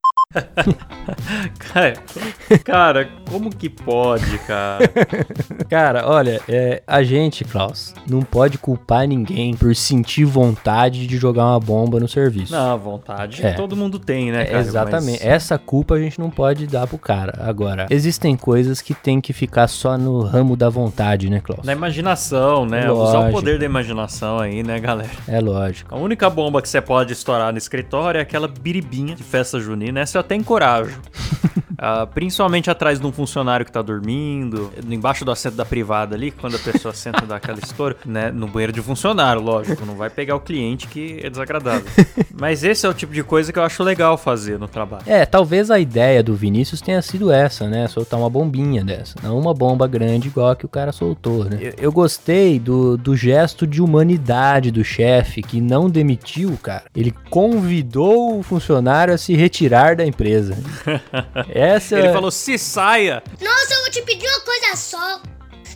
Cara, 1.59 1.93
cara, 2.65 3.09
como 3.31 3.51
que 3.51 3.69
pode, 3.69 4.39
cara? 4.41 4.79
Cara, 5.69 6.07
olha, 6.09 6.41
é, 6.49 6.83
a 6.87 7.03
gente, 7.03 7.45
Klaus, 7.45 7.95
não 8.09 8.21
pode 8.23 8.59
culpar 8.59 9.07
ninguém 9.07 9.55
por 9.55 9.75
sentir 9.75 10.25
vontade 10.25 11.07
de 11.07 11.17
jogar 11.17 11.47
uma 11.47 11.59
bomba 11.61 11.99
no 11.99 12.07
serviço. 12.09 12.53
Não, 12.53 12.79
vontade 12.79 13.45
É. 13.45 13.53
todo 13.53 13.75
mundo 13.77 13.99
tem, 13.99 14.31
né, 14.31 14.43
É, 14.43 14.47
cara? 14.47 14.59
exatamente. 14.61 15.21
Mas- 15.25 15.33
Essa 15.33 15.59
culpa 15.59 15.95
a 15.95 15.99
gente 15.99 16.19
não 16.21 16.31
pode 16.31 16.67
dar 16.67 16.87
pro 16.87 16.99
cara. 16.99 17.33
Agora, 17.43 17.87
existem 17.91 18.37
coisas 18.37 18.81
que 18.83 18.93
tem 18.95 19.21
que 19.21 19.33
ficar 19.33 19.67
só 19.69 19.97
no 19.97 20.21
ramo 20.23 20.57
da 20.57 20.69
vontade, 20.69 21.31
né, 21.31 21.41
Klaus? 21.41 21.65
Na 21.65 21.73
imaginação, 21.73 22.67
né? 22.67 22.91
Usar 22.91 22.93
o 22.93 23.21
Lógico. 23.23 23.33
poder 23.33 23.59
da 23.59 23.65
imaginação 23.65 24.39
aí, 24.39 24.63
né, 24.63 24.79
galera? 24.79 25.11
É 25.27 25.41
lógico. 25.41 25.95
A 25.95 25.99
única 25.99 26.29
bomba 26.29 26.61
que 26.61 26.69
você 26.69 26.81
pode 26.81 27.13
estourar 27.13 27.51
no 27.53 27.59
escritório 27.59 28.19
é 28.19 28.23
aquela 28.23 28.47
biribinha 28.49 29.15
de 29.15 29.23
festa 29.23 29.59
junina. 29.59 30.01
Essa 30.01 30.19
eu 30.19 30.22
até 30.23 30.35
encorajo. 30.35 30.99
Ah, 31.85 32.07
principalmente 32.07 32.71
atrás 32.71 33.01
de 33.01 33.05
um 33.05 33.11
funcionário 33.11 33.67
que 33.67 33.73
tá 33.73 33.83
dormindo, 33.83 34.71
embaixo 34.89 35.25
do 35.25 35.33
assento 35.33 35.57
da 35.57 35.65
privada 35.65 36.15
ali, 36.15 36.31
quando 36.31 36.55
a 36.55 36.59
pessoa 36.61 36.95
senta 36.95 37.27
dá 37.27 37.35
aquela 37.35 37.59
estouro, 37.63 37.97
né? 38.07 38.31
No 38.31 38.47
banheiro 38.47 38.73
de 38.73 38.81
funcionário, 38.81 39.43
lógico. 39.43 39.85
Não 39.85 39.97
vai 39.97 40.09
pegar 40.09 40.37
o 40.37 40.41
cliente 40.41 40.87
que 40.87 41.19
é 41.21 41.29
desagradável. 41.29 41.83
Mas 42.39 42.63
esse 42.63 42.87
é 42.87 42.89
o 42.89 42.95
tipo 42.95 43.13
de 43.13 43.25
coisa 43.25 43.53
que 43.53 43.59
eu 43.59 43.65
acho 43.65 43.83
legal 43.83 44.17
fazer 44.17 44.61
no 44.61 44.69
trabalho. 44.69 45.03
É, 45.07 45.27
talvez 45.27 45.73
a 45.73 45.81
ideia 45.81 46.23
do 46.23 46.37
Vinícius 46.37 46.81
tenha 46.81 47.03
sido 47.03 47.33
essa, 47.33 47.69
né? 47.69 47.89
Soltar 47.89 48.21
uma 48.21 48.31
bombinha 48.31 48.85
dessa. 48.85 49.17
Não 49.21 49.37
uma 49.37 49.53
bomba 49.53 49.89
grande 49.89 50.29
igual 50.29 50.51
a 50.51 50.57
que 50.57 50.65
o 50.65 50.69
cara 50.69 50.93
soltou, 50.93 51.47
né? 51.47 51.59
Eu, 51.61 51.73
eu 51.79 51.93
gostei 51.93 52.61
do, 52.61 52.97
do 52.97 53.17
gesto 53.17 53.67
de 53.67 53.83
humanidade 53.83 54.71
do 54.71 54.85
chefe, 54.85 55.43
que 55.43 55.61
não 55.61 55.91
demitiu 55.91 56.51
o 56.51 56.59
cara. 56.59 56.85
Ele 56.95 57.13
convidou 57.29 58.39
o 58.39 58.43
funcionário 58.45 59.13
a 59.13 59.19
se 59.19 59.35
retirar 59.35 59.97
da 59.97 60.07
empresa. 60.13 60.57
Essa 61.49 61.99
Ele 61.99 62.13
falou: 62.13 62.31
se 62.31 62.59
saia! 62.59 63.23
Nossa, 63.41 63.75
eu 63.75 63.81
vou 63.81 63.91
te 63.91 64.03
pedir 64.03 64.27
uma 64.27 64.41
coisa 64.41 64.77
só. 64.77 65.21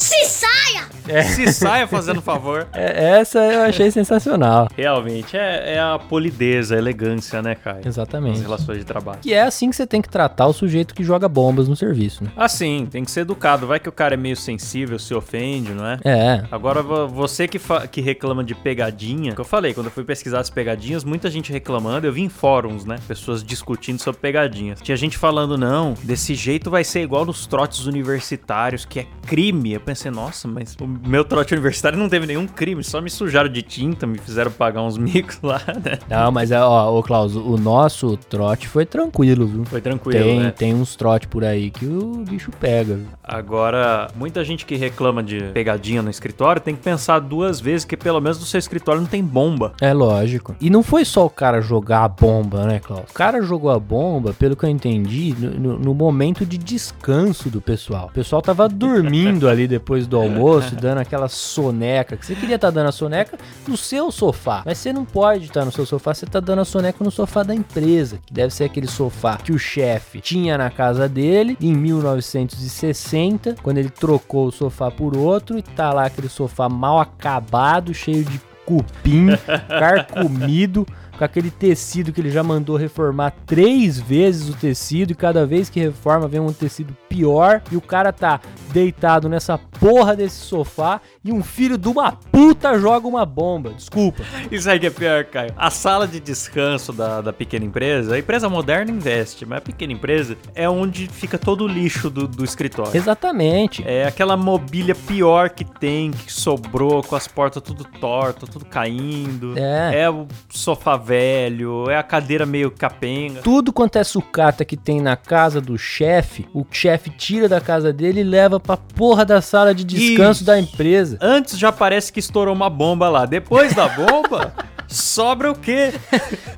Se 0.06 0.24
saia! 0.26 0.86
Se 1.24 1.52
saia 1.52 1.86
fazendo 1.86 2.20
favor. 2.20 2.66
É, 2.76 3.20
essa 3.20 3.38
eu 3.38 3.62
achei 3.62 3.90
sensacional. 3.90 4.68
Realmente, 4.76 5.36
é, 5.36 5.74
é 5.74 5.80
a 5.80 5.98
polidez, 5.98 6.70
a 6.70 6.76
elegância, 6.76 7.40
né, 7.40 7.54
Caio? 7.54 7.80
Exatamente. 7.86 8.40
relações 8.40 8.78
de 8.78 8.84
trabalho. 8.84 9.18
Que 9.22 9.32
é 9.32 9.42
assim 9.42 9.70
que 9.70 9.76
você 9.76 9.86
tem 9.86 10.02
que 10.02 10.08
tratar 10.08 10.46
o 10.46 10.52
sujeito 10.52 10.94
que 10.94 11.02
joga 11.02 11.28
bombas 11.28 11.68
no 11.68 11.74
serviço, 11.76 12.22
né? 12.24 12.30
Assim, 12.36 12.86
tem 12.90 13.04
que 13.04 13.10
ser 13.10 13.20
educado. 13.20 13.66
Vai 13.66 13.80
que 13.80 13.88
o 13.88 13.92
cara 13.92 14.14
é 14.14 14.16
meio 14.16 14.36
sensível, 14.36 14.98
se 14.98 15.14
ofende, 15.14 15.72
não 15.72 15.86
é? 15.86 15.98
É. 16.04 16.44
Agora, 16.50 16.82
vo- 16.82 17.08
você 17.08 17.48
que, 17.48 17.58
que 17.90 18.00
reclama 18.00 18.44
de 18.44 18.54
pegadinha, 18.54 19.34
que 19.34 19.40
eu 19.40 19.44
falei, 19.44 19.72
quando 19.72 19.86
eu 19.86 19.92
fui 19.92 20.04
pesquisar 20.04 20.40
as 20.40 20.50
pegadinhas, 20.50 21.02
muita 21.04 21.30
gente 21.30 21.50
reclamando, 21.52 22.06
eu 22.06 22.12
vi 22.12 22.22
em 22.22 22.28
fóruns, 22.28 22.84
né? 22.84 22.96
Pessoas 23.08 23.42
discutindo 23.42 23.98
sobre 24.00 24.20
pegadinhas. 24.20 24.80
Tinha 24.82 24.96
gente 24.96 25.16
falando, 25.16 25.56
não, 25.56 25.94
desse 26.02 26.34
jeito 26.34 26.70
vai 26.70 26.84
ser 26.84 27.00
igual 27.02 27.24
nos 27.24 27.46
trotes 27.46 27.86
universitários, 27.86 28.84
que 28.84 29.00
é 29.00 29.06
crime. 29.26 29.72
Eu 29.72 29.80
pensei, 29.80 29.95
nossa, 30.10 30.46
mas 30.46 30.76
o 30.80 30.86
meu 30.86 31.24
trote 31.24 31.52
universitário 31.54 31.98
não 31.98 32.08
teve 32.08 32.26
nenhum 32.26 32.46
crime, 32.46 32.82
só 32.84 33.00
me 33.00 33.10
sujaram 33.10 33.48
de 33.48 33.62
tinta, 33.62 34.06
me 34.06 34.18
fizeram 34.18 34.50
pagar 34.50 34.82
uns 34.82 34.96
micos 34.98 35.38
lá, 35.42 35.60
né? 35.84 35.98
Não, 36.08 36.30
mas 36.30 36.50
é, 36.50 36.60
ó, 36.60 36.96
ô 36.98 37.02
Klaus, 37.02 37.34
o 37.34 37.56
nosso 37.56 38.16
trote 38.16 38.68
foi 38.68 38.84
tranquilo, 38.86 39.46
viu? 39.46 39.64
Foi 39.64 39.80
tranquilo, 39.80 40.18
Tem, 40.24 40.40
né? 40.40 40.50
tem 40.50 40.74
uns 40.74 40.96
trote 40.96 41.26
por 41.28 41.44
aí 41.44 41.70
que 41.70 41.86
o 41.86 42.24
bicho 42.28 42.50
pega. 42.60 42.94
viu? 42.96 43.06
Agora, 43.22 44.08
muita 44.16 44.44
gente 44.44 44.64
que 44.66 44.76
reclama 44.76 45.22
de 45.22 45.40
pegadinha 45.52 46.02
no 46.02 46.10
escritório 46.10 46.60
tem 46.60 46.74
que 46.74 46.82
pensar 46.82 47.18
duas 47.20 47.60
vezes 47.60 47.84
que 47.84 47.96
pelo 47.96 48.20
menos 48.20 48.38
no 48.38 48.44
seu 48.46 48.58
escritório 48.58 49.00
não 49.00 49.08
tem 49.08 49.22
bomba. 49.22 49.72
É 49.80 49.92
lógico. 49.92 50.54
E 50.60 50.68
não 50.70 50.82
foi 50.82 51.04
só 51.04 51.26
o 51.26 51.30
cara 51.30 51.60
jogar 51.60 52.04
a 52.04 52.08
bomba, 52.08 52.66
né, 52.66 52.78
Klaus? 52.80 53.04
O 53.10 53.14
cara 53.14 53.40
jogou 53.42 53.70
a 53.70 53.78
bomba, 53.78 54.32
pelo 54.32 54.56
que 54.56 54.64
eu 54.64 54.70
entendi, 54.70 55.34
no, 55.38 55.50
no- 55.50 55.78
no 55.78 55.94
momento 55.94 56.44
de 56.44 56.58
descanso 56.58 57.48
do 57.50 57.60
pessoal. 57.60 58.06
O 58.06 58.12
pessoal 58.12 58.42
tava 58.42 58.68
dormindo 58.68 59.48
ali 59.48 59.66
depois 59.68 59.85
do 60.06 60.16
almoço, 60.16 60.74
dando 60.80 60.98
aquela 60.98 61.28
soneca. 61.28 62.16
Que 62.16 62.26
você 62.26 62.34
queria 62.34 62.56
estar 62.56 62.70
dando 62.70 62.88
a 62.88 62.92
soneca 62.92 63.38
no 63.66 63.76
seu 63.76 64.10
sofá. 64.10 64.62
Mas 64.64 64.78
você 64.78 64.92
não 64.92 65.04
pode 65.04 65.44
estar 65.44 65.64
no 65.64 65.72
seu 65.72 65.86
sofá, 65.86 66.12
você 66.12 66.26
tá 66.26 66.40
dando 66.40 66.62
a 66.62 66.64
soneca 66.64 67.02
no 67.04 67.10
sofá 67.10 67.42
da 67.42 67.54
empresa. 67.54 68.18
Que 68.26 68.32
deve 68.32 68.52
ser 68.52 68.64
aquele 68.64 68.86
sofá 68.86 69.36
que 69.36 69.52
o 69.52 69.58
chefe 69.58 70.20
tinha 70.20 70.58
na 70.58 70.70
casa 70.70 71.08
dele 71.08 71.56
em 71.60 71.74
1960, 71.74 73.56
quando 73.62 73.78
ele 73.78 73.90
trocou 73.90 74.46
o 74.48 74.52
sofá 74.52 74.90
por 74.90 75.16
outro. 75.16 75.58
E 75.58 75.62
tá 75.62 75.92
lá 75.92 76.06
aquele 76.06 76.28
sofá 76.28 76.68
mal 76.68 76.98
acabado, 76.98 77.94
cheio 77.94 78.24
de 78.24 78.40
cupim, 78.66 79.28
carcomido, 79.68 80.86
com 81.16 81.24
aquele 81.24 81.50
tecido 81.50 82.12
que 82.12 82.20
ele 82.20 82.30
já 82.30 82.42
mandou 82.42 82.76
reformar 82.76 83.32
três 83.44 83.98
vezes 83.98 84.48
o 84.48 84.54
tecido, 84.54 85.12
e 85.12 85.14
cada 85.14 85.46
vez 85.46 85.68
que 85.68 85.80
reforma 85.80 86.28
vem 86.28 86.40
um 86.40 86.52
tecido 86.52 86.96
pior, 87.08 87.62
e 87.70 87.76
o 87.76 87.80
cara 87.80 88.12
tá 88.12 88.40
deitado 88.72 89.28
nessa 89.28 89.58
porra 89.58 90.14
desse 90.14 90.36
sofá, 90.36 91.00
e 91.24 91.32
um 91.32 91.42
filho 91.42 91.78
de 91.78 91.88
uma 91.88 92.12
puta 92.12 92.78
joga 92.78 93.06
uma 93.06 93.24
bomba. 93.24 93.70
Desculpa. 93.70 94.22
Isso 94.50 94.68
aí 94.68 94.78
que 94.78 94.86
é 94.86 94.90
pior, 94.90 95.24
Caio. 95.24 95.52
A 95.56 95.70
sala 95.70 96.06
de 96.06 96.20
descanso 96.20 96.92
da, 96.92 97.20
da 97.20 97.32
pequena 97.32 97.64
empresa, 97.64 98.14
a 98.14 98.18
empresa 98.18 98.48
moderna 98.48 98.90
investe, 98.90 99.44
mas 99.44 99.58
a 99.58 99.60
pequena 99.60 99.92
empresa 99.92 100.36
é 100.54 100.68
onde 100.68 101.08
fica 101.08 101.38
todo 101.38 101.64
o 101.64 101.68
lixo 101.68 102.10
do, 102.10 102.26
do 102.28 102.44
escritório. 102.44 102.96
Exatamente. 102.96 103.82
É 103.86 104.06
aquela 104.06 104.36
mobília 104.36 104.94
pior 104.94 105.50
que 105.50 105.64
tem, 105.64 106.10
que 106.10 106.32
sobrou, 106.32 107.02
com 107.02 107.16
as 107.16 107.26
portas 107.26 107.62
tudo 107.62 107.84
tortas, 107.84 108.48
tudo 108.48 108.64
caindo. 108.64 109.54
É. 109.56 110.02
É 110.02 110.10
o 110.10 110.26
sofá 110.48 110.96
velho, 111.06 111.88
é 111.88 111.96
a 111.96 112.02
cadeira 112.02 112.44
meio 112.44 112.70
capenga. 112.70 113.40
Tudo 113.40 113.72
quanto 113.72 113.96
é 113.96 114.02
sucata 114.02 114.64
que 114.64 114.76
tem 114.76 115.00
na 115.00 115.16
casa 115.16 115.60
do 115.60 115.78
chefe, 115.78 116.46
o 116.52 116.66
chefe 116.68 117.10
tira 117.10 117.48
da 117.48 117.60
casa 117.60 117.92
dele 117.92 118.20
e 118.20 118.24
leva 118.24 118.58
pra 118.58 118.76
porra 118.76 119.24
da 119.24 119.40
sala 119.40 119.72
de 119.72 119.84
descanso 119.84 120.40
Isso. 120.40 120.44
da 120.44 120.58
empresa. 120.58 121.16
Antes 121.20 121.56
já 121.58 121.70
parece 121.70 122.12
que 122.12 122.18
estourou 122.18 122.52
uma 122.54 122.68
bomba 122.68 123.08
lá. 123.08 123.24
Depois 123.24 123.72
da 123.72 123.86
bomba, 123.88 124.52
sobra 124.88 125.52
o 125.52 125.54
quê? 125.54 125.92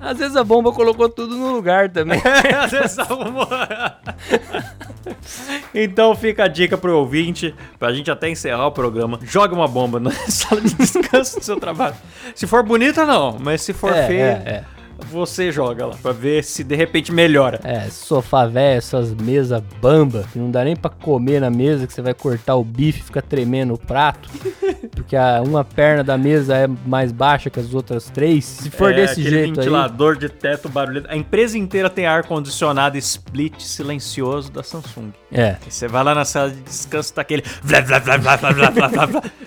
Às 0.00 0.16
vezes 0.18 0.34
a 0.36 0.42
bomba 0.44 0.72
colocou 0.72 1.08
tudo 1.10 1.36
no 1.36 1.52
lugar 1.52 1.90
também. 1.90 2.20
Às 2.58 2.70
vezes 2.70 2.98
a 2.98 3.04
bomba- 3.04 3.98
então 5.74 6.14
fica 6.14 6.44
a 6.44 6.48
dica 6.48 6.76
pro 6.76 6.96
ouvinte, 6.96 7.54
pra 7.78 7.92
gente 7.92 8.10
até 8.10 8.28
encerrar 8.28 8.66
o 8.66 8.72
programa. 8.72 9.18
Joga 9.22 9.54
uma 9.54 9.68
bomba 9.68 9.98
na 10.00 10.10
sala 10.10 10.60
de 10.60 10.74
descanso 10.74 11.38
do 11.38 11.44
seu 11.44 11.58
trabalho. 11.58 11.96
Se 12.34 12.46
for 12.46 12.62
bonita, 12.62 13.04
não. 13.04 13.36
Mas 13.38 13.62
se 13.62 13.72
for 13.72 13.92
É, 13.92 14.06
feia, 14.06 14.42
é, 14.44 14.50
é 14.50 14.64
você 15.06 15.50
joga 15.52 15.86
lá 15.86 15.96
pra 16.00 16.12
ver 16.12 16.44
se 16.44 16.64
de 16.64 16.74
repente 16.74 17.12
melhora. 17.12 17.60
É, 17.62 17.88
sofá 17.90 18.46
velho, 18.46 18.78
essas 18.78 19.14
mesas 19.14 19.62
bamba, 19.80 20.24
que 20.32 20.38
não 20.38 20.50
dá 20.50 20.64
nem 20.64 20.76
pra 20.76 20.90
comer 20.90 21.40
na 21.40 21.50
mesa, 21.50 21.86
que 21.86 21.92
você 21.92 22.02
vai 22.02 22.14
cortar 22.14 22.56
o 22.56 22.64
bife 22.64 23.00
e 23.00 23.02
fica 23.04 23.22
tremendo 23.22 23.74
o 23.74 23.78
prato. 23.78 24.28
porque 24.94 25.16
a, 25.16 25.40
uma 25.42 25.64
perna 25.64 26.04
da 26.04 26.18
mesa 26.18 26.56
é 26.56 26.66
mais 26.66 27.12
baixa 27.12 27.48
que 27.48 27.58
as 27.58 27.72
outras 27.72 28.10
três. 28.10 28.44
Se 28.44 28.70
for 28.70 28.92
é, 28.92 28.96
desse 28.96 29.22
jeito 29.22 29.56
ventilador 29.56 30.14
aí, 30.14 30.18
de 30.18 30.28
teto 30.28 30.68
barulhento. 30.68 31.08
A 31.10 31.16
empresa 31.16 31.56
inteira 31.56 31.88
tem 31.88 32.06
ar-condicionado 32.06 32.98
split 32.98 33.60
silencioso 33.60 34.50
da 34.50 34.62
Samsung. 34.62 35.12
É. 35.32 35.56
E 35.66 35.70
você 35.70 35.88
vai 35.88 36.04
lá 36.04 36.14
na 36.14 36.24
sala 36.24 36.50
de 36.50 36.60
descanso, 36.60 37.14
tá 37.14 37.22
aquele... 37.22 37.42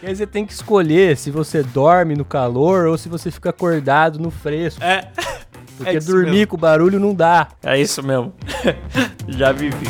E 0.02 0.08
aí 0.08 0.16
você 0.16 0.26
tem 0.26 0.46
que 0.46 0.54
escolher 0.54 1.16
se 1.16 1.30
você 1.30 1.62
dorme 1.62 2.16
no 2.16 2.26
calor 2.26 2.88
ou 2.88 2.98
se 2.98 3.08
você 3.08 3.30
fica 3.30 3.52
acordado 3.52 4.20
no 4.20 4.32
fresco. 4.32 4.84
É. 4.84 5.12
Porque 5.84 5.98
é 5.98 6.00
dormir 6.00 6.32
mesmo. 6.32 6.48
com 6.48 6.58
barulho 6.58 7.00
não 7.00 7.14
dá. 7.14 7.48
É 7.64 7.80
isso 7.80 8.02
mesmo. 8.04 8.34
Já 9.28 9.52
vivi. 9.52 9.88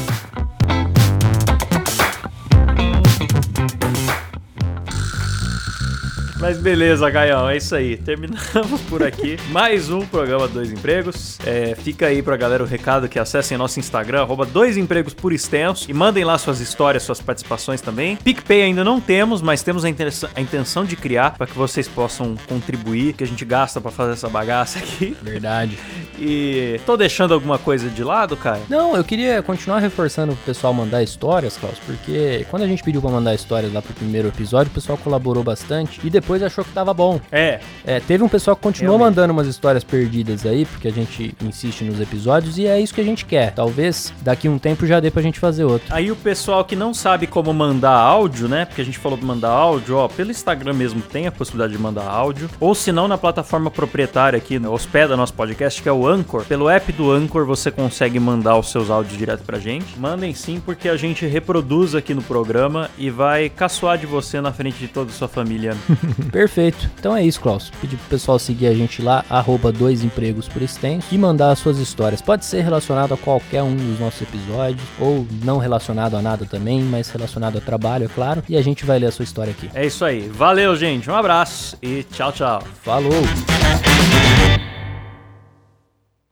Mas 6.42 6.58
beleza, 6.58 7.08
Gaião, 7.08 7.48
é 7.48 7.58
isso 7.58 7.76
aí. 7.76 7.96
Terminamos 7.98 8.82
por 8.90 9.04
aqui. 9.04 9.38
Mais 9.50 9.92
um 9.92 10.02
programa 10.04 10.48
Dois 10.48 10.72
Empregos. 10.72 11.38
É, 11.46 11.76
fica 11.76 12.08
aí 12.08 12.24
pra 12.24 12.36
galera 12.36 12.64
o 12.64 12.66
recado 12.66 13.08
que 13.08 13.20
acessem 13.20 13.56
nosso 13.60 13.80
Instagram, 13.80 14.22
arroba 14.24 14.44
Dois 14.44 14.76
Empregos 14.76 15.14
por 15.14 15.32
extenso, 15.34 15.86
e 15.88 15.94
mandem 15.94 16.24
lá 16.24 16.36
suas 16.40 16.60
histórias, 16.60 17.04
suas 17.04 17.22
participações 17.22 17.80
também. 17.80 18.16
PicPay 18.16 18.64
ainda 18.64 18.84
não 18.84 19.00
temos, 19.00 19.40
mas 19.40 19.62
temos 19.62 19.86
a, 19.86 19.90
intenção- 19.90 20.30
a 20.36 20.42
intenção 20.42 20.84
de 20.84 20.96
criar 20.96 21.38
para 21.38 21.46
que 21.46 21.54
vocês 21.54 21.88
possam 21.88 22.36
contribuir, 22.50 23.14
que 23.14 23.24
a 23.24 23.28
gente 23.28 23.46
gasta 23.46 23.80
pra 23.80 23.92
fazer 23.92 24.14
essa 24.14 24.28
bagaça 24.28 24.80
aqui. 24.80 25.16
Verdade. 25.22 25.78
E 26.24 26.80
tô 26.86 26.96
deixando 26.96 27.34
alguma 27.34 27.58
coisa 27.58 27.90
de 27.90 28.04
lado, 28.04 28.38
cara? 28.38 28.62
Não, 28.70 28.96
eu 28.96 29.04
queria 29.04 29.42
continuar 29.42 29.80
reforçando 29.80 30.36
pro 30.36 30.46
pessoal 30.46 30.72
mandar 30.72 31.02
histórias, 31.02 31.58
Klaus, 31.58 31.80
porque 31.84 32.46
quando 32.48 32.62
a 32.62 32.68
gente 32.68 32.84
pediu 32.84 33.02
pra 33.02 33.10
mandar 33.10 33.34
histórias 33.34 33.74
lá 33.74 33.82
pro 33.82 33.92
primeiro 33.96 34.28
episódio, 34.28 34.70
o 34.70 34.76
pessoal 34.76 35.00
colaborou 35.00 35.44
bastante 35.44 36.00
e 36.04 36.12
depois 36.12 36.31
achou 36.44 36.64
que 36.64 36.72
tava 36.72 36.94
bom. 36.94 37.20
É, 37.32 37.60
É, 37.86 38.00
teve 38.00 38.24
um 38.24 38.30
pessoal 38.30 38.56
que 38.56 38.62
continuou 38.62 38.98
Realmente. 38.98 39.16
mandando 39.18 39.34
umas 39.34 39.48
histórias 39.48 39.84
perdidas 39.84 40.46
aí, 40.46 40.66
porque 40.66 40.88
a 40.88 40.92
gente 40.92 41.34
insiste 41.44 41.84
nos 41.84 42.00
episódios 42.00 42.58
e 42.58 42.68
é 42.68 42.80
isso 42.80 42.94
que 42.94 43.02
a 43.02 43.04
gente 43.04 43.26
quer. 43.26 43.54
Talvez 43.54 44.14
daqui 44.22 44.48
um 44.48 44.60
tempo 44.60 44.86
já 44.86 45.00
dê 45.00 45.10
pra 45.10 45.22
gente 45.22 45.40
fazer 45.40 45.64
outro. 45.66 45.88
Aí 45.90 46.12
o 46.12 46.16
pessoal 46.16 46.64
que 46.64 46.76
não 46.76 46.94
sabe 46.94 47.26
como 47.28 47.52
mandar 47.54 47.96
áudio, 47.96 48.48
né? 48.48 48.66
Porque 48.66 48.82
a 48.82 48.86
gente 48.86 48.98
falou 49.00 49.18
pra 49.18 49.28
mandar 49.28 49.50
áudio, 49.50 49.98
ó, 49.98 50.08
pelo 50.08 50.30
Instagram 50.32 50.74
mesmo 50.74 51.02
tem 51.02 51.26
a 51.28 51.32
possibilidade 51.32 51.74
de 51.74 51.80
mandar 51.80 52.04
áudio. 52.08 52.50
Ou 52.60 52.76
se 52.76 52.92
não, 52.92 53.08
na 53.08 53.18
plataforma 53.18 53.72
proprietária 53.72 54.38
aqui, 54.38 54.58
hospeda 54.66 55.18
nosso 55.18 55.34
podcast, 55.34 55.82
que 55.82 55.90
é 55.90 55.92
o 55.92 56.08
Anchor. 56.08 56.46
Pelo 56.46 56.70
app 56.70 56.92
do 56.92 57.12
Anchor 57.12 57.46
você 57.46 57.72
consegue 57.72 58.20
mandar 58.20 58.58
os 58.58 58.70
seus 58.72 58.90
áudios 58.90 59.18
direto 59.18 59.44
pra 59.44 59.58
gente. 59.60 59.98
Mandem 60.00 60.34
sim, 60.34 60.62
porque 60.64 60.88
a 60.88 60.96
gente 60.98 61.26
reproduz 61.26 61.96
aqui 61.96 62.14
no 62.14 62.22
programa 62.22 62.90
e 62.98 63.10
vai 63.10 63.50
caçoar 63.50 63.98
de 63.98 64.06
você 64.06 64.40
na 64.40 64.52
frente 64.52 64.78
de 64.78 64.88
toda 64.88 65.10
a 65.10 65.14
sua 65.14 65.28
família. 65.28 65.76
Perfeito. 66.30 66.90
Então 67.00 67.16
é 67.16 67.24
isso, 67.24 67.40
Klaus. 67.40 67.72
Pedir 67.82 67.98
pro 67.98 68.10
pessoal 68.10 68.38
seguir 68.40 68.68
a 68.68 68.74
gente 68.74 69.02
lá, 69.02 69.26
arroba 69.30 69.72
dois 69.72 70.04
empregos 70.04 70.48
por 70.48 70.62
extenso, 70.62 71.08
e 71.12 71.18
mandar 71.18 71.52
as 71.52 71.60
suas 71.60 71.78
histórias. 71.78 72.22
Pode 72.22 72.46
ser 72.46 72.62
relacionado 72.62 73.14
a 73.14 73.18
qualquer 73.18 73.64
um 73.64 73.76
dos 73.76 74.00
nossos 74.00 74.22
episódios, 74.22 74.82
ou 75.00 75.26
não 75.44 75.58
relacionado 75.58 76.16
a 76.16 76.22
nada 76.22 76.46
também, 76.46 76.82
mas 76.82 77.10
relacionado 77.10 77.58
a 77.58 77.62
trabalho, 77.62 78.06
é 78.06 78.08
claro. 78.08 78.44
E 78.48 78.58
a 78.58 78.62
gente 78.62 78.86
vai 78.86 79.00
ler 79.00 79.08
a 79.08 79.12
sua 79.12 79.24
história 79.24 79.52
aqui. 79.52 79.70
é 79.74 79.86
isso 79.86 80.04
aí. 80.06 80.28
Valeu, 80.30 80.76
gente. 80.76 81.10
Um 81.10 81.16
abraço 81.16 81.78
e 81.82 82.04
tchau, 82.04 82.32
tchau. 82.32 82.64
Falou! 82.82 83.12